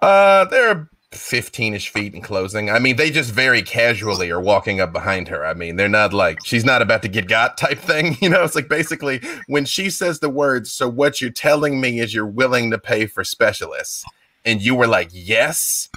[0.00, 2.70] Uh, they're 15-ish feet in closing.
[2.70, 5.44] I mean, they just very casually are walking up behind her.
[5.44, 8.16] I mean, they're not like she's not about to get got type thing.
[8.22, 11.98] You know, it's like basically when she says the words, so what you're telling me
[12.00, 14.04] is you're willing to pay for specialists.
[14.44, 15.88] And you were like, yes.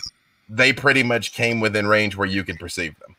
[0.47, 3.15] They pretty much came within range where you could perceive them.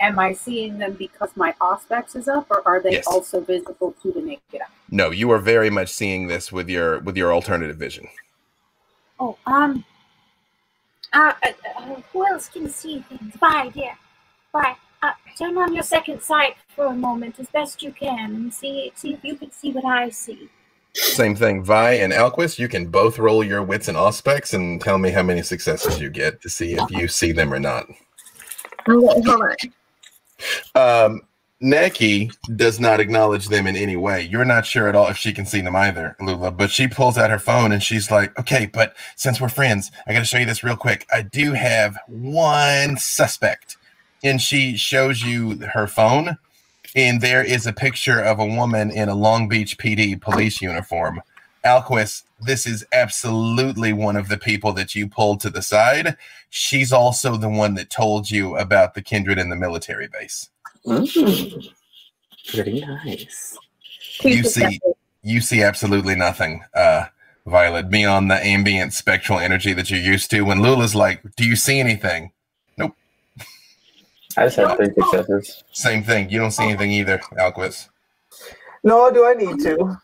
[0.00, 3.06] Am I seeing them because my auspex is up, or are they Yes.
[3.06, 4.64] also visible to the naked eye?
[4.90, 8.08] No, you are very much seeing this with your with your alternative vision.
[9.20, 9.84] Oh, um,
[11.12, 13.36] uh, uh, uh, who else can see things?
[13.36, 13.96] Bye, dear.
[14.52, 14.76] Bye.
[15.02, 18.92] Uh, turn on your second sight for a moment as best you can and see
[18.94, 20.50] see if you can see what I see.
[20.92, 22.58] Same thing, Vi and Alquist.
[22.58, 26.10] You can both roll your wits and Auspex and tell me how many successes you
[26.10, 27.86] get to see if you see them or not.
[28.88, 29.42] Okay, hold
[30.74, 31.14] on.
[31.14, 31.22] Um,
[31.62, 34.22] Naki does not acknowledge them in any way.
[34.22, 36.50] You're not sure at all if she can see them either, Lula.
[36.50, 40.14] But she pulls out her phone and she's like, "Okay, but since we're friends, I
[40.14, 41.06] got to show you this real quick.
[41.12, 43.76] I do have one suspect."
[44.24, 46.38] And she shows you her phone,
[46.96, 51.20] and there is a picture of a woman in a Long Beach PD police uniform.
[51.62, 56.16] Alquist, this is absolutely one of the people that you pulled to the side.
[56.48, 60.48] She's also the one that told you about the kindred in the military base.
[60.86, 61.72] Mm,
[62.48, 63.58] pretty nice.
[64.24, 64.80] you see
[65.22, 67.04] you see absolutely nothing uh
[67.46, 71.56] violet beyond the ambient spectral energy that you're used to when lula's like do you
[71.56, 72.32] see anything
[72.78, 72.94] Nope.
[74.36, 75.64] I just had three successes.
[75.72, 77.88] same thing you don't see anything either alquist
[78.82, 79.98] No, do I need to?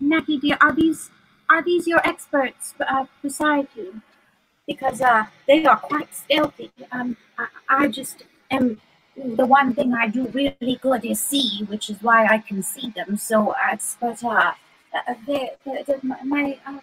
[0.00, 1.10] Naki, dear, are these
[1.48, 4.00] are these your experts uh, beside you?
[4.66, 6.72] Because uh, they are quite stealthy.
[6.90, 8.80] Um, I, I just am
[9.16, 12.90] the one thing I do really good is see, which is why I can see
[12.90, 13.16] them.
[13.16, 14.52] So, uh, but uh,
[14.94, 16.78] uh, they, they, they, my my, uh,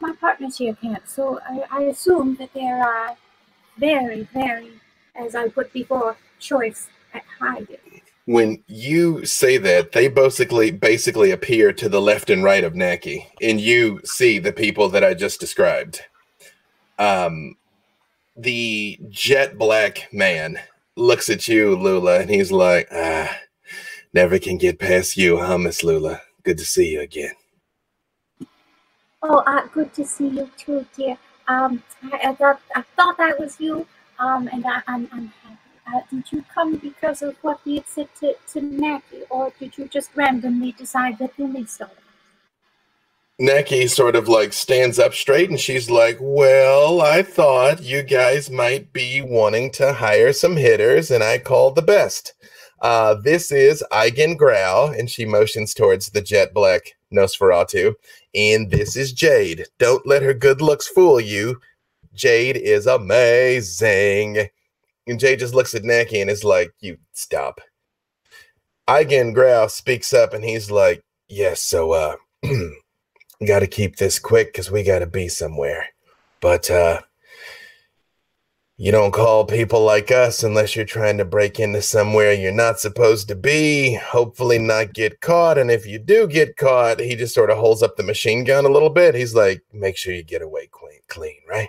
[0.00, 1.08] my partners here can't.
[1.08, 3.14] So I, I assume that they're uh,
[3.78, 4.72] very, very,
[5.14, 7.78] as I put before, choice at hiding.
[8.26, 13.26] when you say that they basically basically appear to the left and right of naki
[13.40, 16.02] and you see the people that i just described
[16.98, 17.56] um
[18.36, 20.58] the jet black man
[20.96, 23.38] looks at you lula and he's like ah
[24.12, 27.34] never can get past you huh miss lula good to see you again
[29.22, 31.18] Oh, uh, good to see you too, dear.
[31.46, 33.86] Um, I, I thought I thought that was you.
[34.18, 35.56] Um, and I, I'm I'm happy.
[35.86, 39.76] Uh, did you come because of what we had said to to Naki, or did
[39.76, 41.90] you just randomly decide that you missed all?
[43.42, 48.50] Naki sort of like stands up straight and she's like, Well, I thought you guys
[48.50, 52.34] might be wanting to hire some hitters, and I called the best.
[52.82, 57.94] Uh, this is Eigen Grau, and she motions towards the jet black Nosferatu.
[58.34, 59.66] And this is Jade.
[59.78, 61.60] Don't let her good looks fool you.
[62.12, 64.50] Jade is amazing.
[65.06, 67.62] And Jade just looks at Naki and is like, You stop.
[68.86, 72.16] Eigen Grau speaks up and he's like, Yes, so, uh,
[73.46, 75.86] got to keep this quick because we got to be somewhere.
[76.40, 77.00] But uh,
[78.76, 82.80] you don't call people like us unless you're trying to break into somewhere you're not
[82.80, 83.94] supposed to be.
[83.94, 85.58] Hopefully, not get caught.
[85.58, 88.64] And if you do get caught, he just sort of holds up the machine gun
[88.64, 89.14] a little bit.
[89.14, 91.68] He's like, "Make sure you get away clean, clean, right?"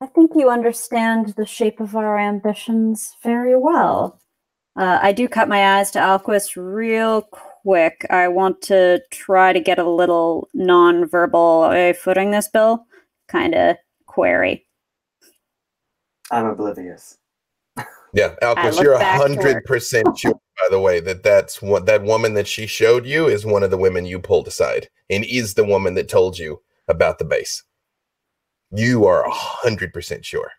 [0.00, 4.20] I think you understand the shape of our ambitions very well.
[4.76, 7.49] Uh, I do cut my eyes to Alquist real quick.
[7.64, 12.86] I want to try to get a little non-verbal footing this, Bill?"
[13.30, 13.76] kind of
[14.06, 14.66] query.
[16.30, 17.16] I'm oblivious.
[18.12, 19.42] Yeah, Alquist, look you're a back to her.
[19.42, 20.32] hundred percent sure.
[20.32, 23.70] By the way, that that's what that woman that she showed you is one of
[23.70, 27.62] the women you pulled aside, and is the woman that told you about the base.
[28.72, 30.50] You are a hundred percent sure.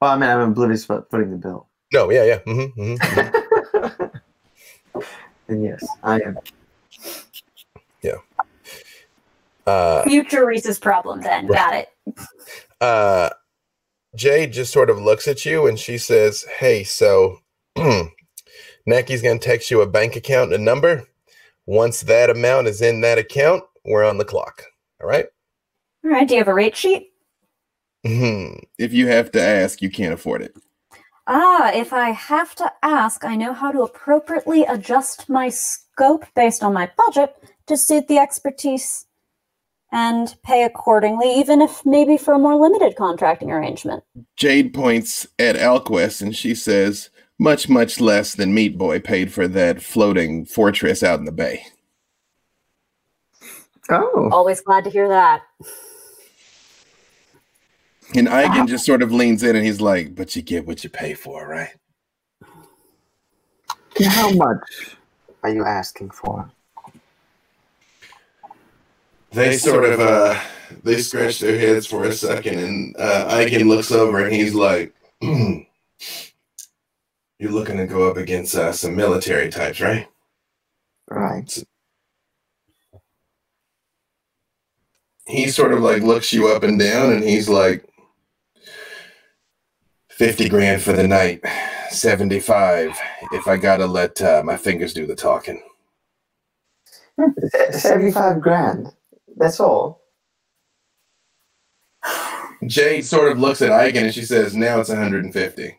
[0.00, 1.68] Well, I mean, I'm oblivious about footing the bill.
[1.92, 2.38] No, yeah, yeah.
[2.44, 2.94] hmm hmm
[5.48, 6.38] and yes, I am.
[8.02, 8.16] Yeah.
[9.66, 11.20] Uh, Future Reese's problem.
[11.20, 11.88] Then got it.
[12.80, 13.30] uh,
[14.14, 17.38] Jade just sort of looks at you and she says, Hey, so
[17.76, 21.04] Naki's going to text you a bank account and a number.
[21.66, 24.64] Once that amount is in that account, we're on the clock.
[25.00, 25.26] All right.
[26.04, 26.28] All right.
[26.28, 27.10] Do you have a rate sheet?
[28.04, 28.62] Mhm.
[28.78, 30.54] If you have to ask, you can't afford it.
[31.26, 36.62] Ah, if I have to ask, I know how to appropriately adjust my scope based
[36.62, 37.34] on my budget
[37.66, 39.06] to suit the expertise
[39.90, 44.02] and pay accordingly, even if maybe for a more limited contracting arrangement.
[44.36, 49.48] Jade points at Alquist and she says, Much, much less than Meat Boy paid for
[49.48, 51.64] that floating fortress out in the bay.
[53.88, 55.42] Oh, Always glad to hear that.
[58.14, 60.90] And Eigen just sort of leans in and he's like, But you get what you
[60.90, 61.70] pay for, right?
[64.06, 64.96] how much
[65.44, 66.50] are you asking for?
[69.30, 70.38] they sort of uh
[70.84, 74.92] they scratch their heads for a second and uh Eigen looks over and he's like
[75.20, 75.66] you're
[77.40, 80.06] looking to go up against uh, some military types right
[81.10, 81.64] Right.
[85.26, 87.84] he sort of like looks you up and down and he's like
[90.16, 91.40] 50 grand for the night
[91.90, 92.96] 75
[93.32, 95.62] if i gotta let uh, my fingers do the talking
[97.70, 98.92] Seventy-five grand.
[99.36, 100.02] That's all.
[102.66, 105.78] Jade sort of looks at Eigen and she says, "Now it's 150."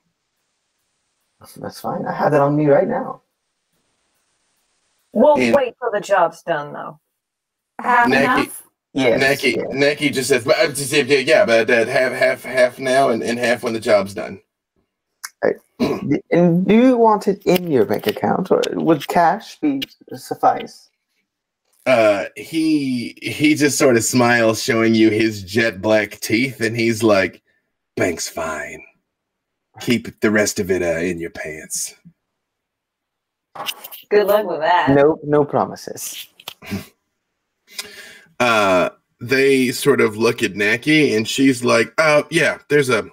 [1.57, 2.05] That's fine.
[2.05, 3.21] I have that on me right now.
[5.11, 7.01] We'll And- wait till the job's done, though.
[7.81, 8.23] Have Nikki.
[8.23, 8.63] enough?
[8.95, 9.19] Yes.
[9.19, 9.67] Naki, yes.
[9.71, 13.37] Naki just says, but, just, yeah, yeah, but uh, half, half, half now and, and
[13.37, 14.41] half when the job's done.
[16.31, 19.81] And do you want it in your bank account, or would cash be
[20.13, 20.89] suffice?
[21.85, 27.03] Uh, he he just sort of smiles, showing you his jet black teeth, and he's
[27.03, 27.41] like,
[27.97, 28.81] "Bank's fine.
[29.81, 31.93] Keep the rest of it uh, in your pants."
[34.09, 34.91] Good luck with that.
[34.91, 36.29] No, no promises.
[38.39, 38.89] uh
[39.21, 43.09] they sort of look at Naki and she's like, uh yeah, there's a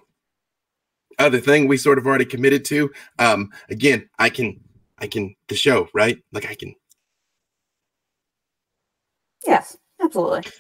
[1.19, 2.91] other thing we sort of already committed to.
[3.19, 4.61] Um again, I can
[4.99, 6.19] I can the show, right?
[6.33, 6.75] Like I can
[9.47, 10.51] Yes, absolutely.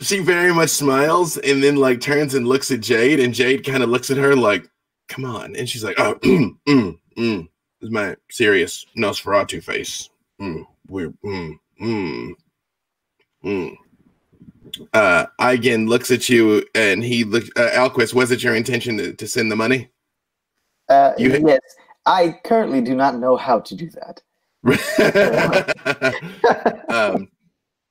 [0.00, 3.82] she very much smiles and then like turns and looks at Jade and Jade kind
[3.82, 4.68] of looks at her like,
[5.08, 5.56] come on.
[5.56, 7.48] And she's like, oh mm, mm, mm.
[7.80, 10.08] This is my serious Nosferatu face.
[10.40, 12.32] Mm, we're mm, mm,
[13.44, 13.76] mm.
[14.92, 17.48] Uh, Eigen looks at you and he looks.
[17.56, 19.88] Uh, Alquist, was it your intention to, to send the money?
[20.88, 21.60] Uh, You- yes,
[22.06, 24.20] I currently do not know how to do that.
[26.88, 27.28] um,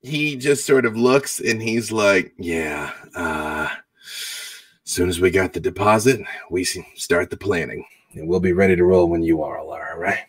[0.01, 3.69] he just sort of looks and he's like, "Yeah, uh,
[4.03, 6.19] as soon as we got the deposit,
[6.49, 9.97] we start the planning, and we'll be ready to roll when you are, Laura.
[9.97, 10.25] Right?"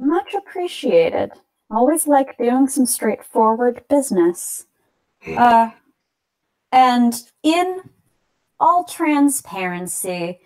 [0.00, 1.32] Much appreciated.
[1.70, 4.66] Always like doing some straightforward business.
[5.26, 5.70] Uh,
[6.70, 7.80] and in
[8.60, 10.40] all transparency,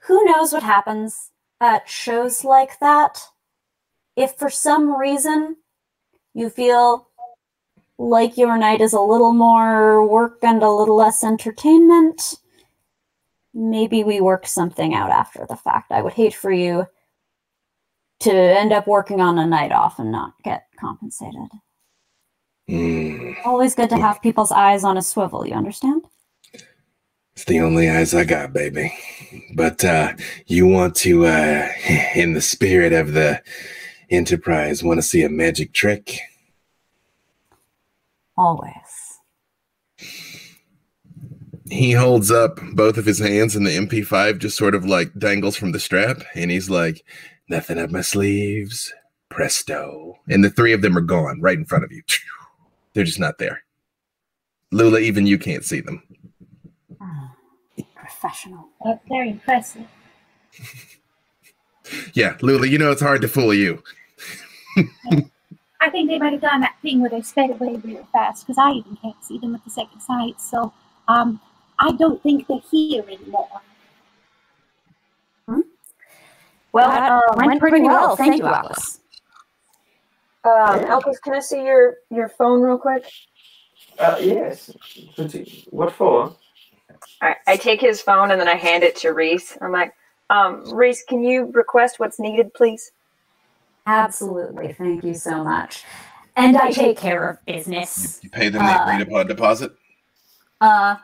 [0.00, 1.30] who knows what happens
[1.60, 3.20] at shows like that?
[4.16, 5.56] If for some reason
[6.34, 7.08] you feel
[7.98, 12.36] like your night is a little more work and a little less entertainment,
[13.52, 15.90] maybe we work something out after the fact.
[15.90, 16.86] I would hate for you
[18.20, 21.48] to end up working on a night off and not get compensated.
[22.68, 26.04] Mm, Always good to have people's eyes on a swivel, you understand?
[27.34, 28.92] it's the only eyes I got, baby.
[29.54, 30.14] But uh,
[30.46, 31.68] you want to, uh,
[32.16, 33.40] in the spirit of the
[34.10, 36.18] Enterprise, want to see a magic trick?
[38.36, 38.72] Always.
[41.70, 45.54] he holds up both of his hands and the MP5 just sort of like dangles
[45.56, 47.04] from the strap and he's like,
[47.48, 48.92] nothing up my sleeves.
[49.30, 50.18] Presto.
[50.28, 52.02] And the three of them are gone right in front of you.
[52.94, 53.62] They're just not there.
[54.70, 56.02] Lula, even you can't see them.
[57.00, 57.34] Ah,
[57.94, 58.68] professional.
[58.84, 59.86] That's very impressive.
[62.12, 63.82] Yeah, Lula, you know it's hard to fool you.
[65.80, 68.58] I think they might have done that thing where they sped away real fast because
[68.58, 70.40] I even can't see them with the second sight.
[70.40, 70.72] So
[71.06, 71.40] um,
[71.78, 73.60] I don't think they're here anymore.
[76.72, 78.16] Well, That um, went pretty well.
[78.16, 79.00] Thank you, Alice.
[80.44, 83.04] um, Elvis, can I see your your phone real quick?
[83.98, 84.70] Uh, yes.
[85.70, 86.36] What for?
[87.20, 89.56] I, I take his phone and then I hand it to Reese.
[89.60, 89.94] I'm like,
[90.30, 92.92] um, Reese, can you request what's needed, please?
[93.86, 94.72] Absolutely.
[94.72, 95.84] Thank you so much.
[96.36, 98.20] And I take care of business.
[98.22, 99.72] You pay them the the agreed upon deposit?
[100.60, 100.96] Uh,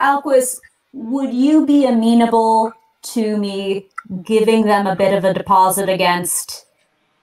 [0.00, 0.60] Alquist,
[0.92, 2.72] would you be amenable
[3.04, 3.86] to me
[4.22, 6.66] giving them a bit of a deposit against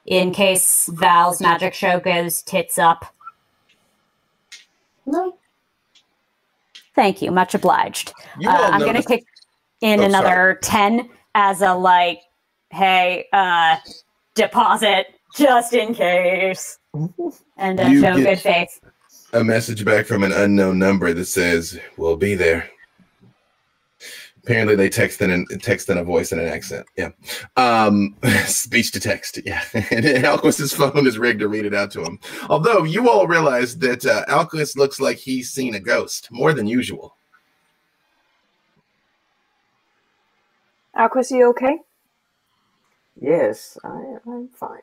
[0.06, 3.14] in case Val's magic show goes tits up?
[5.06, 5.38] No.
[6.96, 7.32] Thank you.
[7.32, 8.14] Much obliged.
[8.40, 9.24] You Uh, I'm gonna kick
[9.82, 12.22] in Oh, another 10 as a like,
[12.70, 13.78] hey, uh,
[14.36, 16.78] deposit just in case.
[17.58, 18.80] And uh, show good faith.
[19.34, 22.70] a message back from an unknown number that says, We'll be there.
[24.44, 26.86] Apparently they text in an text in a voice and an accent.
[26.98, 27.10] Yeah.
[27.58, 28.16] Um
[28.46, 29.40] speech to text.
[29.46, 29.64] Yeah.
[29.74, 32.20] and Alquist's phone is rigged to read it out to him.
[32.50, 36.68] Although you all realize that uh, Alquist looks like he's seen a ghost more than
[36.68, 37.16] usual.
[40.98, 41.78] Alquist, you okay?
[43.20, 44.80] Yes, I, I'm fine.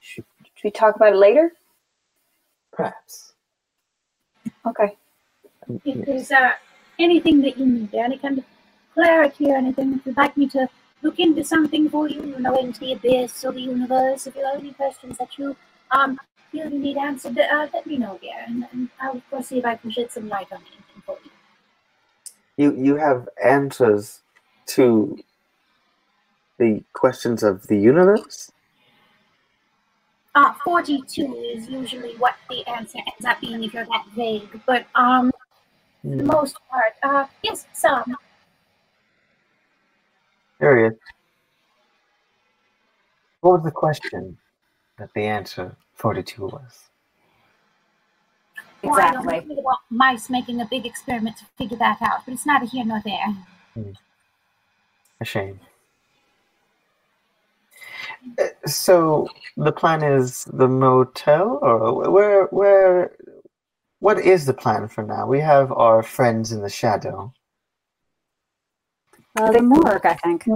[0.00, 0.24] Should
[0.62, 1.52] we talk about it later?
[2.72, 3.34] Perhaps.
[4.66, 4.96] Okay.
[5.84, 6.50] If there's uh,
[6.98, 8.44] anything that you need, there, any kind of
[8.94, 10.68] clarity or anything, if you'd like me to
[11.02, 14.44] look into something for you, you know, into the abyss or the universe, if you
[14.44, 15.56] have any questions that you
[15.90, 16.18] um
[16.52, 19.58] feel you need answered, uh, let me know here, and, and I'll of course see
[19.58, 21.30] if I can shed some light on anything for you.
[22.56, 24.22] You you have answers
[24.68, 25.18] to
[26.58, 28.52] the questions of the universe.
[30.36, 34.60] uh, 42 is usually what the answer ends up being if you're that vague.
[34.66, 35.32] But um,
[36.16, 38.16] the Hmm, most part, uh, yes, some.
[40.60, 40.94] Curious.
[43.40, 44.38] What was the question
[44.98, 46.90] that the answer 42 was?
[48.84, 49.48] Well, I don't Exactly.
[49.48, 52.84] know about mice making a big experiment to figure that out, but it's neither here
[52.84, 53.36] nor there.
[55.20, 55.60] A shame.
[58.38, 62.44] Uh, So the plan is the motel, or where?
[62.46, 63.16] Where?
[64.06, 65.26] What is the plan for now?
[65.26, 67.34] We have our friends in the shadow.
[69.34, 70.46] Uh, the morgue, I think.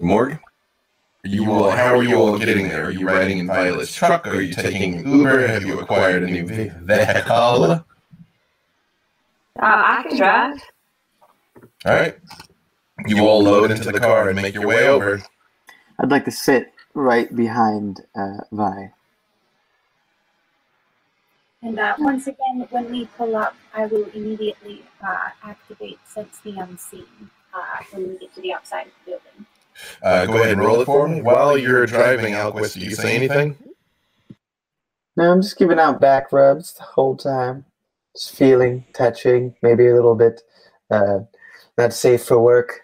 [0.00, 0.38] Morgue?
[1.24, 2.86] Are you all, how are you all getting there?
[2.86, 4.26] Are you riding in Violet's truck?
[4.26, 5.46] Are you taking Uber?
[5.46, 6.82] Have you acquired a new vehicle?
[6.82, 7.82] Uh,
[9.60, 10.62] I can drive.
[11.84, 12.16] All right.
[13.08, 15.20] You all load into the car and make your way over.
[15.98, 18.90] I'd like to sit right behind uh, Vi.
[21.62, 26.58] And uh, once again, when we pull up, I will immediately uh, activate Sense the
[26.58, 27.04] Unseen
[27.54, 29.46] uh, when we get to the outside of the building.
[30.02, 31.22] Uh, go ahead and roll it for me.
[31.22, 33.56] While you're driving, Alquist, do you say anything?
[35.16, 37.64] No, I'm just giving out back rubs the whole time.
[38.16, 40.42] Just feeling, touching, maybe a little bit
[40.90, 41.20] uh,
[41.78, 42.80] not safe for work.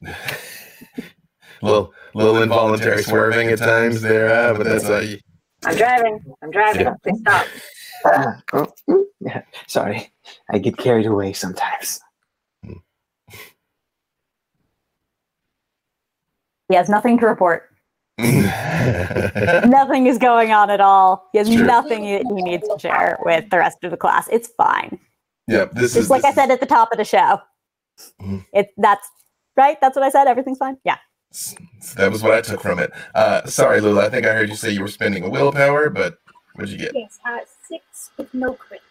[1.62, 5.16] little, little involuntary swerving at times there, uh, but that's uh,
[5.64, 6.24] I'm driving.
[6.42, 6.82] I'm driving.
[6.82, 6.94] Yeah.
[7.02, 7.46] Please stop.
[8.04, 10.12] Oh, mm, sorry,
[10.50, 12.00] I get carried away sometimes.
[16.68, 17.64] He has nothing to report.
[18.18, 21.28] Nothing is going on at all.
[21.32, 21.64] He has Sure.
[21.64, 24.28] nothing he he needs to share with the rest of the class.
[24.30, 24.98] It's fine.
[25.48, 27.40] Yeah, this Just is like I this said at the top of the show.
[28.20, 28.44] Mhm.
[28.52, 29.08] It that's
[29.56, 29.80] right.
[29.80, 30.26] That's what I said.
[30.28, 30.76] Everything's fine.
[30.84, 30.98] Yeah.
[31.32, 31.56] is-
[31.96, 32.92] that was what I took from it.
[33.14, 34.04] Uh, sorry, Lula.
[34.06, 36.18] I think I heard you say you were spending a willpower, but
[36.54, 36.92] what'd you get?
[36.94, 37.38] Yes, uh,
[37.70, 38.82] six with no crit.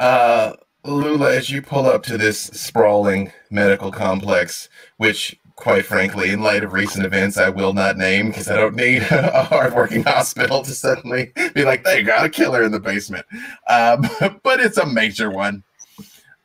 [0.00, 0.54] Uh,
[0.84, 6.62] Lula, as you pull up to this sprawling medical complex, which, quite frankly, in light
[6.62, 10.72] of recent events, I will not name because I don't need a hardworking hospital to
[10.72, 13.26] suddenly be like, they got a killer in the basement.
[13.68, 14.02] Um,
[14.42, 15.64] but it's a major one.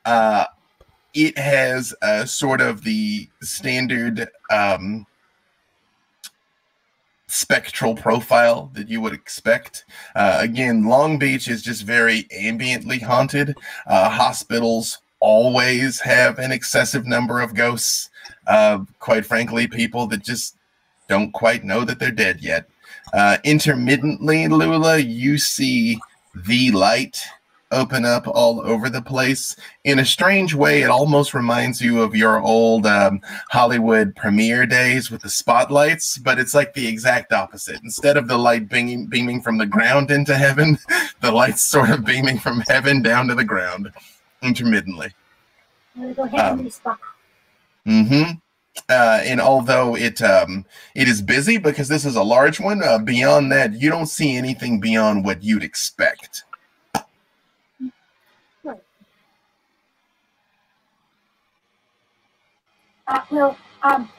[0.06, 0.46] Uh,
[1.14, 5.06] it has uh, sort of the standard um,
[7.30, 9.86] spectral profile that you would expect.
[10.16, 13.56] Uh, again, Long Beach is just very ambiently haunted.
[13.88, 18.10] Uh, hospitals always have an excessive number of ghosts.
[18.48, 20.58] Uh, quite frankly, people that just
[21.08, 22.68] don't quite know that they're dead yet.
[23.14, 26.00] Uh, intermittently, Lula, you see
[26.48, 27.22] the light
[27.72, 29.56] open up all over the place.
[29.84, 35.12] In a strange way, it almost reminds you of your old um, Hollywood premiere days
[35.12, 37.80] with the spotlights, but it's like the exact opposite.
[37.84, 40.78] Instead of the light beaming, beaming from the ground into heaven,
[41.22, 43.92] the light's sort of beaming from heaven down to the ground
[44.42, 45.14] intermittently.
[45.96, 46.70] I'm gonna go ahead Um.
[47.88, 48.32] Mm-hmm.
[48.88, 50.66] Uh, and although it um,
[50.96, 54.36] it is busy because this is a large one, uh, beyond that, you don't see
[54.36, 56.44] anything beyond what you'd expect.
[63.10, 64.10] Uh, well, um,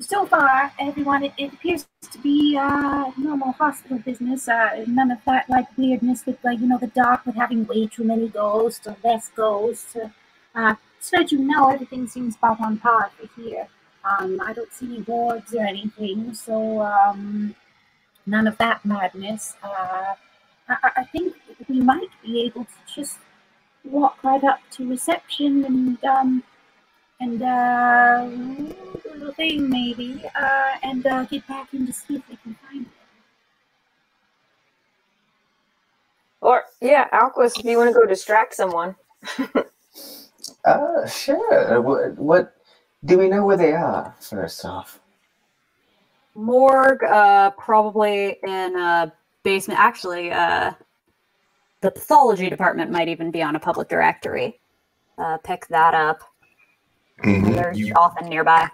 [0.00, 4.48] so far, everyone, it, it appears to be uh, normal hospital business.
[4.48, 7.86] Uh, none of that like weirdness with, like, you know, the doc with having way
[7.86, 9.96] too many ghosts or less ghosts.
[10.54, 13.68] Uh, so that you know, everything seems about on par for here.
[14.04, 17.54] Um, I don't see any wards or anything, so um,
[18.26, 19.56] none of that madness.
[19.62, 20.14] Uh,
[20.68, 21.34] I, I- I think
[21.68, 23.18] we might be able to just
[23.84, 26.44] walk right up to reception and um,
[27.20, 27.46] and uh,
[28.26, 32.56] a little thing maybe, uh, and uh, get back in to see if we can
[32.68, 32.92] find it.
[36.40, 38.94] Or yeah, Alquist, if you want to go distract someone.
[40.64, 41.80] Uh, sure.
[41.80, 42.54] What, what
[43.04, 44.14] do we know where they are?
[44.20, 45.00] First off,
[46.34, 49.12] Morgue, uh, probably in a
[49.42, 49.80] basement.
[49.80, 50.72] Actually, uh,
[51.80, 54.60] the pathology department might even be on a public directory.
[55.16, 56.20] Uh, pick that up.
[57.22, 58.68] They're You- often nearby.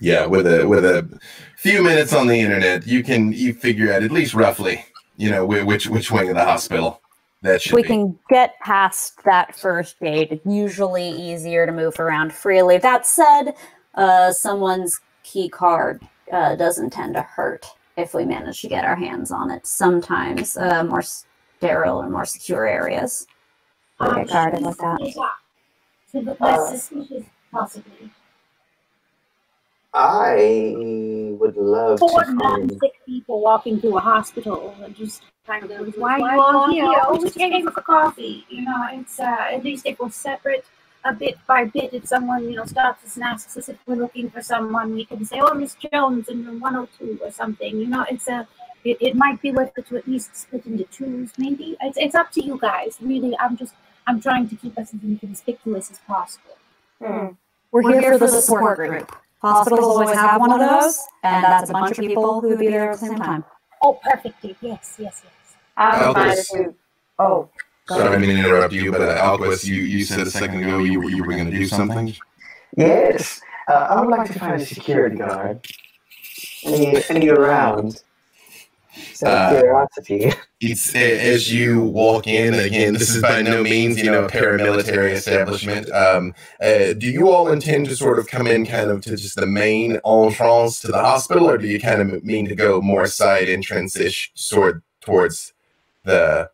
[0.00, 1.08] yeah, with a with a
[1.56, 4.84] few minutes on the internet, you can you figure out at least roughly,
[5.16, 7.00] you know, which which wing of the hospital
[7.42, 7.88] that should we be.
[7.88, 10.28] can get past that first gate.
[10.30, 12.78] It's usually easier to move around freely.
[12.78, 13.52] That said,
[13.94, 17.66] uh, someone's key card uh, doesn't tend to hurt
[17.96, 19.66] if we manage to get our hands on it.
[19.66, 23.26] Sometimes uh, more sterile and more secure areas.
[24.00, 25.14] Get guarded with that.
[27.52, 28.10] To look less suspicious, possibly.
[29.94, 30.74] I
[31.38, 32.70] would love Four to non find.
[32.80, 37.02] sick people walking through a hospital and just kind of why are you all here?
[37.06, 38.46] Oh, we just came for coffee.
[38.48, 40.64] You know, it's uh, at least if we're separate
[41.04, 43.96] a bit by bit, if someone you know stops us and asks us if we're
[43.96, 47.78] looking for someone, we can say, "Oh, Miss Jones in room 102" or something.
[47.78, 48.48] You know, it's a
[48.84, 51.76] it, it might be worth it to at least split into twos, maybe.
[51.82, 52.98] It's it's up to you guys.
[53.00, 53.74] Really, I'm just
[54.06, 56.56] I'm trying to keep us as inconspicuous as possible.
[57.72, 59.14] We're, here, for the support group.
[59.40, 62.68] Hospitals always have one of those, and that's a bunch of people who would be
[62.68, 63.44] there at the same time.
[63.82, 64.40] Oh, perfect.
[64.42, 64.56] Dave.
[64.60, 65.54] Yes, yes, yes.
[65.76, 66.52] I'm fine Albus.
[67.18, 67.48] Oh,
[67.86, 68.20] go Sorry, I ahead.
[68.20, 71.10] mean to interrupt you, but uh, Alquist, you, you said a second ago you, were-
[71.10, 72.14] you were going to do something.
[72.76, 75.66] Yes, uh, I would like to find a security guard.
[76.64, 78.02] Any, any around?
[79.22, 80.32] Of Uh, curiosity.
[80.64, 82.54] It's as you walk in.
[82.54, 85.90] Again, this is by no means, you know, a paramilitary establishment.
[85.90, 89.34] Um, uh, do you all intend to sort of come in, kind of, to just
[89.34, 93.08] the main entrance to the hospital, or do you kind of mean to go more
[93.08, 95.52] side entrance-ish, sort towards
[96.04, 96.48] the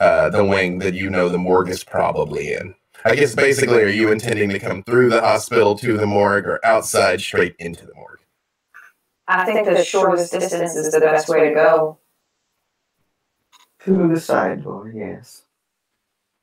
[0.00, 2.74] uh, the wing that you know the morgue is probably in?
[3.04, 6.58] I guess basically, are you intending to come through the hospital to the morgue, or
[6.66, 8.13] outside straight into the morgue?
[9.26, 11.98] I think the shortest distance is the best way to go.
[13.84, 15.42] To the side door, yes.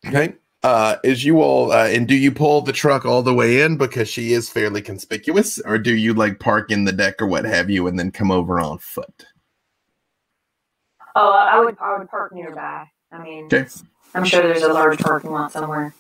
[0.06, 0.36] Okay.
[0.64, 3.78] Uh, is you all, uh, and do you pull the truck all the way in
[3.78, 7.46] because she is fairly conspicuous, or do you like park in the deck or what
[7.46, 9.26] have you, and then come over on foot?
[11.16, 11.78] Oh, I would.
[11.82, 12.86] I would park nearby.
[13.12, 13.66] I mean, Okay.
[14.14, 15.96] I'm sure there's a large parking lot somewhere.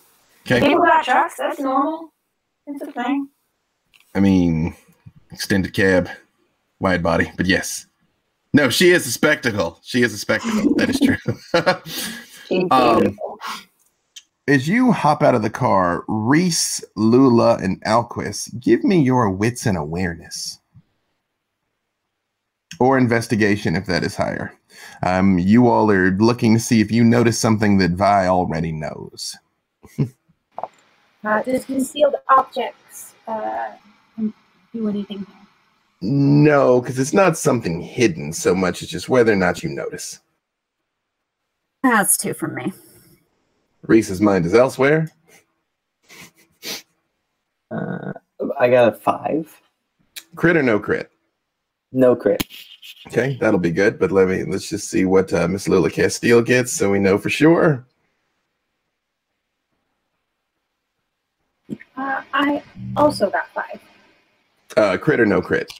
[0.45, 0.60] Okay.
[0.60, 1.36] People got trucks.
[1.38, 2.14] That's normal.
[2.68, 3.30] It's a thing.
[4.14, 4.76] I mean,
[5.32, 6.10] extended cab,
[6.82, 7.86] wide body, but yes.
[8.53, 9.80] No, she is a spectacle.
[9.84, 10.76] She is a spectacle.
[10.76, 11.18] that is true.
[12.70, 13.18] Um.
[14.45, 19.66] As you hop out of the car, Reese, Lula, and Alquist, give me your wits
[19.66, 20.60] and awareness.
[22.78, 24.53] Or investigation if that is higher.
[25.02, 29.38] Um, you all are looking to see if you notice something that Vi already knows.
[31.24, 33.74] Uh, does concealed objects uh,
[34.74, 35.40] do anything here?
[36.02, 40.19] No, because it's not something hidden so much as just whether or not you notice.
[41.84, 42.73] That's two from me.
[43.84, 45.11] Reese's mind is elsewhere.
[47.69, 48.14] Uh,
[48.60, 49.61] I got a five.
[50.36, 51.11] Crit or no crit?
[51.91, 52.44] No crit.
[53.07, 53.99] Okay, that'll be good.
[53.99, 57.18] But let me let's just see what uh, Miss Lila Castile gets, so we know
[57.18, 57.86] for sure.
[61.98, 62.64] Uh, I
[62.95, 63.81] also got five.
[64.77, 65.72] Uh, crit or no crit?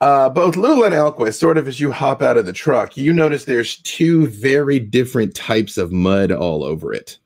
[0.00, 3.12] Uh, both Lula and Alquist, sort of as you hop out of the truck, you
[3.12, 7.18] notice there's two very different types of mud all over it.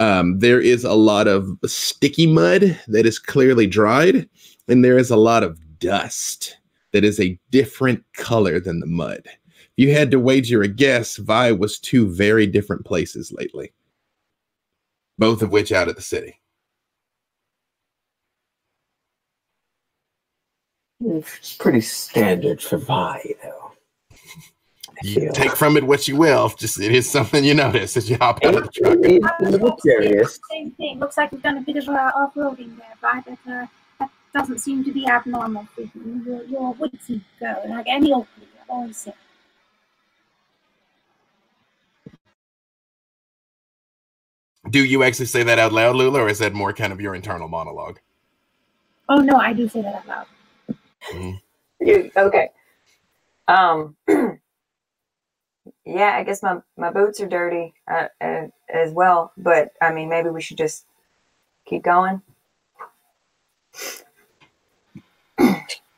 [0.00, 4.28] Um, there is a lot of sticky mud that is clearly dried,
[4.68, 6.58] and there is a lot of dust
[6.92, 9.22] that is a different color than the mud.
[9.24, 13.72] If you had to wager a guess, Vi was two very different places lately,
[15.18, 16.40] both of which out of the city.
[21.00, 23.72] It's pretty standard for Vi, though.
[25.02, 26.48] You take from it what you will.
[26.48, 28.96] Just it is something you notice as you hop out of the truck.
[29.02, 30.40] It's a little curious.
[30.50, 30.98] Same thing.
[30.98, 33.66] Looks like we've done a bit of uh, off-roading there, but that, uh,
[33.98, 36.22] that doesn't seem to be abnormal for you.
[36.24, 39.14] You're, you're a woodsy girl, like Annie Oakley, I've always said.
[44.70, 47.14] Do you actually say that out loud, Lula, or is that more kind of your
[47.14, 48.00] internal monologue?
[49.10, 50.26] Oh no, I do say that out loud.
[51.80, 52.50] You, okay.
[53.48, 53.96] Um.
[55.86, 60.08] yeah, I guess my my boots are dirty uh, uh, as well, but I mean,
[60.08, 60.86] maybe we should just
[61.66, 62.22] keep going.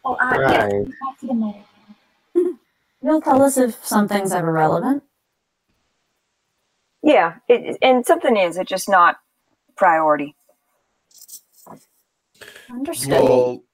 [0.05, 0.87] Oh, uh, yes, Right.
[0.87, 1.65] back to the matter.
[3.03, 5.05] You'll tell us if something's ever relevant.
[7.03, 9.17] Yeah, it, and something is it's just not
[9.77, 10.35] priority.
[12.71, 13.11] Understood.
[13.11, 13.65] You all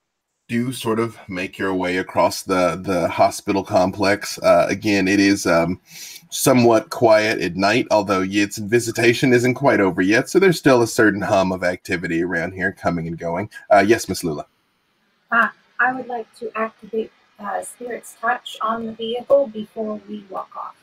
[0.48, 4.38] do sort of make your way across the the hospital complex.
[4.38, 5.80] Uh, again, it is um,
[6.30, 10.28] somewhat quiet at night, although its visitation isn't quite over yet.
[10.28, 13.48] So there's still a certain hum of activity around here, coming and going.
[13.70, 14.46] Uh, yes, Miss Lula.
[15.84, 20.76] I would like to activate uh, Spirit's Touch on the vehicle before we walk off.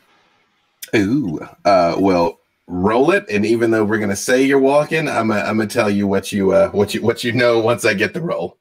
[0.95, 3.25] Ooh, uh, well, roll it.
[3.29, 6.31] And even though we're gonna say you're walking, I'm gonna, I'm gonna tell you what
[6.31, 8.57] you uh, what you what you know once I get the roll.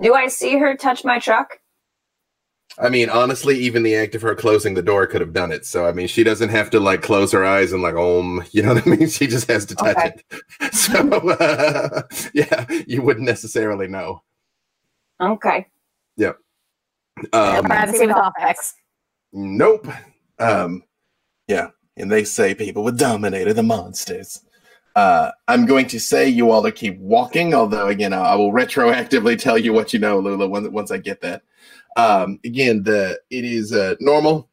[0.00, 1.58] Do I see her touch my truck?
[2.78, 5.66] I mean, honestly, even the act of her closing the door could have done it.
[5.66, 8.62] So, I mean, she doesn't have to like close her eyes and like, um, you
[8.62, 9.08] know what I mean?
[9.08, 10.12] She just has to touch Okay.
[10.30, 10.42] it.
[10.74, 12.02] So, uh,
[12.34, 14.22] yeah, you wouldn't necessarily know.
[15.20, 15.66] Okay.
[16.16, 16.38] Yep.
[17.32, 18.72] Um, Privacy with OPEX.
[19.32, 19.86] Nope.
[20.38, 20.82] Um,
[21.46, 24.40] yeah, and they say people with Dominator the monsters.
[24.94, 29.38] Uh, I'm going to say you all to keep walking, although again, I, will retroactively
[29.40, 31.42] tell you what you know, Lula, once, once I get that.
[31.96, 34.48] Um, again, the it is uh, normal,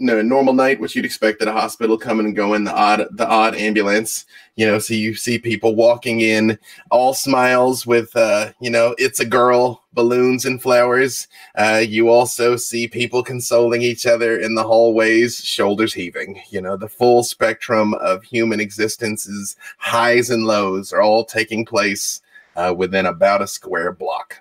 [0.00, 2.64] no normal night, which you'd expect at a hospital, coming and going.
[2.64, 4.24] The odd, the odd ambulance,
[4.56, 4.78] you know.
[4.78, 6.58] So you see people walking in,
[6.90, 11.28] all smiles with, uh, you know, it's a girl, balloons and flowers.
[11.54, 16.40] Uh, you also see people consoling each other in the hallways, shoulders heaving.
[16.50, 22.20] You know, the full spectrum of human existence's highs and lows are all taking place
[22.56, 24.40] uh, within about a square block.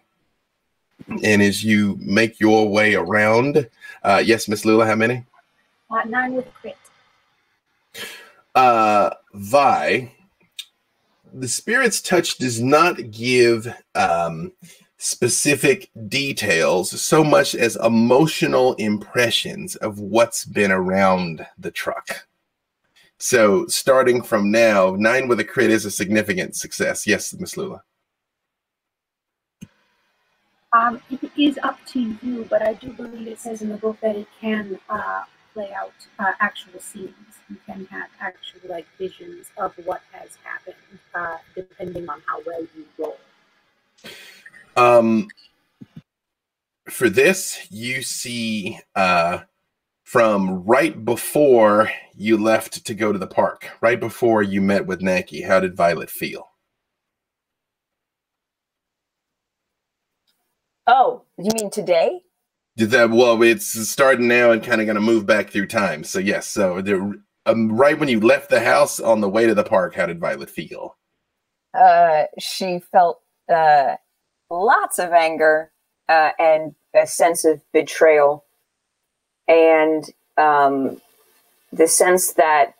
[1.24, 3.70] And as you make your way around,
[4.04, 5.26] uh, yes, Miss Lula, how many?
[6.08, 6.78] Nine with a crit.
[8.56, 10.12] Uh, Vi,
[11.34, 14.52] the spirit's touch does not give um,
[14.98, 22.28] specific details so much as emotional impressions of what's been around the truck.
[23.18, 27.08] So, starting from now, nine with a crit is a significant success.
[27.08, 27.84] Yes, Miss Lula.
[30.74, 33.98] Um, it is up to you, but I do believe it says in the book
[34.02, 35.22] that it can uh,
[35.54, 37.14] play out uh, actual scenes.
[37.50, 40.76] You can have actual like visions of what has happened,
[41.14, 43.18] uh, depending on how well you roll.
[44.76, 45.28] Um,
[46.90, 49.40] for this, you see uh,
[50.04, 55.02] from right before you left to go to the park, right before you met with
[55.02, 55.42] Naki.
[55.42, 56.50] How did Violet feel?
[60.86, 62.22] Oh, you mean today?
[62.76, 63.12] That?
[63.12, 66.04] Well, it's starting now and kind of going to move back through time.
[66.04, 69.54] So yes, so the um, right when you left the house on the way to
[69.54, 70.96] the park, how did Violet feel?
[71.74, 73.22] Uh, she felt
[73.54, 73.96] uh,
[74.50, 75.72] lots of anger
[76.10, 78.46] uh, and a sense of betrayal,
[79.48, 80.06] and
[80.38, 81.02] um,
[81.72, 82.76] the sense that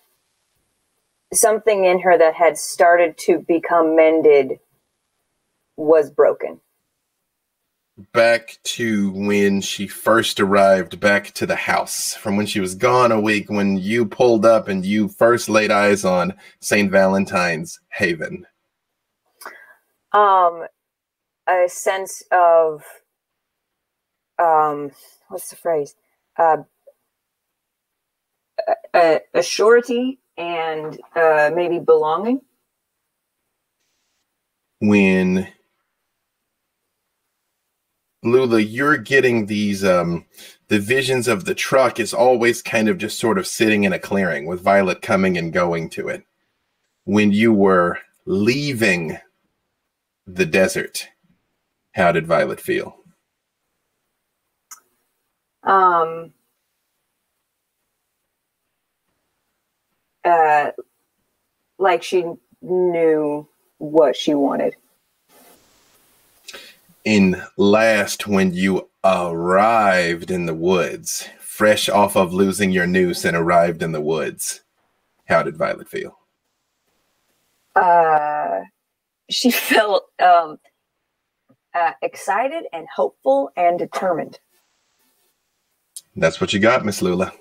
[1.34, 4.60] something in her that had started to become mended
[5.76, 6.60] was broken.
[8.12, 13.12] Back to when she first arrived back to the house from when she was gone
[13.12, 16.92] a week when you pulled up and you first laid eyes on St.
[16.92, 18.46] Valentine's Haven.
[20.14, 20.66] um
[21.48, 22.84] a sense of
[24.40, 24.92] um
[25.30, 25.96] what's the phrase
[26.40, 26.58] uh
[28.68, 32.42] a, a, a surety and uh maybe belonging
[34.80, 35.48] When
[38.24, 40.26] Lula, you're getting these um
[40.70, 44.00] the visions of the truck is always kind of just sort of sitting in a
[44.00, 46.24] clearing with Violet coming and going to it.
[47.06, 49.18] When you were leaving
[50.26, 51.08] the desert,
[51.94, 52.98] how did Violet feel?
[55.64, 56.34] um
[60.26, 60.72] uh
[61.78, 62.26] like she
[62.62, 63.48] knew
[63.78, 64.76] what she wanted
[67.06, 73.36] in last when you arrived in the woods, fresh off of losing your noose and
[73.38, 74.64] arrived in the woods.
[75.28, 76.18] How did Violet feel?
[77.76, 78.62] uh
[79.30, 80.60] she felt um
[81.76, 84.40] uh, excited and hopeful and determined
[86.16, 87.34] That's what you got, Miss Lula.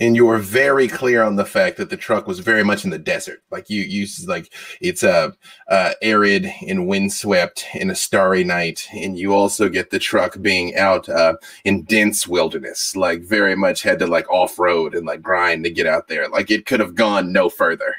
[0.00, 2.90] And you were very clear on the fact that the truck was very much in
[2.90, 3.42] the desert.
[3.50, 5.30] Like you, you like it's a uh,
[5.68, 10.76] uh, arid and windswept in a starry night, and you also get the truck being
[10.76, 11.34] out uh,
[11.64, 12.94] in dense wilderness.
[12.94, 16.28] Like very much had to like off road and like grind to get out there.
[16.28, 17.96] Like it could have gone no further.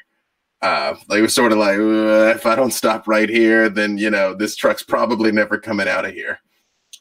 [0.61, 3.97] Uh, like it was sort of like "Uh, if I don't stop right here, then
[3.97, 6.39] you know this truck's probably never coming out of here.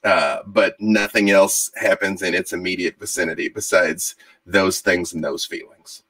[0.05, 4.15] Uh, but nothing else happens in its immediate vicinity besides
[4.47, 6.05] those things and those feelings.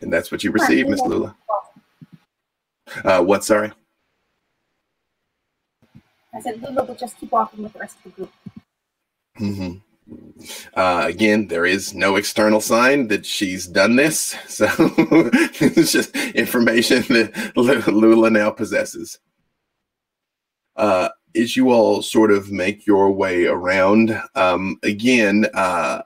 [0.00, 1.36] And that's what you receive, Miss Lula.
[3.04, 3.44] Uh, what?
[3.44, 3.72] Sorry.
[6.34, 8.32] I said Lula will just keep walking with the rest of the group.
[9.38, 9.78] Mm-hmm.
[10.74, 17.02] Uh, again, there is no external sign that she's done this, so it's just information
[17.08, 19.18] that Lula now possesses.
[20.76, 26.02] Uh, as you all sort of make your way around, um, again, uh,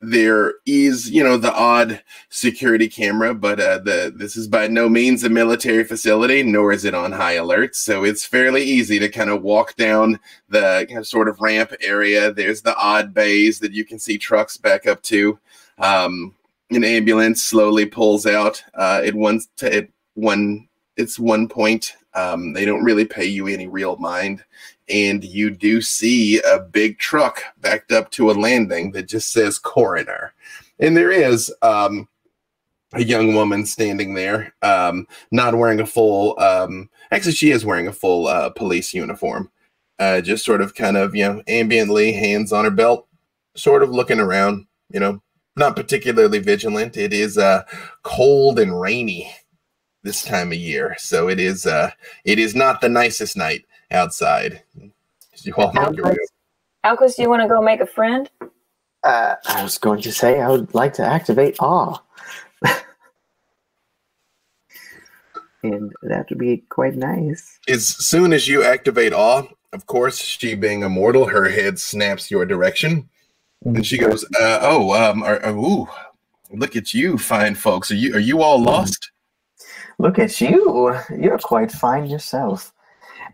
[0.00, 4.88] there is, you know, the odd security camera, but uh, the this is by no
[4.88, 7.74] means a military facility, nor is it on high alert.
[7.74, 10.18] So it's fairly easy to kind of walk down
[10.48, 12.32] the kind of sort of ramp area.
[12.32, 15.38] There's the odd bays that you can see trucks back up to.
[15.78, 16.34] Um,
[16.70, 21.94] an ambulance slowly pulls out uh, at one t- at one it's one point.
[22.14, 24.44] Um, they don't really pay you any real mind,
[24.88, 29.58] and you do see a big truck backed up to a landing that just says
[29.58, 30.34] coroner,
[30.78, 32.08] and there is um,
[32.92, 36.38] a young woman standing there, um, not wearing a full.
[36.38, 39.50] Um, actually, she is wearing a full uh, police uniform,
[39.98, 43.08] uh, just sort of kind of you know ambiently, hands on her belt,
[43.56, 44.66] sort of looking around.
[44.90, 45.22] You know,
[45.56, 46.96] not particularly vigilant.
[46.96, 47.64] It is uh,
[48.04, 49.34] cold and rainy
[50.04, 51.90] this time of year, so it is uh,
[52.24, 54.62] it is not the nicest night outside.
[55.32, 56.16] As you all know, your way-
[56.84, 58.30] Alquist, do you want to go make a friend?
[59.02, 61.98] Uh, I was going to say I would like to activate awe.
[65.62, 67.58] and that would be quite nice.
[67.68, 72.44] as soon as you activate awe, of course, she being immortal, her head snaps your
[72.46, 73.08] direction,
[73.64, 75.88] and she goes, uh, "Oh, um, are, are- ooh,
[76.50, 77.90] look at you, fine folks.
[77.90, 79.10] Are you are you all lost?"
[79.98, 80.96] Look at you.
[81.10, 82.72] You're quite fine yourself.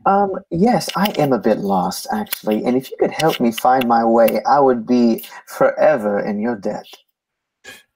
[0.06, 2.64] Um, yes, I am a bit lost, actually.
[2.64, 6.56] And if you could help me find my way, I would be forever in your
[6.56, 6.86] debt.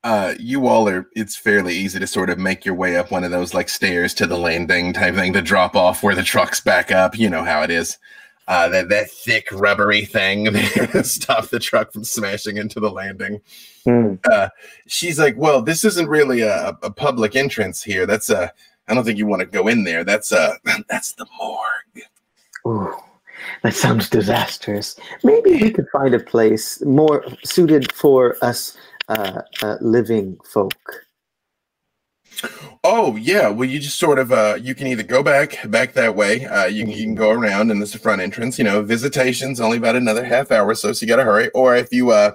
[0.03, 1.09] Uh, you all are.
[1.16, 4.12] It's fairly easy to sort of make your way up one of those like stairs
[4.15, 7.19] to the landing type thing to drop off where the trucks back up.
[7.19, 7.97] You know how it is.
[8.47, 13.41] Uh, that that thick rubbery thing to stop the truck from smashing into the landing.
[13.85, 14.15] Hmm.
[14.31, 14.51] uh,
[14.87, 18.05] she's like, "Well, this isn't really a, a public entrance here.
[18.05, 18.53] That's a.
[18.87, 20.05] I don't think you want to go in there.
[20.05, 20.59] That's a.
[20.91, 22.07] That's the morgue.
[22.66, 22.95] Ooh,
[23.62, 24.97] that sounds disastrous.
[25.23, 28.77] Maybe we could find a place more suited for us
[29.09, 31.03] uh, uh, living folk.
[32.82, 33.48] Oh yeah.
[33.48, 34.31] Well, you just sort of.
[34.32, 36.44] Uh, you can either go back back that way.
[36.44, 38.59] Uh, you can you can go around, and this is the front entrance.
[38.59, 41.48] You know, visitation's only about another half hour, or so so you got to hurry.
[41.51, 42.32] Or if you uh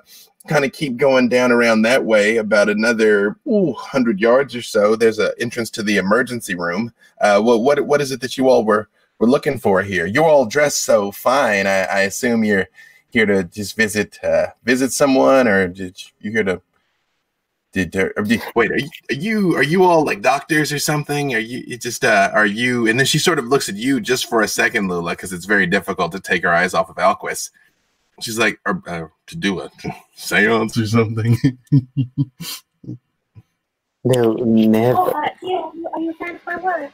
[0.47, 4.95] kind of keep going down around that way about another ooh, 100 yards or so
[4.95, 8.47] there's an entrance to the emergency room uh what what what is it that you
[8.47, 8.87] all were
[9.19, 12.67] were looking for here you're all dressed so fine i, I assume you're
[13.11, 16.61] here to just visit uh visit someone or did you here to
[17.71, 21.35] did, or did wait are you, are you are you all like doctors or something
[21.35, 23.99] are you you just uh are you and then she sort of looks at you
[24.01, 26.95] just for a second lula because it's very difficult to take her eyes off of
[26.97, 27.51] alquist
[28.21, 29.69] she's like uh, uh, to do a
[30.15, 31.37] seance or something
[34.05, 34.97] No, Oh, never.
[34.97, 36.91] uh, yeah, are you- are you a fan of my work?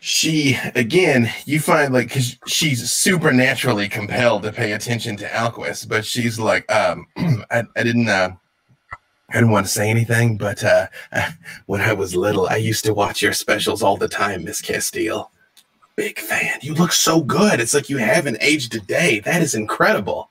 [0.00, 6.02] she again you find like because she's supernaturally compelled to pay attention to alquist but
[6.04, 7.06] she's like um
[7.50, 8.30] i, I didn't uh
[9.30, 10.86] I didn't want to say anything, but uh,
[11.66, 15.30] when I was little, I used to watch your specials all the time, Miss Castile.
[15.96, 16.58] Big fan.
[16.62, 17.58] You look so good.
[17.58, 19.20] It's like you haven't aged a day.
[19.20, 20.30] That is incredible.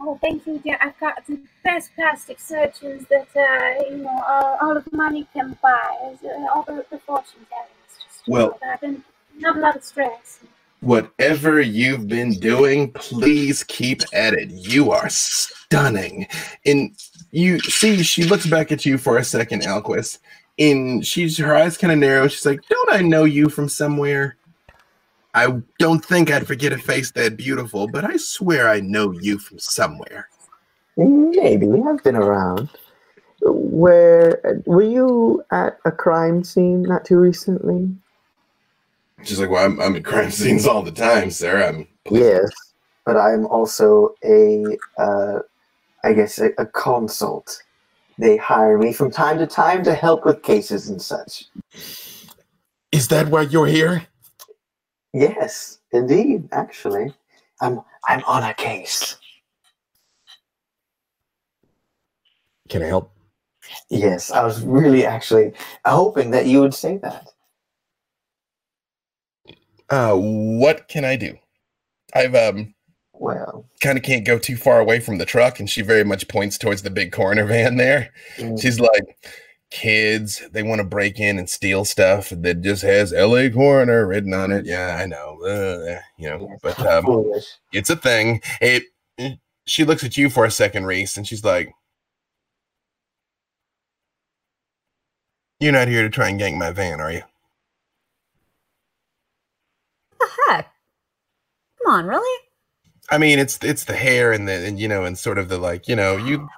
[0.00, 0.78] Oh, thank you, dear.
[0.80, 5.58] I've got the best plastic surgeons that, uh, you know, all, all of money can
[5.62, 5.96] buy.
[6.00, 7.68] All the, the fortune telling.
[7.86, 9.02] It's just, you Well- I've been,
[9.38, 10.38] not a lot of stress.
[10.80, 14.50] Whatever you've been doing, please keep at it.
[14.50, 16.26] You are stunning.
[16.66, 16.94] And
[17.34, 20.18] you see, she looks back at you for a second, Alquist,
[20.56, 22.28] and she's her eyes kind of narrow.
[22.28, 24.36] She's like, Don't I know you from somewhere?
[25.34, 29.38] I don't think I'd forget a face that beautiful, but I swear I know you
[29.38, 30.28] from somewhere.
[30.96, 32.70] Maybe I've been around.
[33.42, 37.88] Where were you at a crime scene not too recently?
[39.24, 41.66] She's like, Well, I'm, I'm at crime scenes all the time, sir.
[41.66, 42.48] I'm Yes,
[43.04, 45.40] but I'm also a, uh,
[46.04, 47.62] I guess, a, a consult.
[48.18, 51.46] They hire me from time to time to help with cases and such.
[52.92, 54.06] Is that why you're here?
[55.12, 56.48] Yes, indeed.
[56.52, 57.14] Actually,
[57.60, 59.16] I'm I'm on a case.
[62.68, 63.10] Can I help?
[63.88, 65.52] Yes, I was really actually
[65.84, 67.28] hoping that you would say that.
[69.90, 71.36] Uh, what can I do?
[72.14, 72.74] I've um
[73.24, 76.28] Well, kind of can't go too far away from the truck, and she very much
[76.28, 78.10] points towards the big coroner van there.
[78.36, 79.16] mm, She's like,
[79.70, 84.34] kids, they want to break in and steal stuff that just has LA coroner written
[84.34, 84.66] on it.
[84.66, 85.40] Yeah, I know.
[85.42, 87.32] Uh, you know, yes, but um,
[87.72, 88.42] it's a thing.
[88.60, 88.82] It.
[89.64, 91.72] She looks at you for a second, Reese, and she's like,
[95.60, 97.22] "You're not here to try and gank my van, are you?"
[100.20, 100.70] the heck?
[101.82, 102.40] Come on, really?
[103.10, 105.58] I mean, it's it's the hair and the and you know and sort of the
[105.58, 106.48] like you know you.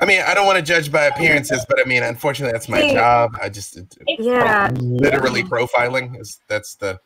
[0.00, 2.92] I mean, I don't want to judge by appearances, but I mean, unfortunately, that's my
[2.92, 3.36] job.
[3.40, 3.78] I just
[4.18, 4.70] Yeah.
[4.80, 6.98] literally profiling is that's the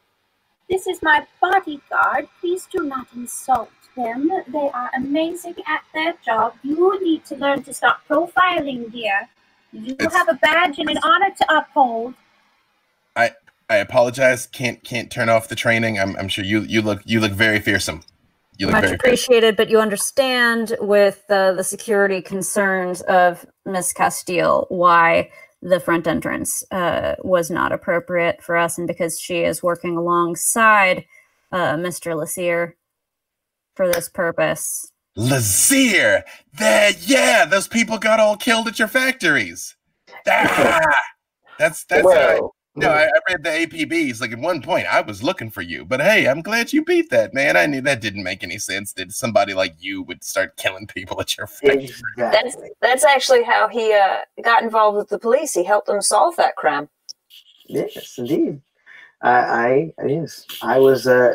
[0.68, 2.28] This is my bodyguard.
[2.40, 4.28] Please do not insult them.
[4.48, 6.54] They are amazing at their job.
[6.62, 9.28] You need to learn to stop profiling, dear.
[9.72, 12.14] You It's- have a badge and an honor to uphold.
[13.16, 13.32] I
[13.68, 14.46] I apologize.
[14.46, 15.98] Can't can't turn off the training.
[16.00, 18.02] I'm, I'm sure you you look you look very fearsome.
[18.60, 23.94] You look Much very appreciated, but you understand with uh, the security concerns of Miss
[23.94, 25.30] Castile why
[25.62, 31.06] the front entrance uh, was not appropriate for us, and because she is working alongside
[31.50, 32.14] uh, Mr.
[32.14, 32.74] Lassier
[33.76, 34.92] for this purpose.
[35.16, 36.22] Lazier.
[36.52, 39.74] There, yeah, those people got all killed at your factories.
[40.28, 40.80] Ah,
[41.58, 42.02] that's that's.
[42.02, 44.20] how Well, no, I, I read the APBs.
[44.20, 47.10] Like at one point, I was looking for you, but hey, I'm glad you beat
[47.10, 47.56] that, man.
[47.56, 48.92] I knew that didn't make any sense.
[48.94, 51.90] That somebody like you would start killing people at your factory.
[52.16, 55.54] That's that's actually how he uh, got involved with the police.
[55.54, 56.88] He helped them solve that crime.
[57.66, 58.60] Yes, indeed.
[59.22, 61.34] I, I yes, I was uh,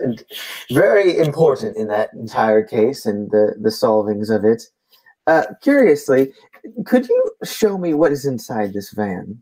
[0.71, 4.63] very important in that entire case and the the solvings of it.
[5.27, 6.33] Uh, curiously,
[6.85, 9.41] could you show me what is inside this van?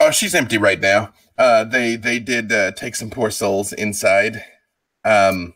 [0.00, 1.12] Oh, she's empty right now.
[1.36, 4.44] Uh, they they did uh, take some poor souls inside.
[5.04, 5.54] Um,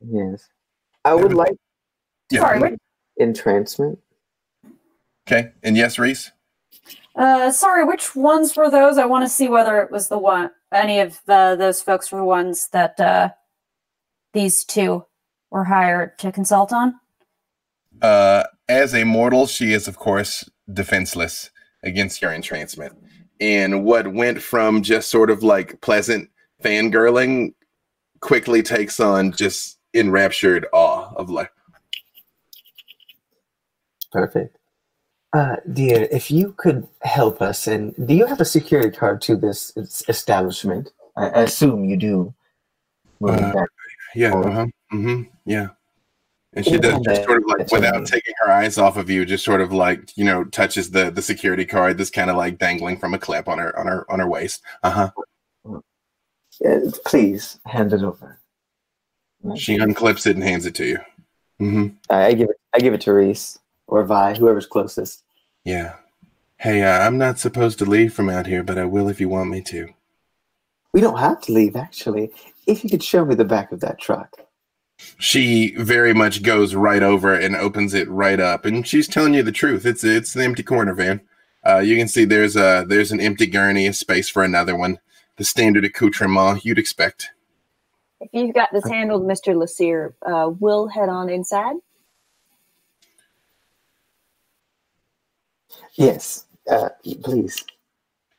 [0.00, 0.48] Yes,
[1.04, 1.56] I would like
[2.30, 2.40] yeah.
[2.40, 2.76] Sorry,
[3.16, 3.98] entrancement.
[5.26, 6.30] Okay, and yes, Reese.
[7.14, 8.98] Uh, sorry, which ones were those?
[8.98, 12.18] I want to see whether it was the one, any of the, those folks were
[12.18, 13.30] the ones that uh,
[14.34, 15.06] these two
[15.50, 16.94] were hired to consult on.
[18.02, 21.50] Uh, as a mortal, she is of course defenseless
[21.82, 22.94] against your entrancement.
[23.40, 26.30] And what went from just sort of like pleasant
[26.62, 27.54] fangirling
[28.20, 31.50] quickly takes on just enraptured awe of life.
[34.12, 34.56] Perfect.
[35.32, 39.36] Uh, dear, if you could help us, and do you have a security card to
[39.36, 39.72] this
[40.08, 40.92] establishment?
[41.16, 42.34] I, I assume you do.
[43.22, 43.52] Uh,
[44.14, 44.42] yeah, Oh.
[44.42, 45.68] uh-huh, hmm yeah.
[46.56, 48.78] And she Yeah, does just sort of like that's what I without taking her eyes
[48.78, 52.10] off of you, just sort of like you know touches the the security card that's
[52.10, 54.62] kind of like dangling from a clip on her on her on her waist.
[54.82, 55.10] Uh huh.
[56.64, 58.40] Uh, please hand it over.
[59.54, 60.98] She unclips it and hands it to you.
[61.60, 61.88] mm-hmm.
[62.10, 62.56] I, I give it.
[62.74, 65.22] I give it to Reese or Vi, whoever's closest.
[65.64, 65.96] Yeah.
[66.58, 69.28] Hey, uh, I'm not supposed to leave from out here, but I will if you
[69.28, 69.90] want me to.
[70.92, 72.32] We don't have to leave, actually.
[72.66, 74.45] If you could show me the back of that truck.
[75.18, 79.42] She very much goes right over and opens it right up, and she's telling you
[79.42, 79.84] the truth.
[79.86, 81.20] It's it's the empty coroner van.
[81.66, 84.98] Uh, you can see there's a there's an empty gurney, a space for another one.
[85.36, 87.30] The standard accoutrement you'd expect.
[88.20, 89.54] If you've got this handled, Mr.
[89.54, 91.76] Lassier, uh, we'll head on inside.
[95.94, 96.90] Yes, uh,
[97.22, 97.64] please.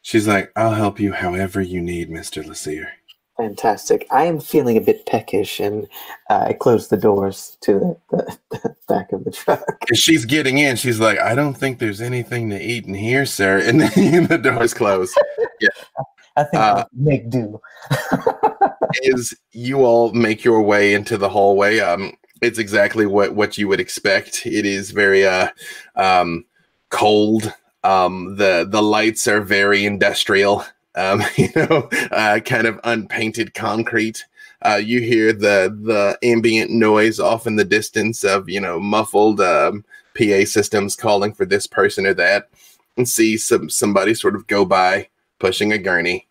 [0.02, 2.97] She's like, "I'll help you however you need, Mister Lassier."
[3.38, 4.08] Fantastic.
[4.10, 5.88] I am feeling a bit peckish, and
[6.30, 9.64] uh, I close the doors to the, the, the back of the truck.
[9.92, 13.28] As she's getting in, she's like, "I don't think there's anything to eat in here,
[13.28, 15.14] sir." And then the doors close.
[16.36, 17.62] I think Uh, I'll make do.
[19.14, 23.68] as you all make your way into the hallway, um, it's exactly what what you
[23.68, 24.48] would expect.
[24.48, 25.50] It is very uh,
[25.96, 26.44] um,
[26.90, 27.54] cold.
[27.84, 30.66] Um, the the lights are very industrial.
[30.98, 34.26] Um, you know, uh, kind of unpainted concrete.
[34.64, 39.40] Uh, you hear the the ambient noise off in the distance of you know muffled
[39.40, 39.86] um,
[40.18, 42.50] PA systems calling for this person or that,
[42.98, 45.08] and see some somebody sort of go by
[45.40, 46.28] pushing a gurney.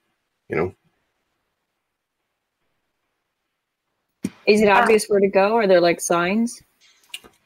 [0.48, 0.74] You know,
[4.46, 5.56] Is it obvious where to go?
[5.56, 6.62] Are there like signs?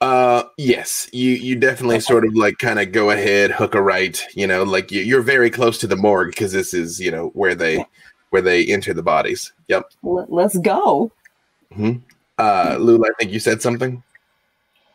[0.01, 4.23] Uh, yes, you you definitely sort of like kind of go ahead, hook a right.
[4.35, 7.29] You know, like you, you're very close to the morgue because this is you know
[7.35, 7.85] where they
[8.31, 9.53] where they enter the bodies.
[9.69, 9.91] Yep.
[10.05, 11.13] L- let's go.
[12.39, 14.03] Uh, Lula, I think you said something.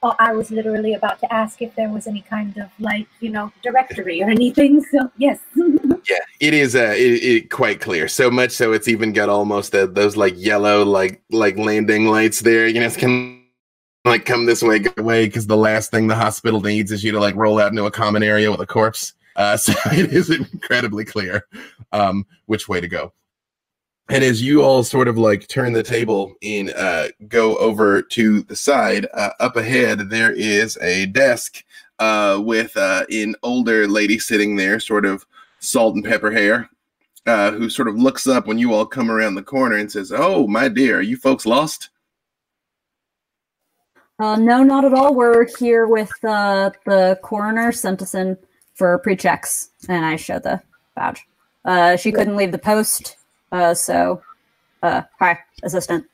[0.01, 3.29] Oh, I was literally about to ask if there was any kind of like, you
[3.29, 4.83] know, directory or anything.
[4.91, 5.39] So yes.
[6.07, 8.07] Yeah, it is uh, it, it quite clear.
[8.07, 12.41] So much so it's even got almost the, those like yellow like like landing lights
[12.41, 12.67] there.
[12.67, 13.44] You know, it's kind of
[14.05, 17.11] like come this way, go away, because the last thing the hospital needs is you
[17.11, 19.13] to like roll out into a common area with a corpse.
[19.35, 21.45] Uh, so it is incredibly clear
[21.91, 23.11] um, which way to go.
[24.07, 28.41] And as you all sort of like turn the table and uh, go over to
[28.43, 31.63] the side, uh, up ahead there is a desk
[31.97, 35.25] uh, with uh, an older lady sitting there, sort of
[35.59, 36.69] salt and pepper hair,
[37.25, 40.11] uh, who sort of looks up when you all come around the corner and says,
[40.15, 41.89] "Oh, my dear, you folks lost?"
[44.17, 45.13] Uh, no, not at all.
[45.13, 48.37] We're here with uh, the coroner sent us in
[48.73, 50.61] for pre-checks, and I show the
[50.95, 51.27] badge.
[51.65, 53.17] Uh, she couldn't leave the post,
[53.51, 54.21] uh, so
[54.83, 56.05] uh, hi, assistant.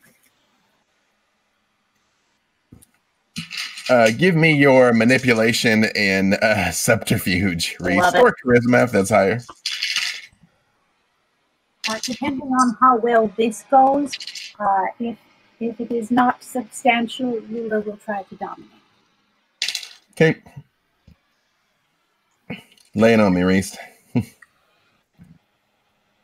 [3.90, 9.40] Uh, give me your manipulation and uh, subterfuge, Reese, or charisma if that's higher.
[11.90, 14.14] uh, depending on how well this goes,
[14.60, 15.18] uh, if
[15.62, 18.70] if it is not substantial, Lula will try to dominate.
[20.14, 20.42] Okay.
[22.96, 23.78] Lay it on me, Reese.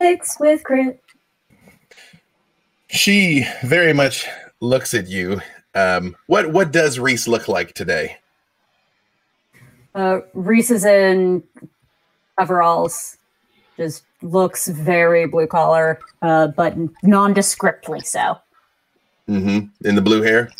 [0.01, 1.01] Six with crit.
[2.87, 4.25] She very much
[4.59, 5.39] looks at you.
[5.75, 8.17] Um, what what does Reese look like today?
[9.93, 11.43] Uh, Reese is in
[12.39, 13.17] overalls.
[13.77, 18.39] Just looks very blue collar, uh, but nondescriptly so.
[19.29, 19.87] Mm-hmm.
[19.87, 20.51] In the blue hair.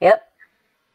[0.00, 0.22] Yep.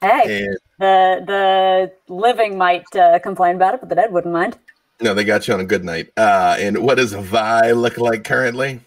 [0.02, 4.58] Hey, And the the living might uh, complain about it, but the dead wouldn't mind.
[5.02, 6.12] no, they got you on a good night.
[6.18, 8.82] Uh, and what does Vi look like currently?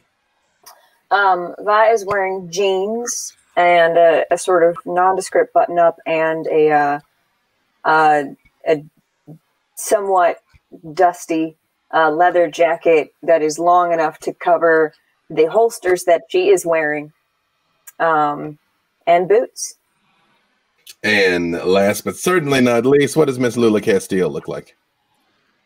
[1.10, 6.70] Um, Vi is wearing jeans and a, a sort of nondescript button up and a
[6.72, 7.00] uh,
[7.84, 8.24] uh,
[8.68, 8.84] a
[9.76, 10.42] somewhat
[10.94, 11.56] dusty
[11.94, 14.92] uh, leather jacket that is long enough to cover
[15.30, 17.12] the holsters that she is wearing,
[18.00, 18.58] um,
[19.06, 19.76] and boots.
[21.02, 24.76] And last but certainly not least, what does Miss Lula Castile look like?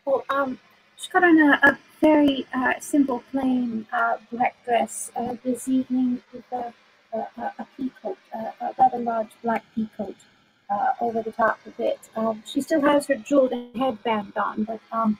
[0.05, 0.59] Well, um,
[0.97, 6.23] she's got on a, a very uh, simple, plain uh, black dress uh, this evening
[6.33, 6.73] with a,
[7.13, 10.17] a, a, a peacoat, uh, a rather large black peacoat
[10.71, 12.01] uh, over the top of it.
[12.17, 15.19] Um, she still has her jeweled headband on, but um,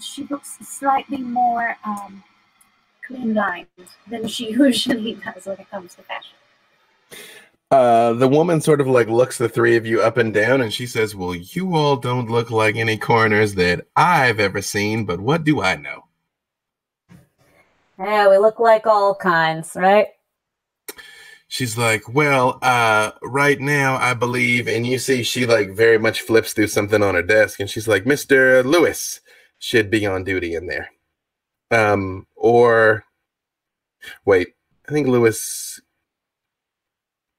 [0.00, 2.22] she looks slightly more um,
[3.06, 3.66] clean lined
[4.08, 6.36] than she usually does when it comes to fashion.
[7.70, 10.72] Uh, the woman sort of like looks the three of you up and down and
[10.72, 15.20] she says, Well, you all don't look like any coroners that I've ever seen, but
[15.20, 16.04] what do I know?
[17.98, 20.08] Yeah, we look like all kinds, right?
[21.48, 26.20] She's like, Well, uh, right now I believe, and you see she like very much
[26.20, 28.64] flips through something on her desk and she's like, Mr.
[28.64, 29.20] Lewis
[29.58, 30.90] should be on duty in there.
[31.72, 33.04] Um, or
[34.24, 34.54] wait,
[34.88, 35.80] I think Lewis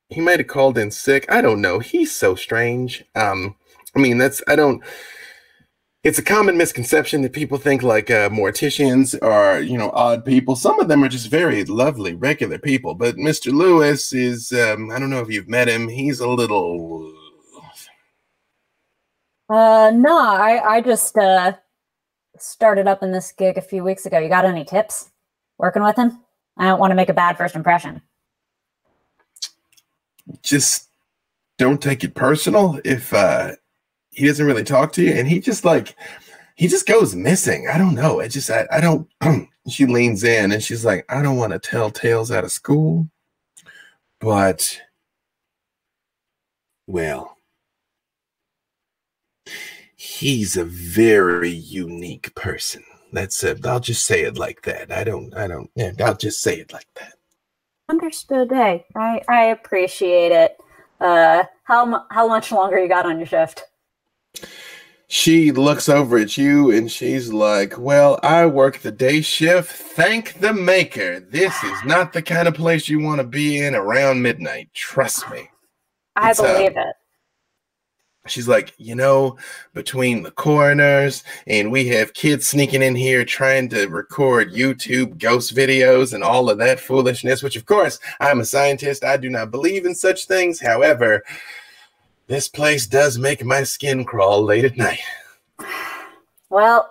[0.09, 1.25] he might have called in sick.
[1.29, 1.79] I don't know.
[1.79, 3.03] He's so strange.
[3.15, 3.55] Um,
[3.95, 4.81] I mean, that's I don't.
[6.03, 10.55] It's a common misconception that people think like uh, morticians are, you know, odd people.
[10.55, 12.93] Some of them are just very lovely, regular people.
[12.93, 13.51] But Mr.
[13.51, 15.89] Lewis is, um, I don't know if you've met him.
[15.89, 17.13] He's a little.
[19.49, 21.53] Uh, no, I I just uh
[22.38, 24.19] started up in this gig a few weeks ago.
[24.19, 25.11] You got any tips
[25.57, 26.23] working with him?
[26.57, 28.01] I don't want to make a bad first impression.
[30.41, 30.89] Just
[31.57, 33.53] don't take it personal if uh,
[34.11, 35.95] he doesn't really talk to you, and he just like
[36.55, 37.67] he just goes missing.
[37.71, 38.19] I don't know.
[38.19, 39.07] It just I, I don't.
[39.69, 43.09] she leans in and she's like, I don't want to tell tales out of school,
[44.19, 44.81] but
[46.87, 47.37] well,
[49.95, 52.83] he's a very unique person.
[53.11, 53.65] That's it.
[53.65, 54.91] I'll just say it like that.
[54.91, 55.35] I don't.
[55.35, 55.69] I don't.
[55.75, 57.16] Yeah, I'll just say it like that.
[57.89, 58.51] Understood.
[58.51, 60.57] Hey, I I appreciate it.
[60.99, 63.64] Uh, how how much longer you got on your shift?
[65.09, 69.72] She looks over at you and she's like, Well, I work the day shift.
[69.72, 71.22] Thank the maker.
[71.22, 74.69] This is not the kind of place you want to be in around midnight.
[74.73, 75.49] Trust me.
[76.18, 76.95] I It's, uh, believe it.
[78.27, 79.37] She's like, You know,
[79.73, 85.55] between the coroners and we have kids sneaking in here trying to record YouTube ghost
[85.55, 89.03] videos and all of that foolishness, which, of course, I'm a scientist.
[89.03, 90.59] I do not believe in such things.
[90.59, 91.23] However,
[92.27, 94.99] this place does make my skin crawl late at night.
[96.49, 96.89] Well,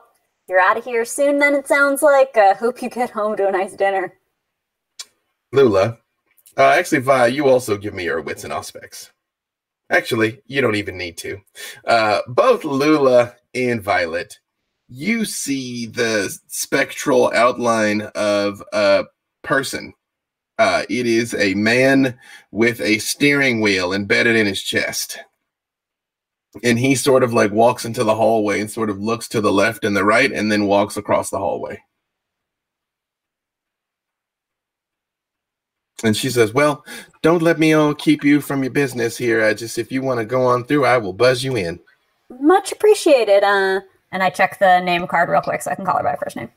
[0.49, 1.39] you're out of here soon.
[1.39, 2.37] Then it sounds like.
[2.37, 4.13] Uh, hope you get home to a nice dinner.
[5.51, 5.99] Lula.
[6.57, 9.11] Uh, actually, Vi, you also give me your wits and Auspex.
[9.91, 11.41] Actually, you don't even need to.
[11.87, 14.39] Uh, both Lula and Violet,
[14.89, 19.05] you see the spectral outline of a
[19.43, 19.93] person.
[20.59, 22.19] Uh, it is a man
[22.51, 25.19] with a steering wheel embedded in his chest.
[26.65, 29.53] And he sort of like walks into the hallway and sort of looks to the
[29.53, 31.79] left and the right and then walks across the hallway.
[36.05, 36.85] And she says, Well,
[37.23, 39.45] don't let me all keep you from your business here.
[39.45, 41.81] I just, if you want to go on through, I will buzz you in.
[42.41, 43.43] Much appreciated.
[43.45, 43.81] Uh,
[44.13, 46.37] and I check the name card real quick so I can call her by first
[46.37, 46.51] name.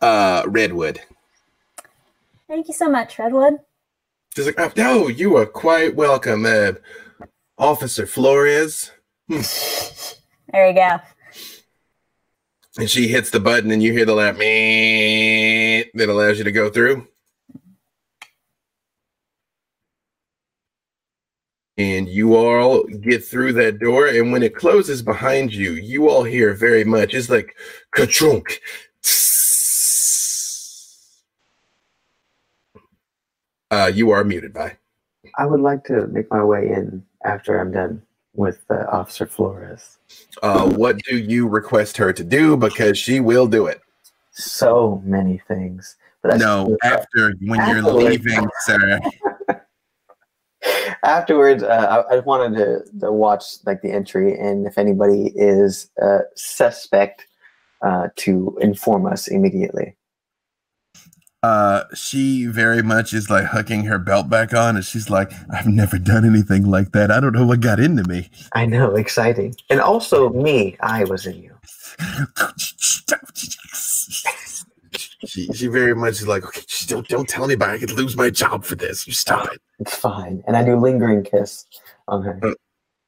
[0.00, 1.00] Uh, Redwood.
[2.48, 3.58] Thank you so much, Redwood.
[4.34, 6.72] She's like, oh, no, you are quite welcome, uh,
[7.58, 8.90] Officer Flores.
[10.52, 10.96] There you go.
[12.76, 16.70] And she hits the button, and you hear the "Meep," that allows you to go
[16.70, 17.06] through.
[21.80, 24.06] and you all get through that door.
[24.06, 27.14] And when it closes behind you, you all hear very much.
[27.14, 27.56] It's like
[27.92, 28.60] ka-chunk.
[33.70, 34.52] Uh, you are muted.
[34.52, 34.76] Bye.
[35.38, 38.02] I would like to make my way in after I'm done
[38.34, 39.98] with uh, Officer Flores.
[40.42, 42.56] Uh, what do you request her to do?
[42.56, 43.80] Because she will do it.
[44.32, 45.96] So many things.
[46.24, 49.00] no, after when after you're leaving, sir.
[51.04, 55.90] afterwards, uh, I, I wanted to, to watch like the entry, and if anybody is
[56.02, 57.26] uh, suspect,
[57.82, 59.96] uh, to inform us immediately.
[61.42, 65.66] Uh, she very much is like hooking her belt back on, and she's like, "I've
[65.66, 67.10] never done anything like that.
[67.10, 70.76] I don't know what got into me." I know, exciting, and also me.
[70.80, 71.56] I was in you.
[75.26, 77.74] she she very much is like, "Okay, just don't don't tell anybody.
[77.74, 79.06] I could lose my job for this.
[79.06, 81.66] You stop it." It's fine, and I do lingering kiss
[82.08, 82.54] on her.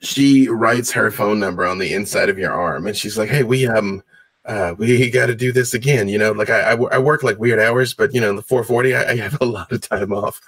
[0.01, 3.45] she writes her phone number on the inside of your arm and she's like hey
[3.45, 4.03] we um
[4.47, 7.39] uh we got to do this again you know like I, I I work like
[7.39, 10.41] weird hours but you know the 440 I, I have a lot of time off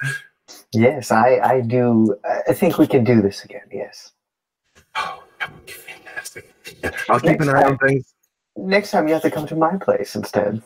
[0.72, 2.16] Yes, I, I do.
[2.48, 3.62] I think we can do this again.
[3.72, 4.12] Yes.
[4.96, 8.14] oh that would be fantastic yeah, i'll keep an eye on things
[8.56, 10.62] Next time you have to come to my place instead.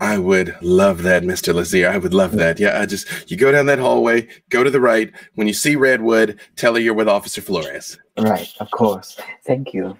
[0.00, 3.50] I would love that mr lazier i would love that yeah i just you go
[3.52, 7.08] down that hallway go to the right when you see redwood tell her you're with
[7.08, 9.16] officer flores Right, of course.
[9.46, 9.96] Thank you.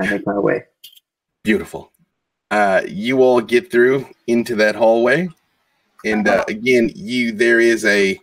[0.00, 0.64] I make my way.
[1.44, 1.92] Beautiful.
[2.50, 5.28] Uh, you all get through into that hallway,
[6.04, 8.20] and uh, again, you there is a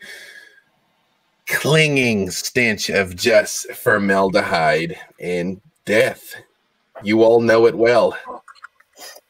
[1.48, 6.36] clinging stench of just formaldehyde and death.
[7.04, 8.16] You all know it well.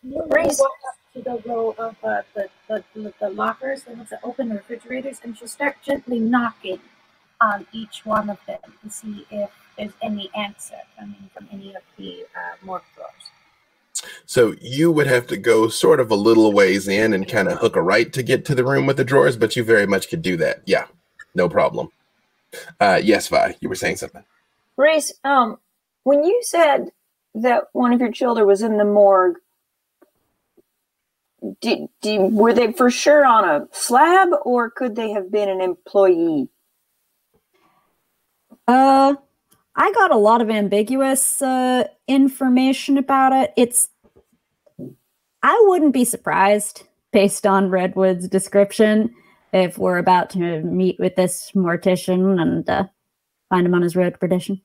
[0.04, 0.60] You Grace.
[0.60, 4.20] walk up to the row of uh, the, the, the, the lockers, the ones that
[4.24, 6.80] open the refrigerators, and she'll start gently knocking
[7.42, 11.82] on each one of them to see if there's any answer coming from any of
[11.98, 13.12] the uh, morgue drawers.
[14.26, 17.60] So you would have to go sort of a little ways in and kind of
[17.60, 20.10] hook a right to get to the room with the drawers, but you very much
[20.10, 20.62] could do that.
[20.66, 20.86] Yeah,
[21.36, 21.90] no problem.
[22.80, 24.24] Uh, yes, Vi, you were saying something.
[24.78, 25.58] Reese, um,
[26.04, 26.92] when you said
[27.36, 29.38] that one of your children was in the morgue,
[31.60, 35.62] did, did, were they for sure on a slab or could they have been an
[35.62, 36.50] employee?
[38.68, 39.16] Uh,
[39.76, 43.54] I got a lot of ambiguous uh, information about it.
[43.58, 43.90] It's.
[45.44, 49.14] I wouldn't be surprised, based on Redwood's description,
[49.54, 52.84] if we're about to meet with this mortician and uh,
[53.50, 54.62] find him on his road to perdition.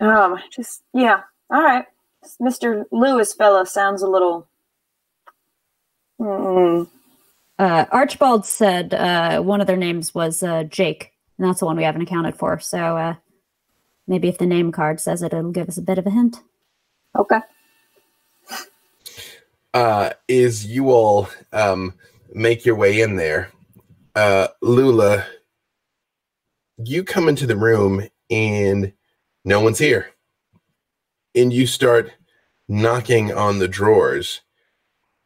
[0.00, 1.86] Um, just, yeah, all right.
[2.40, 2.84] This Mr.
[2.90, 4.48] Lewis fella sounds a little.
[6.20, 6.88] Mm,
[7.58, 11.76] Uh, Archibald said uh, one of their names was uh, Jake, and that's the one
[11.76, 12.58] we haven't accounted for.
[12.60, 13.14] So uh,
[14.06, 16.36] maybe if the name card says it, it'll give us a bit of a hint.
[17.16, 17.40] okay.
[19.74, 21.94] uh, is you all um,
[22.34, 23.50] make your way in there.
[24.14, 25.26] Uh, Lula,
[26.78, 28.92] you come into the room and
[29.44, 30.10] no one's here.
[31.34, 32.12] And you start
[32.68, 34.42] knocking on the drawers.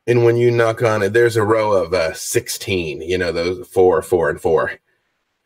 [0.07, 3.67] And when you knock on it, there's a row of uh, 16, you know, those
[3.69, 4.73] four, four, and four.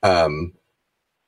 [0.02, 0.52] Um,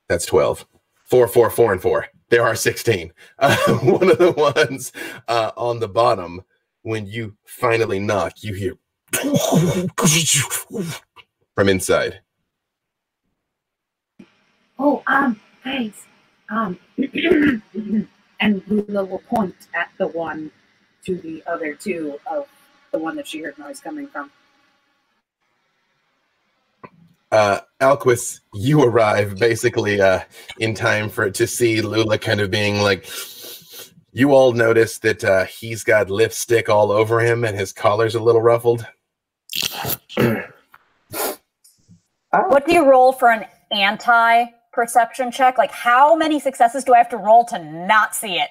[0.07, 0.65] that's 12.
[1.05, 2.07] Four, four, four, and four.
[2.29, 3.13] There are 16.
[3.39, 4.91] Uh, one of the ones
[5.27, 6.41] uh, on the bottom
[6.81, 8.73] when you finally knock, you hear
[11.55, 12.19] from inside.
[14.77, 16.05] Oh, um, guys,
[16.49, 16.77] um,
[18.39, 20.51] and Lula will point at the one
[21.09, 22.47] to the other two of
[22.91, 24.29] the one that she heard noise coming from.
[27.31, 30.21] Uh, Alquist, you arrive basically uh,
[30.59, 33.09] in time for it to see Lula kind of being like.
[34.11, 38.19] You all notice that uh, he's got lipstick all over him and his collar's a
[38.19, 38.85] little ruffled.
[42.31, 45.57] What do you roll for an anti perception check?
[45.57, 48.49] Like, how many successes do I have to roll to not see it?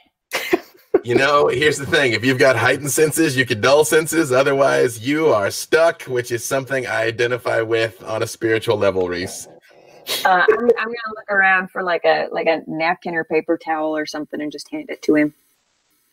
[1.05, 4.33] You know, here's the thing: if you've got heightened senses, you can dull senses.
[4.33, 9.47] Otherwise, you are stuck, which is something I identify with on a spiritual level, Reese.
[10.25, 13.97] Uh, I'm, I'm gonna look around for like a like a napkin or paper towel
[13.97, 15.34] or something and just hand it to him.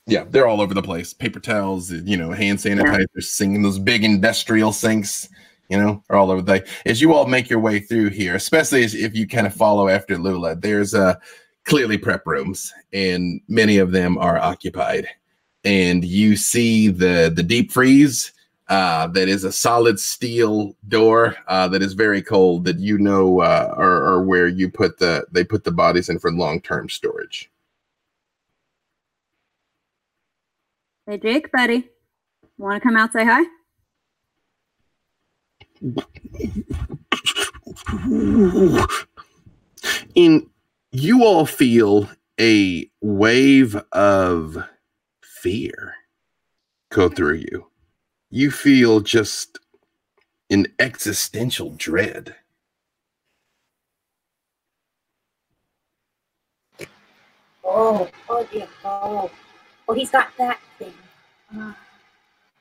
[0.08, 1.14] Yeah, they're all over the place.
[1.14, 5.30] Paper towels, you know, hand sanitizer, singing those big industrial sinks,
[5.70, 6.70] you know, are all over the place.
[6.86, 9.88] As you all make your way through here, especially as if you kind of follow
[9.88, 11.16] after Lula, there's uh
[11.66, 15.08] clearly prep rooms, and many of them are occupied.
[15.64, 18.32] And you see the the deep freeze
[18.68, 22.66] uh, that is a solid steel door uh, that is very cold.
[22.66, 26.20] That you know uh, are, are where you put the they put the bodies in
[26.20, 27.52] for long term storage.
[31.08, 31.90] Hey, Jake, buddy.
[32.58, 33.44] Want to come out say hi?
[40.16, 40.48] And
[41.02, 42.10] you all feel
[42.40, 44.64] a wave of
[45.22, 45.96] fear
[46.92, 47.68] go through you.
[48.30, 49.60] You feel just
[50.50, 52.36] an existential dread.
[57.66, 58.68] Oh, oh dear.
[58.86, 59.30] Oh,
[59.90, 60.94] oh, he's got that thing.
[61.58, 61.74] Uh,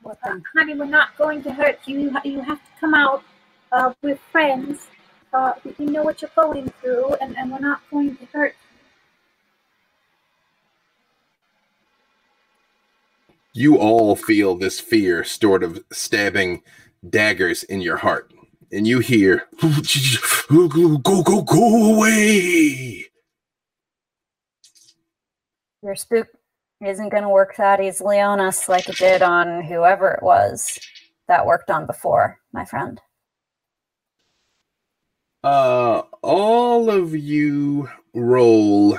[0.03, 2.01] What uh, honey, we're not going to hurt you.
[2.01, 3.23] You, ha- you have to come out.
[3.73, 4.89] Uh, we're friends.
[5.35, 8.55] Uh, we- we know what you're going through, and, and we're not going to hurt
[13.57, 16.65] You all feel this fear sort of stabbing
[17.09, 18.33] daggers in your heart.
[18.73, 23.07] And you hear, go, go, go, go, go away.
[25.85, 26.27] Your spook
[26.85, 30.77] isn't going to work that easily on us like it did on whoever it was
[31.29, 33.01] that worked on before, my friend.
[35.45, 38.99] Uh, all of you roll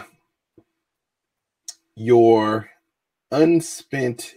[1.96, 2.70] your
[3.32, 4.36] unspent.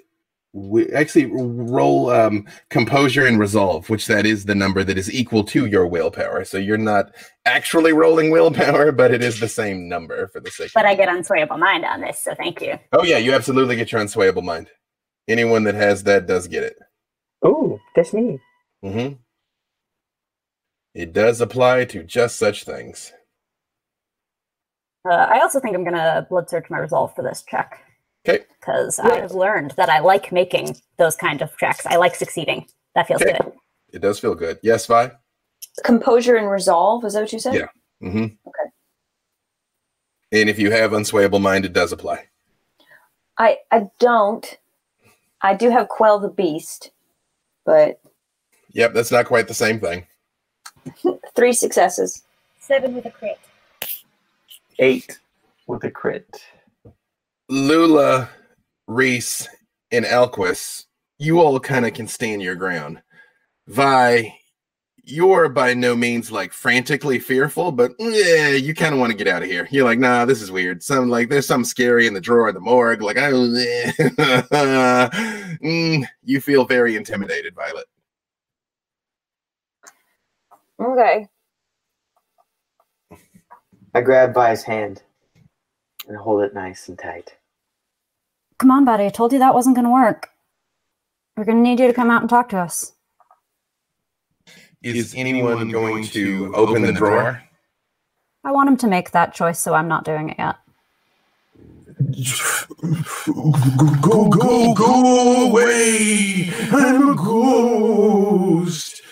[0.55, 5.45] wi- Actually, roll um, composure and resolve, which that is the number that is equal
[5.45, 6.45] to your willpower.
[6.45, 7.15] So you're not
[7.47, 10.73] actually rolling willpower, but it is the same number for the sake.
[10.75, 12.75] But I get unswayable mind on this, so thank you.
[12.93, 14.69] Oh yeah, you absolutely get your unswayable mind.
[15.29, 16.77] Anyone that has that does get it.
[17.45, 18.41] Oh, that's me.
[18.85, 19.28] Mm hmm
[20.99, 23.13] It does apply to just such things.
[25.09, 27.85] Uh, I also think I'm going to blood surge my resolve for this check.
[28.25, 28.41] 'Kay.
[28.59, 31.87] Because I've learned that I like making those kind of checks.
[31.87, 32.67] I like succeeding.
[32.97, 33.39] That feels 'Kay.
[33.41, 33.53] good.
[33.93, 34.59] It does feel good.
[34.61, 35.13] Yes, Vi.
[35.85, 37.05] Composure and resolve.
[37.05, 37.55] Is that what you said?
[37.55, 37.69] Yeah.
[38.03, 38.25] Mm-hmm.
[38.49, 38.71] Okay.
[40.33, 42.27] And if you have unswayable mind, it does apply.
[43.39, 44.59] I I don't.
[45.43, 46.91] I do have quell the beast,
[47.65, 48.01] but
[48.73, 50.05] Yep, that's not quite the same thing.
[51.35, 52.25] Three successes.
[52.61, 53.39] seven with a crit.
[54.79, 55.19] Eight
[55.67, 56.45] with a crit.
[57.49, 58.29] Lula,
[58.87, 59.49] Reese,
[59.91, 60.87] and Alquist,
[61.19, 63.01] you all kind of can stand your ground.
[63.67, 64.35] Vi,
[65.03, 69.27] you're by no means like frantically fearful, but yeah, you kind of want to get
[69.27, 69.67] out of here.
[69.71, 70.83] You're like, nah, this is weird.
[70.83, 73.01] Some like there's something scary in the drawer of the morgue.
[73.01, 73.31] Like, I,
[75.63, 77.87] mm, you feel very intimidated, Violet.
[80.81, 81.29] Okay.
[83.95, 85.03] I grab by his hand
[86.07, 87.37] and hold it nice and tight.
[88.59, 89.07] Come on, buddy.
[89.07, 90.31] I told you that wasn't going to work.
[91.37, 92.93] We're going to need you to come out and talk to us.
[94.83, 97.43] Is anyone going to open the drawer?
[98.45, 100.57] I want him to make that choice, so I'm not doing it yet.
[104.01, 106.53] Go, go, go away!
[106.73, 109.03] I'm a ghost.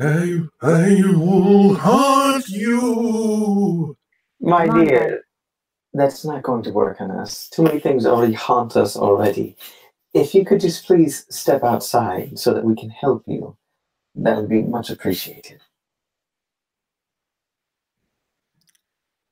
[0.00, 3.96] I, I will haunt you.
[4.40, 5.24] My dear,
[5.94, 7.48] that's not going to work on us.
[7.48, 9.56] Too many things already haunt us already.
[10.14, 13.56] If you could just please step outside so that we can help you,
[14.14, 15.60] that would be much appreciated.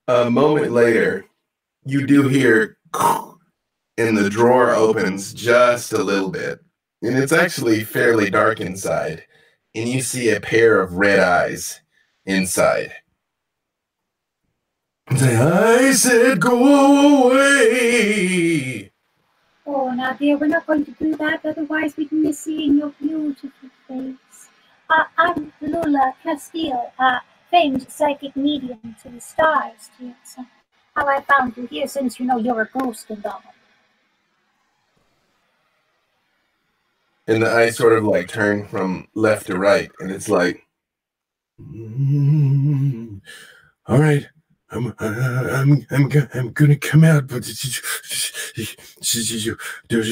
[0.08, 1.26] A moment later,
[1.84, 2.78] you do hear,
[3.98, 6.60] and the drawer opens just a little bit,
[7.02, 9.24] and it's actually fairly dark inside,
[9.74, 11.80] and you see a pair of red eyes
[12.24, 12.92] inside.
[15.08, 18.90] I said go away.
[19.66, 21.44] Oh, now, dear, we're not going to do that.
[21.44, 24.48] Otherwise, we'd miss seeing your beautiful face.
[24.88, 27.18] Uh, I'm Lula Castile, uh,
[27.50, 29.90] famed psychic medium to the stars,
[30.94, 33.42] how I found you here, since you know you're a ghost and all.
[37.26, 40.62] And the eyes sort of like turn from left to right, and it's like,
[41.60, 43.20] "Mm,
[43.86, 44.28] all right,
[44.70, 47.44] I'm, I'm, I'm, I'm gonna come out, but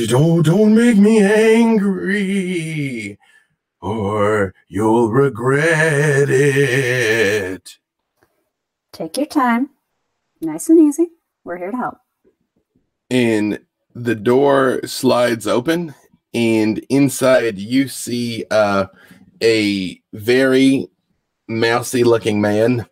[0.09, 3.19] don't, don't make me angry,
[3.83, 7.79] or you'll regret it.
[8.93, 9.71] Take your time.
[10.41, 11.09] Nice and easy.
[11.45, 11.99] We're here to help.
[13.11, 13.59] and
[13.95, 15.95] the door slides open
[16.35, 18.87] and inside you see uh,
[19.43, 20.89] a very
[21.49, 22.87] mousy looking man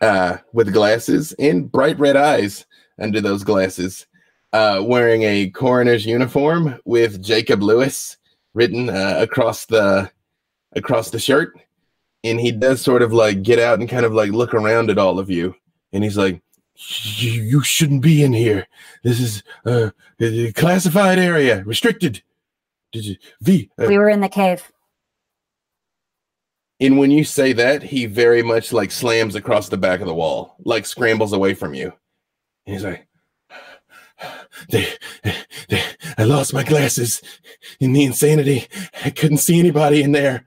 [0.00, 2.66] uh, with glasses and bright red eyes
[2.98, 4.06] under those glasses
[4.52, 8.16] uh, wearing a coroner's uniform with jacob lewis
[8.54, 10.10] written uh, across the
[10.72, 11.58] across the shirt.
[12.22, 14.98] And he does sort of like get out and kind of like look around at
[14.98, 15.54] all of you.
[15.92, 16.42] And he's like
[16.76, 18.66] you, shouldn't be in here.
[19.02, 22.22] This is uh, a classified area, restricted.
[22.92, 23.70] Did you V?
[23.78, 24.70] Uh, We were in the cave.
[26.80, 30.14] And when you say that, he very much like slams across the back of the
[30.14, 31.92] wall, like scrambles away from you.
[32.66, 33.06] And he's like,
[34.70, 34.86] they,
[35.68, 35.82] they,
[36.16, 37.22] I lost my glasses
[37.80, 38.66] in the insanity.
[39.04, 40.46] I couldn't see anybody in there.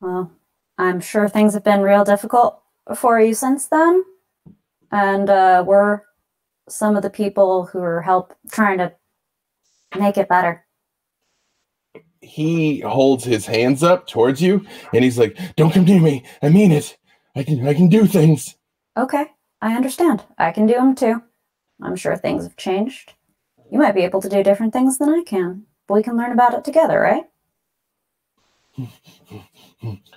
[0.00, 0.30] Well,
[0.78, 2.60] I'm sure things have been real difficult
[2.94, 4.04] for you since then.
[4.92, 6.02] And uh, we're
[6.68, 8.92] some of the people who are help trying to
[9.98, 10.64] make it better.
[12.20, 16.24] He holds his hands up towards you and he's like, Don't come near me.
[16.42, 16.96] I mean it.
[17.36, 18.56] I can I can do things.
[18.96, 19.26] Okay,
[19.60, 20.24] I understand.
[20.38, 21.22] I can do them too.
[21.82, 23.12] I'm sure things have changed.
[23.70, 25.64] You might be able to do different things than I can.
[25.86, 27.24] But we can learn about it together, right?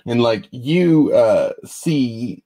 [0.06, 2.42] And like you uh see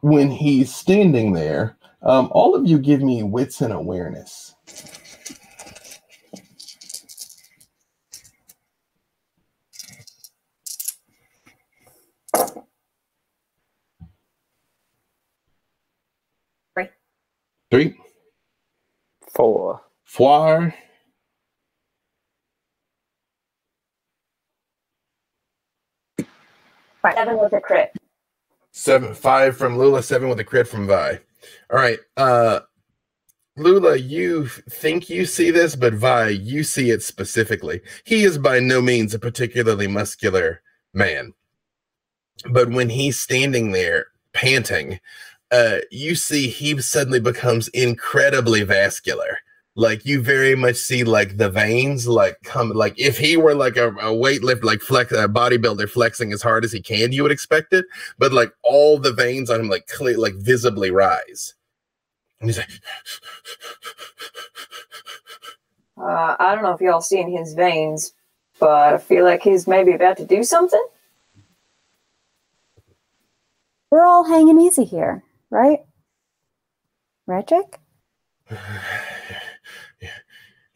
[0.00, 4.54] when he's standing there, um, all of you give me wits and awareness.
[16.74, 16.88] Three.
[17.70, 17.96] Three.
[19.34, 19.82] Four.
[20.04, 20.74] Four.
[27.14, 27.92] Seven was a crit.
[28.72, 31.20] Seven five from Lula, seven with a crit from Vi.
[31.70, 31.98] All right.
[32.16, 32.60] Uh
[33.56, 37.80] Lula, you think you see this, but Vi, you see it specifically.
[38.04, 40.62] He is by no means a particularly muscular
[40.94, 41.34] man.
[42.50, 45.00] But when he's standing there panting,
[45.50, 49.38] uh, you see he suddenly becomes incredibly vascular.
[49.80, 53.78] Like you very much see like the veins like come like if he were like
[53.78, 57.32] a, a weightlift like flex a bodybuilder flexing as hard as he can, you would
[57.32, 57.86] expect it.
[58.18, 61.54] But like all the veins on him like clear like visibly rise.
[62.40, 62.68] And he's like,
[65.96, 68.12] Uh, I don't know if y'all seen his veins,
[68.58, 70.84] but I feel like he's maybe about to do something.
[73.90, 75.80] We're all hanging easy here, right?
[77.26, 77.78] Right, Jake?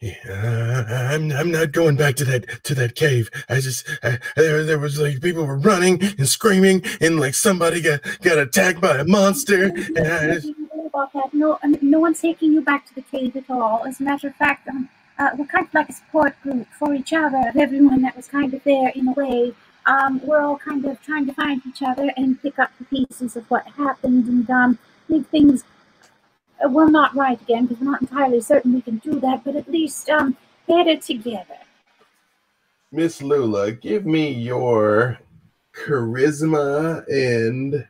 [0.05, 3.31] Yeah, I'm I'm not going back to that to that cave.
[3.49, 7.81] I just I, there there was like people were running and screaming and like somebody
[7.81, 9.63] got got attacked by a monster.
[9.95, 10.53] And I just,
[10.85, 11.33] about that.
[11.33, 13.83] No, no one's taking you back to the cave at all.
[13.83, 16.93] As a matter of fact, um, uh, we're kind of like a support group for
[16.93, 19.55] each other, of everyone that was kind of there in a way.
[19.87, 23.35] Um, we're all kind of trying to find each other and pick up the pieces
[23.35, 24.77] of what happened and um,
[25.09, 25.63] make things
[26.63, 29.55] uh, well not right again because we're not entirely certain we can do that, but
[29.55, 30.35] at least um,
[30.67, 31.57] better together.
[32.91, 35.19] Miss Lula, give me your
[35.75, 37.85] charisma and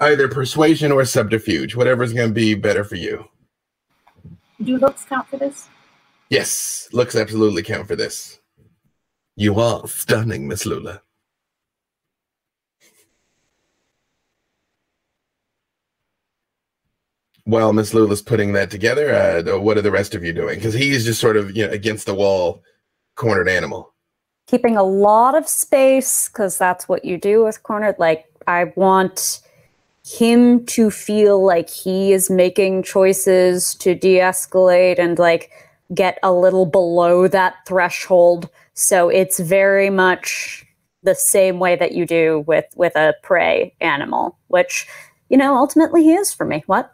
[0.00, 3.24] either persuasion or subterfuge, whatever's going to be better for you.
[4.62, 5.68] Do looks count for this?
[6.28, 8.40] Yes, looks absolutely count for this.
[9.36, 11.02] You are stunning, Miss Lula.
[17.44, 20.56] While Miss Lula's putting that together, uh, what are the rest of you doing?
[20.56, 22.62] Because he's just sort of you know against the wall,
[23.16, 23.92] cornered animal.
[24.46, 27.96] Keeping a lot of space, because that's what you do with cornered.
[27.98, 29.40] Like, I want
[30.04, 35.50] him to feel like he is making choices to de escalate and like
[35.94, 38.48] get a little below that threshold.
[38.74, 40.66] So it's very much
[41.02, 44.86] the same way that you do with with a prey animal, which
[45.28, 46.62] you know ultimately he is for me.
[46.66, 46.92] What?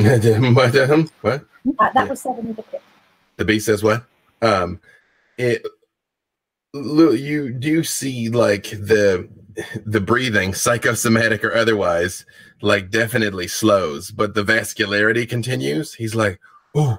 [0.54, 0.76] what?
[0.76, 1.44] um, what?
[1.78, 2.78] Uh, that was seven a.
[3.36, 4.04] The beast says what?
[4.42, 4.80] Um,
[5.38, 5.66] it.
[6.72, 9.28] You do see like the
[9.84, 12.24] the breathing, psychosomatic or otherwise,
[12.62, 15.94] like definitely slows, but the vascularity continues.
[15.94, 16.40] He's like,
[16.74, 16.98] oh,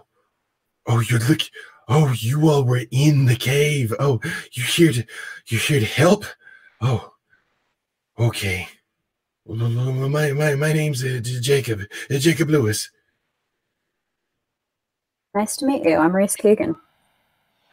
[0.87, 1.41] oh, you look,
[1.87, 3.93] oh, you all were in the cave.
[3.99, 4.19] Oh,
[4.53, 5.05] you here to,
[5.47, 6.25] you here to help?
[6.81, 7.13] Oh,
[8.19, 8.67] okay.
[9.51, 9.69] Well,
[10.07, 12.89] My my my name's uh, Jacob, uh, Jacob Lewis.
[15.35, 15.97] Nice to meet you.
[15.97, 16.77] I'm Reese Keegan.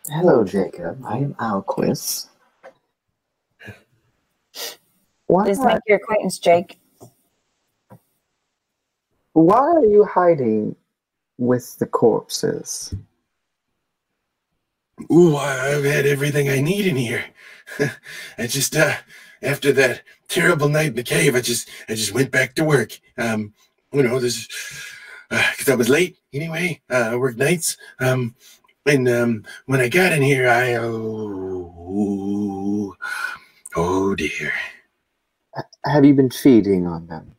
[0.09, 1.01] Hello, Jacob.
[1.07, 2.31] I am Alquist.
[5.27, 6.81] Why, Just make your acquaintance, Jake.
[9.35, 10.75] why are you hiding
[11.37, 12.93] with the corpses?
[15.13, 17.25] Ooh, I- I've had everything I need in here.
[18.39, 18.95] I just uh
[19.43, 22.99] after that terrible night in the cave, I just I just went back to work.
[23.17, 23.55] Um,
[23.93, 24.49] you know, this
[25.31, 26.81] because I was late anyway.
[26.91, 27.77] Uh, I work nights.
[28.01, 28.35] Um,
[28.87, 31.77] and um, when I got in here, I oh
[33.77, 34.53] oh dear.
[35.85, 37.35] Have you been feeding on them?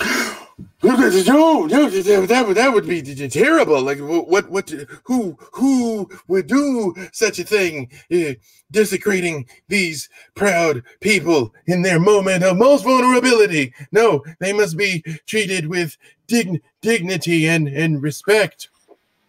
[0.80, 3.82] That, would- that would be terrible.
[3.82, 4.70] Like, what, what,
[5.04, 8.34] who, who would do such a thing, uh,
[8.70, 13.72] desecrating these proud people in their moment of most vulnerability?
[13.92, 15.96] No, they must be treated with
[16.28, 18.68] dign- dignity and, and respect.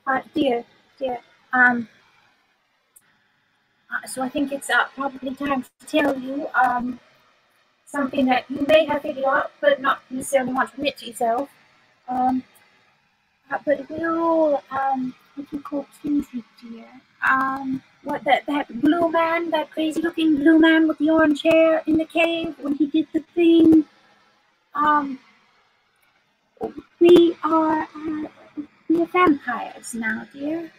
[0.08, 0.64] Uh, dear,
[1.00, 1.20] dear,
[1.54, 1.88] um,
[3.92, 7.00] uh, so I think it's uh, probably time to tell you um,
[7.94, 11.50] something that you may have figured out, but not necessarily want to admit to yourself.
[12.10, 12.44] Um,
[13.52, 16.90] uh, but we'll, um, what do you call Kindred, dear?
[17.30, 21.98] Um, what that that blue man, that crazy-looking blue man with the orange hair in
[21.98, 23.86] the cave when he did the thing.
[24.74, 25.20] Um,
[27.00, 27.88] we are.
[27.96, 28.28] Uh,
[28.90, 30.72] we are vampires now, dear.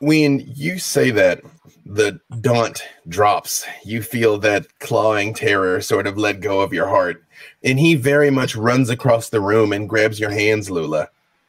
[0.00, 1.42] When you say that,
[1.84, 3.64] the daunt drops.
[3.84, 7.24] You feel that clawing terror sort of let go of your heart.
[7.64, 11.08] And he very much runs across the room and grabs your hands, Lula.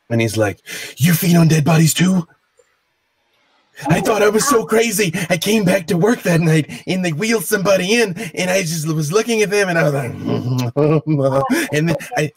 [0.09, 0.59] And he's like,
[0.97, 2.27] You feed on dead bodies too?
[3.87, 5.13] I oh, thought I was so uh, crazy.
[5.29, 8.87] I came back to work that night and they wheeled somebody in, and I just
[8.87, 12.31] was looking at them and I was like, oh, and then I,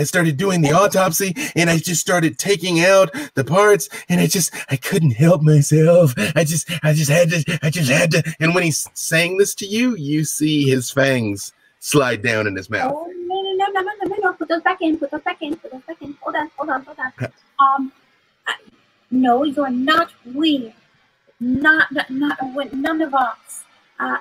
[0.00, 4.26] I started doing the autopsy and I just started taking out the parts and I
[4.26, 6.14] just I couldn't help myself.
[6.34, 9.54] I just I just had to I just had to and when he's saying this
[9.56, 12.94] to you, you see his fangs slide down in his mouth.
[12.96, 14.32] Oh no no no no no no no!
[14.32, 14.96] Put those back in.
[14.96, 15.56] Put those back in.
[15.56, 16.16] Put those back in.
[16.22, 16.50] Hold on.
[16.56, 16.82] Hold on.
[16.82, 17.32] Hold on.
[17.60, 17.92] Um,
[18.46, 18.54] I,
[19.10, 20.72] no, you're not we.
[21.40, 23.64] Not not, not none of us
[23.98, 24.16] uh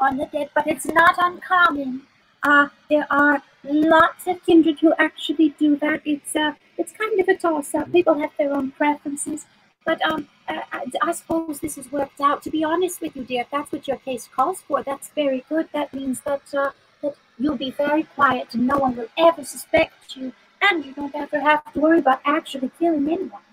[0.00, 2.02] on the dead, but it's not uncommon.
[2.42, 6.02] Uh, there are lots of kindred who actually do that.
[6.04, 7.90] It's uh, it's kind of a toss up.
[7.92, 9.46] People have their own preferences.
[9.84, 12.42] But um, I, I I suppose this has worked out.
[12.42, 15.44] To be honest with you, dear, if that's what your case calls for, that's very
[15.48, 15.68] good.
[15.72, 16.70] That means that uh,
[17.02, 21.14] that you'll be very quiet and no one will ever suspect you, and you don't
[21.14, 23.47] ever have to worry about actually killing anyone.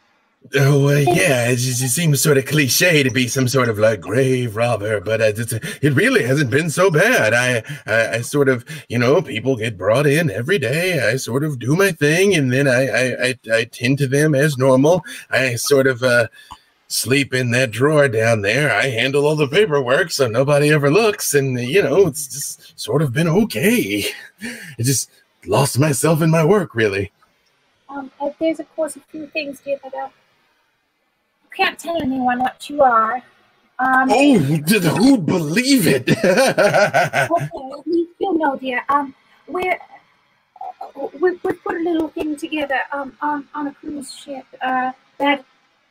[0.53, 3.79] Oh, uh, yeah, it, just, it seems sort of cliche to be some sort of
[3.79, 5.31] like grave robber, but uh,
[5.81, 7.33] it really hasn't been so bad.
[7.33, 11.07] I, I, I sort of, you know, people get brought in every day.
[11.07, 14.35] I sort of do my thing, and then I, I, I, I tend to them
[14.35, 15.03] as normal.
[15.31, 16.27] I sort of uh,
[16.87, 18.71] sleep in that drawer down there.
[18.71, 23.01] I handle all the paperwork, so nobody ever looks, and you know, it's just sort
[23.01, 24.05] of been okay.
[24.43, 25.09] I just
[25.47, 27.11] lost myself in my work, really.
[27.89, 29.91] Um, uh, there's of course a few things, dear, you
[31.55, 33.21] can't tell anyone what you are.
[33.79, 36.09] Um, Oh, who'd believe it?
[36.25, 37.83] okay,
[38.19, 38.83] you, know, dear.
[38.89, 39.13] Um,
[39.47, 39.79] we're
[40.81, 44.91] uh, we we put a little thing together um on on a cruise ship uh
[45.19, 45.45] that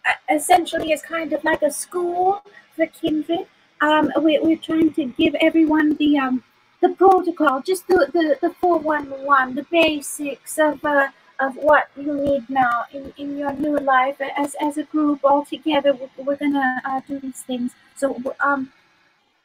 [0.09, 2.43] uh, essentially is kind of like a school
[2.75, 3.47] for kindred.
[3.81, 6.43] Um, we we're trying to give everyone the um
[6.81, 11.09] the protocol, just the the the four one one, the basics of uh
[11.41, 15.45] of what you need now in, in your new life as as a group all
[15.45, 15.97] together.
[16.17, 17.73] We're, gonna uh, do these things.
[17.97, 18.73] So um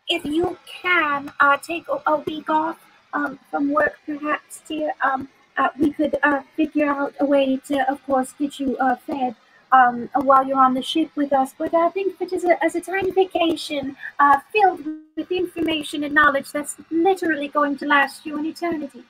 [0.10, 2.78] if you can uh, take a, a week off
[3.14, 7.90] um, from work, perhaps, dear, um, uh, we could uh, figure out a way to,
[7.90, 9.36] of course, get you uh, fed
[9.72, 11.54] um, while you're on the ship with us.
[11.58, 14.84] But I think that as a, as a tiny vacation uh, filled
[15.16, 19.04] with information and knowledge that's literally going to last you an eternity.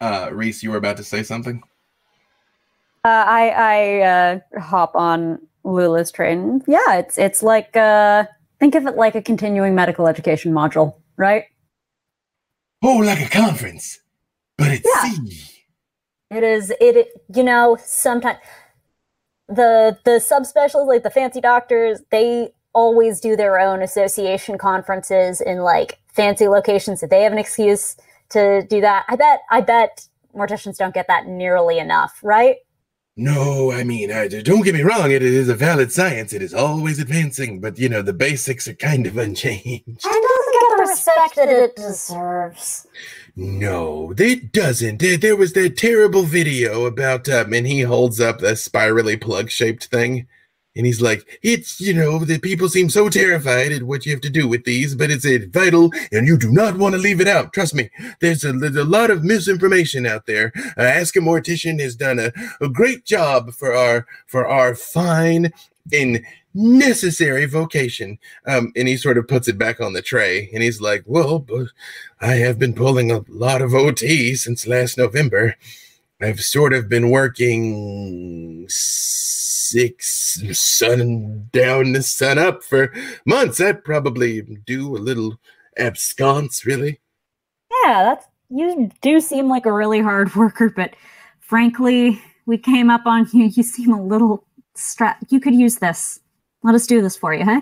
[0.00, 1.62] Uh, Reese, you were about to say something?
[3.04, 6.62] Uh, I I uh, hop on Lula's train.
[6.66, 8.24] Yeah, it's it's like uh,
[8.60, 11.44] think of it like a continuing medical education module, right?
[12.82, 13.98] Oh, like a conference,
[14.56, 15.10] but it's Yeah.
[15.10, 15.42] sea.
[16.30, 16.70] It is.
[16.70, 18.38] It, it you know sometimes
[19.48, 25.60] the the subspecialists like the fancy doctors they always do their own association conferences in
[25.60, 27.96] like fancy locations that they have an excuse
[28.30, 29.04] to do that.
[29.08, 29.40] I bet.
[29.50, 32.56] I bet morticians don't get that nearly enough, right?
[33.20, 35.10] No, I mean, I, don't get me wrong.
[35.10, 36.32] It is a valid science.
[36.32, 39.64] It is always advancing, but you know the basics are kind of unchanged.
[39.88, 42.86] And doesn't get the respect that it deserves.
[43.34, 45.00] No, it doesn't.
[45.00, 49.86] There, there was that terrible video about, um, and he holds up a spirally plug-shaped
[49.86, 50.28] thing,
[50.78, 54.22] and he's like, "It's you know the people seem so terrified at what you have
[54.22, 57.28] to do with these, but it's vital, and you do not want to leave it
[57.28, 57.52] out.
[57.52, 57.90] Trust me.
[58.20, 60.52] There's a, there's a lot of misinformation out there.
[60.78, 65.52] Uh, Ask a Mortician has done a, a great job for our for our fine
[65.92, 66.24] and
[66.54, 70.80] necessary vocation." Um, and he sort of puts it back on the tray, and he's
[70.80, 71.66] like, "Well, but."
[72.20, 75.54] I have been pulling a lot of OT since last November.
[76.20, 82.92] I've sort of been working six sun down to sun up for
[83.24, 83.60] months.
[83.60, 85.38] I'd probably do a little
[85.78, 87.00] absconce, really.
[87.84, 90.96] Yeah, that's you do seem like a really hard worker, but
[91.40, 93.44] frankly, we came up on you.
[93.44, 95.30] You seem a little strapped.
[95.30, 96.20] You could use this.
[96.62, 97.60] Let us do this for you, huh?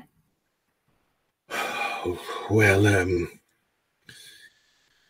[2.49, 3.35] Well, um,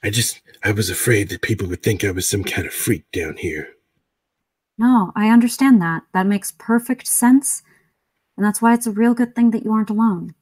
[0.06, 3.10] I just, I was afraid that people would think I was some kind of freak
[3.10, 3.70] down here.
[4.78, 6.04] No, I understand that.
[6.14, 7.64] That makes perfect sense.
[8.36, 10.36] And that's why it's a real good thing that you aren't alone.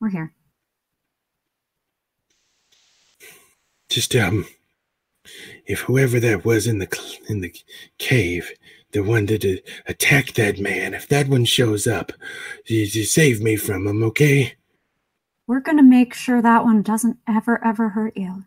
[0.00, 0.32] We're here.
[3.88, 4.44] Just, um,
[5.66, 7.54] if whoever that was in the in the
[7.98, 8.50] cave,
[8.90, 12.10] the one that uh, attacked that man, if that one shows up,
[12.66, 14.56] you, you save me from him, okay?
[15.46, 18.46] We're going to make sure that one doesn't ever, ever hurt you.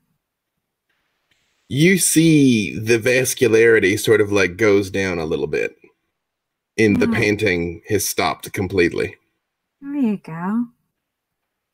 [1.70, 5.76] You see the vascularity sort of like goes down a little bit.
[6.78, 7.14] In the Hmm.
[7.14, 9.16] painting has stopped completely.
[9.82, 10.66] There you go.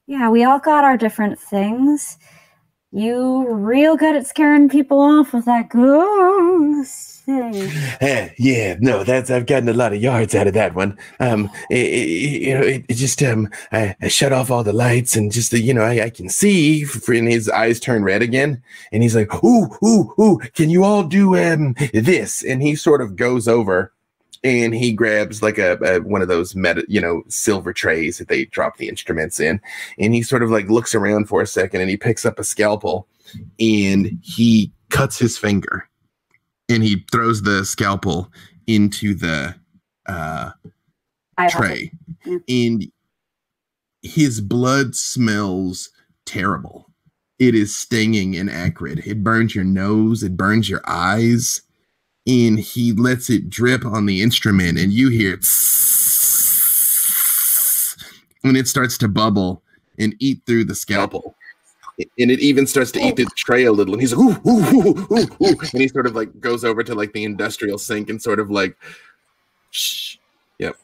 [0.08, 2.18] Yeah, we all got our different things.
[2.92, 7.13] You real good at scaring people off with that ghost
[8.02, 10.98] Eh, yeah, no, that's I've gotten a lot of yards out of that one.
[11.22, 14.74] Um, it, it, you know, it, it just um, I, I shut off all the
[14.74, 16.86] lights and just you know I, I can see.
[17.08, 18.62] And his eyes turn red again,
[18.92, 20.40] and he's like, "Ooh, ooh, ooh!
[20.54, 23.94] Can you all do um this?" And he sort of goes over,
[24.44, 28.28] and he grabs like a, a one of those meta, you know, silver trays that
[28.28, 29.62] they drop the instruments in,
[29.98, 32.44] and he sort of like looks around for a second, and he picks up a
[32.44, 33.08] scalpel,
[33.60, 35.88] and he cuts his finger,
[36.70, 38.32] and he throws the scalpel
[38.68, 39.56] into the
[40.08, 40.52] uh
[41.50, 41.92] tray.
[42.26, 42.38] Yeah.
[42.48, 42.92] and
[44.02, 45.90] his blood smells
[46.26, 46.90] terrible.
[47.40, 49.00] It is stinging and acrid.
[49.06, 50.24] It burns your nose.
[50.24, 51.62] It burns your eyes.
[52.26, 55.34] And he lets it drip on the instrument and you hear
[58.46, 59.62] and it starts to bubble
[60.00, 61.36] and eat through the scalpel
[62.00, 64.50] and it even starts to eat through the tray a little and he's like ooh,
[64.50, 65.60] ooh, ooh, ooh, ooh.
[65.60, 68.50] and he sort of like goes over to like the industrial sink and sort of
[68.50, 68.76] like
[69.72, 70.18] shh
[70.58, 70.76] yep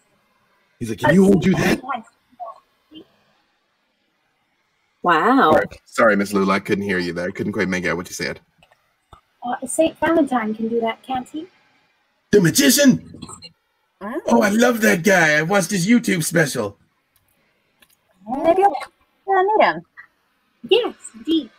[0.79, 1.81] he's like can you hold do that
[5.01, 5.53] Wow.
[5.53, 7.29] Sorry, sorry Miss Lula, I couldn't hear you there.
[7.29, 8.41] I couldn't quite make out what you said.
[9.41, 11.47] Uh, Saint Valentine can do that, can't he?
[12.31, 13.21] The magician.
[14.01, 15.37] Oh, I love that guy.
[15.37, 16.77] I watched his YouTube special.
[18.27, 19.81] Maybe I'll meet him.
[20.67, 21.49] Yes, indeed.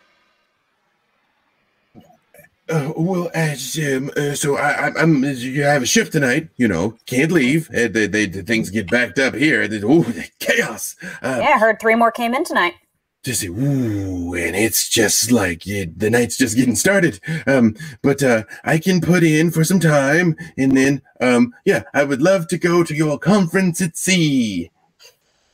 [2.69, 6.49] Uh, well, as um, uh, so I, I, I'm you have a shift tonight.
[6.55, 7.69] You know, can't leave.
[7.71, 9.67] Uh, they, they, the things get backed up here.
[9.67, 10.05] They, ooh,
[10.39, 10.95] chaos.
[11.21, 12.75] Uh, Yeah, I heard three more came in tonight.
[13.23, 17.19] just say, ooh, and it's just like yeah, the night's just getting started.
[17.45, 22.05] Um, but uh, I can put in for some time, and then um, yeah, I
[22.05, 24.71] would love to go to your conference at sea.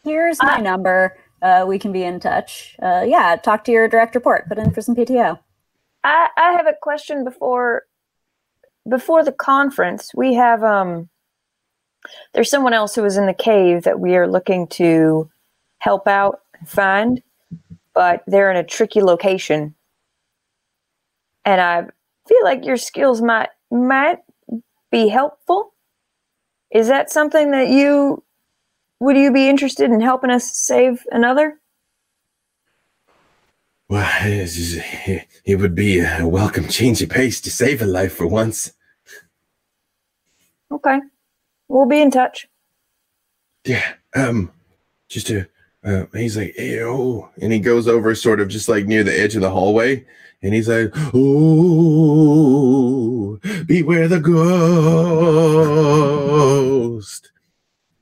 [0.03, 1.17] Here's my number.
[1.41, 2.75] Uh, we can be in touch.
[2.81, 4.47] Uh, yeah, talk to your direct report.
[4.47, 5.39] Put in for some PTO.
[6.03, 7.83] I, I have a question before
[8.87, 10.11] before the conference.
[10.15, 11.09] We have um
[12.33, 15.29] there's someone else who was in the cave that we are looking to
[15.79, 17.21] help out and find,
[17.93, 19.75] but they're in a tricky location.
[21.43, 21.83] And I
[22.27, 24.19] feel like your skills might might
[24.91, 25.73] be helpful.
[26.71, 28.23] Is that something that you
[28.99, 31.59] would you be interested in helping us save another?
[33.89, 34.09] Well,
[35.45, 38.73] it would be a welcome change of pace to save a life for once.
[40.69, 40.99] Okay.
[41.69, 42.47] We'll be in touch.
[43.63, 43.93] Yeah.
[44.13, 44.51] Um,
[45.07, 45.47] just to
[45.83, 49.17] uh, he's like, hey, oh, And he goes over sort of just like near the
[49.17, 50.05] edge of the hallway.
[50.41, 52.19] and he's like, oh,
[53.65, 54.19] beware the
[56.79, 57.31] ghost.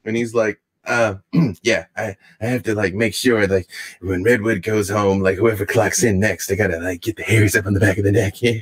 [0.04, 1.16] And he's like, Uh,
[1.62, 3.68] yeah, I, I have to like make sure like
[4.02, 7.56] when Redwood goes home, like whoever clocks in next, I gotta like get the hairs
[7.56, 8.42] up on the back of the neck.
[8.42, 8.62] Yeah.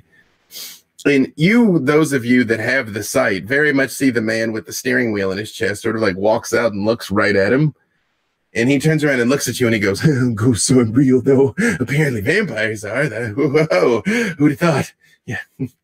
[1.06, 4.66] and you, those of you that have the sight, very much see the man with
[4.66, 7.54] the steering wheel in his chest sort of like walks out and looks right at
[7.54, 7.76] him.
[8.56, 10.02] And he turns around and looks at you and he goes,
[10.36, 11.56] Ghosts aren't real though.
[11.80, 13.10] Apparently vampires are.
[13.36, 14.02] Whoa,
[14.38, 14.94] who'd have thought?
[15.26, 15.40] Yeah.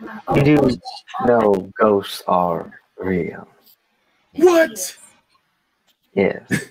[0.00, 0.78] You do
[1.26, 3.48] know ghosts are real.
[4.34, 4.96] What?
[6.14, 6.68] Yes.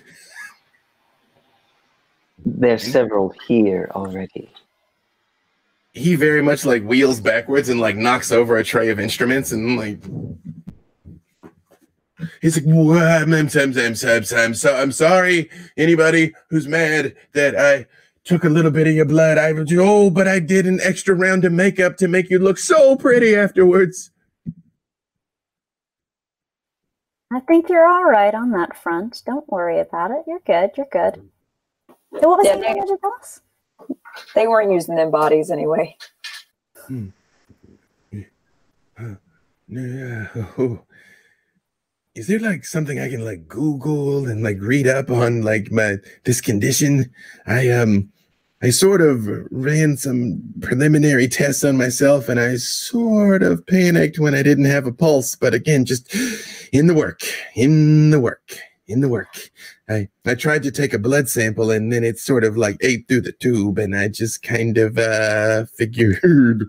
[2.44, 4.50] There's several here already.
[5.92, 9.76] he very much like wheels backwards and like knocks over a tray of instruments and
[9.76, 9.98] like
[12.40, 17.14] He's like, "Wha- I'm, I'm, I'm, I'm, I'm, I'm, so, I'm sorry, anybody who's mad
[17.32, 17.86] that I
[18.26, 19.38] took a little bit of your blood.
[19.38, 22.58] I was, oh, but I did an extra round of makeup to make you look
[22.58, 24.10] so pretty afterwards.
[27.32, 29.22] I think you're all right on that front.
[29.24, 30.24] Don't worry about it.
[30.26, 30.70] You're good.
[30.76, 31.28] You're good.
[32.10, 33.40] What was Yeah, he they- going to tell us?
[34.34, 35.96] They weren't using them bodies anyway.
[39.68, 40.28] Yeah.
[40.58, 40.80] Oh.
[42.14, 45.96] Is there like something I can like Google and like read up on like my
[46.24, 47.12] this condition?
[47.46, 48.10] I um
[48.62, 54.34] I sort of ran some preliminary tests on myself and I sort of panicked when
[54.34, 56.14] I didn't have a pulse, but again, just
[56.72, 57.20] in the work,
[57.54, 59.50] in the work, in the work.
[59.88, 63.06] I I tried to take a blood sample and then it sort of like ate
[63.08, 66.64] through the tube and I just kind of uh figured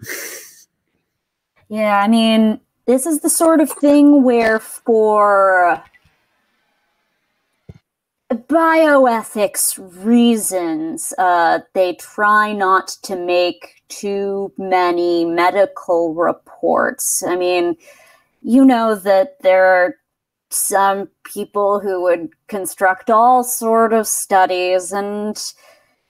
[1.69, 5.81] Yeah, I mean, this is the sort of thing where for
[8.31, 17.23] bioethics reasons, uh, they try not to make too many medical reports.
[17.23, 17.77] I mean,
[18.41, 19.95] you know that there are
[20.49, 25.37] some people who would construct all sort of studies and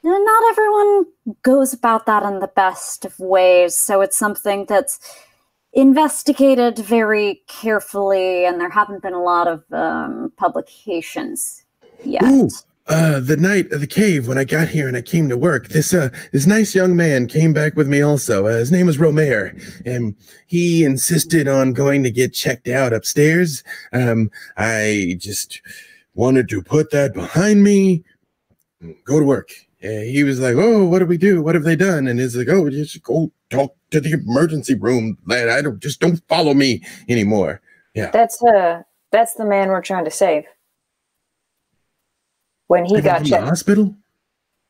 [0.03, 1.05] not everyone
[1.41, 4.99] goes about that in the best of ways so it's something that's
[5.73, 11.63] investigated very carefully and there haven't been a lot of um, publications
[12.23, 12.49] Ooh,
[12.87, 15.69] uh, the night of the cave when I got here and I came to work,
[15.69, 18.47] this uh, this nice young man came back with me also.
[18.47, 19.53] Uh, his name was Romer,
[19.85, 20.15] and
[20.47, 23.63] he insisted on going to get checked out upstairs.
[23.91, 25.61] Um, I just
[26.13, 28.03] wanted to put that behind me,
[29.03, 29.49] go to work.
[29.81, 31.41] And he was like, "Oh, what do we do?
[31.41, 35.17] What have they done?" And he's like, "Oh, just go talk to the emergency room,
[35.25, 35.49] lad.
[35.49, 37.61] I don't just don't follow me anymore."
[37.93, 40.45] Yeah, That's uh that's the man we're trying to save.
[42.67, 43.95] When he Like, got from the checked hospital.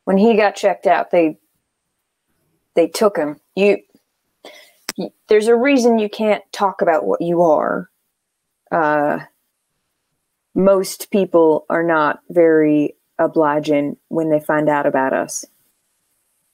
[0.06, 1.38] when he got checked out, they
[2.76, 3.40] they took him.
[3.56, 3.78] You,
[4.96, 7.90] you there's a reason you can't talk about what you are.
[8.72, 9.20] Uh
[10.56, 15.46] most people are not very obliging when they find out about us.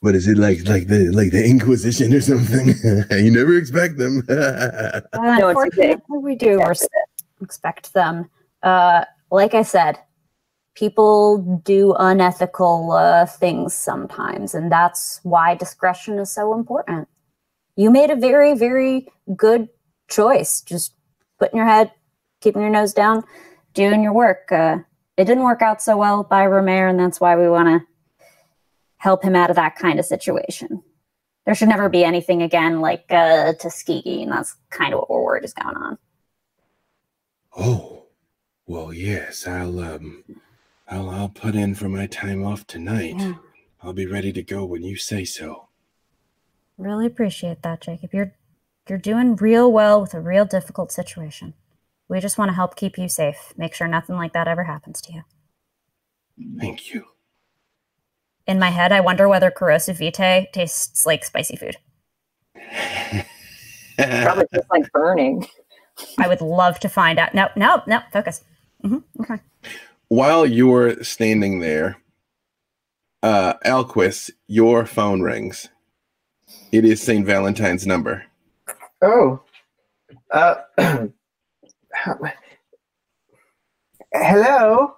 [0.01, 0.67] What is it like?
[0.67, 2.67] Like the like the Inquisition or something?
[3.23, 4.23] you never expect them.
[4.29, 5.93] Uh, No, it's okay.
[5.93, 6.87] unfortunately, we do res-
[7.41, 8.29] expect them.
[8.61, 9.99] Uh, like I said,
[10.75, 17.07] people do unethical uh, things sometimes, and that's why discretion is so important.
[17.75, 19.69] You made a very, very good
[20.09, 20.61] choice.
[20.61, 20.93] Just
[21.39, 21.91] putting your head,
[22.41, 23.23] keeping your nose down,
[23.73, 24.51] doing your work.
[24.51, 24.79] Uh,
[25.17, 27.87] it didn't work out so well by Romer, and that's why we want to
[28.97, 30.81] help him out of that kind of situation.
[31.45, 35.23] There should never be anything again like uh, Tuskegee, and that's kind of what we're
[35.23, 35.97] worried is going on.
[37.57, 38.05] oh,
[38.65, 39.45] well, yes.
[39.45, 40.23] I'll um,
[40.93, 43.15] I'll I'll put in for my time off tonight.
[43.17, 43.33] Yeah.
[43.81, 45.69] I'll be ready to go when you say so.
[46.77, 48.13] Really appreciate that, Jacob.
[48.13, 48.33] You're
[48.87, 51.55] you're doing real well with a real difficult situation.
[52.07, 53.53] We just want to help keep you safe.
[53.57, 55.23] Make sure nothing like that ever happens to you.
[56.59, 57.05] Thank you.
[58.45, 61.77] In my head, I wonder whether corrosive vitae tastes like spicy food.
[63.97, 65.47] Probably just like burning.
[66.19, 67.33] I would love to find out.
[67.33, 68.01] No, no, no.
[68.11, 68.43] Focus.
[68.83, 69.39] hmm Okay.
[70.07, 71.97] While you're standing there,
[73.23, 75.69] uh, Alquist, your phone rings.
[76.71, 77.25] It is St.
[77.25, 78.25] Valentine's number.
[79.01, 79.41] Oh.
[80.31, 80.55] Uh,
[84.13, 84.95] hello?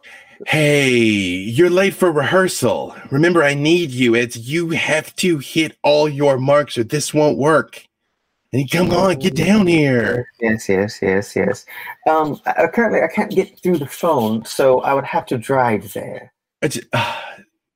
[0.47, 2.95] Hey, you're late for rehearsal.
[3.09, 4.15] Remember, I need you.
[4.15, 7.85] It's you have to hit all your marks or this won't work.
[8.55, 10.29] And come on, get down here.
[10.39, 11.65] Yes, yes, yes, yes.
[12.07, 15.91] Um, uh, currently, I can't get through the phone, so I would have to drive
[15.91, 16.31] there.
[16.63, 17.19] I uh,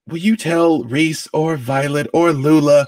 [0.08, 2.88] will you tell Reese or Violet or Lula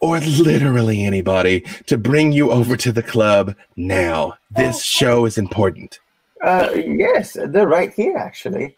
[0.00, 4.34] or literally anybody to bring you over to the club now?
[4.50, 6.00] This show is important.
[6.42, 8.76] Uh, yes, they're right here, actually.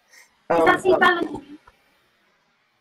[0.51, 0.95] Um, Is that St.
[0.95, 1.59] um, Valentine?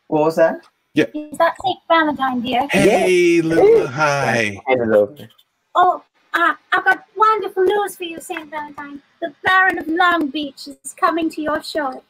[0.07, 0.67] what was that?
[0.95, 1.79] Is that St.
[1.87, 2.67] Valentine, dear?
[2.69, 4.59] Hey, Lula, hi.
[4.67, 5.29] Hand it over.
[5.75, 8.49] Oh, uh, I've got wonderful news for you, St.
[8.49, 9.01] Valentine.
[9.21, 12.03] The Baron of Long Beach is coming to your show.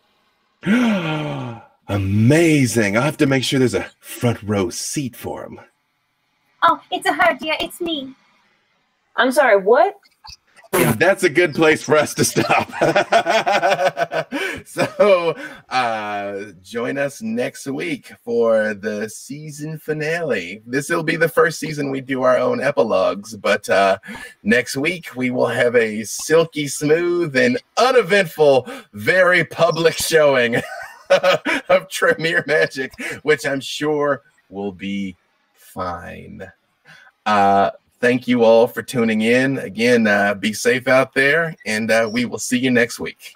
[1.88, 2.95] Amazing.
[2.95, 5.59] I'll have to make sure there's a front row seat for him.
[6.64, 7.56] Oh, it's a her, dear.
[7.59, 8.14] It's me.
[9.15, 9.98] I'm sorry, what?
[10.72, 12.72] That's a good place for us to stop.
[14.66, 15.35] so,
[15.69, 20.61] uh, join us next week for the season finale.
[20.66, 23.98] This will be the first season we do our own epilogues, but uh,
[24.43, 30.56] next week we will have a silky smooth and uneventful, very public showing
[31.67, 32.93] of Tremere Magic,
[33.24, 35.17] which I'm sure will be
[35.53, 36.50] fine.
[37.25, 39.59] Uh, thank you all for tuning in.
[39.59, 43.33] Again, uh, be safe out there, and uh, we will see you next week.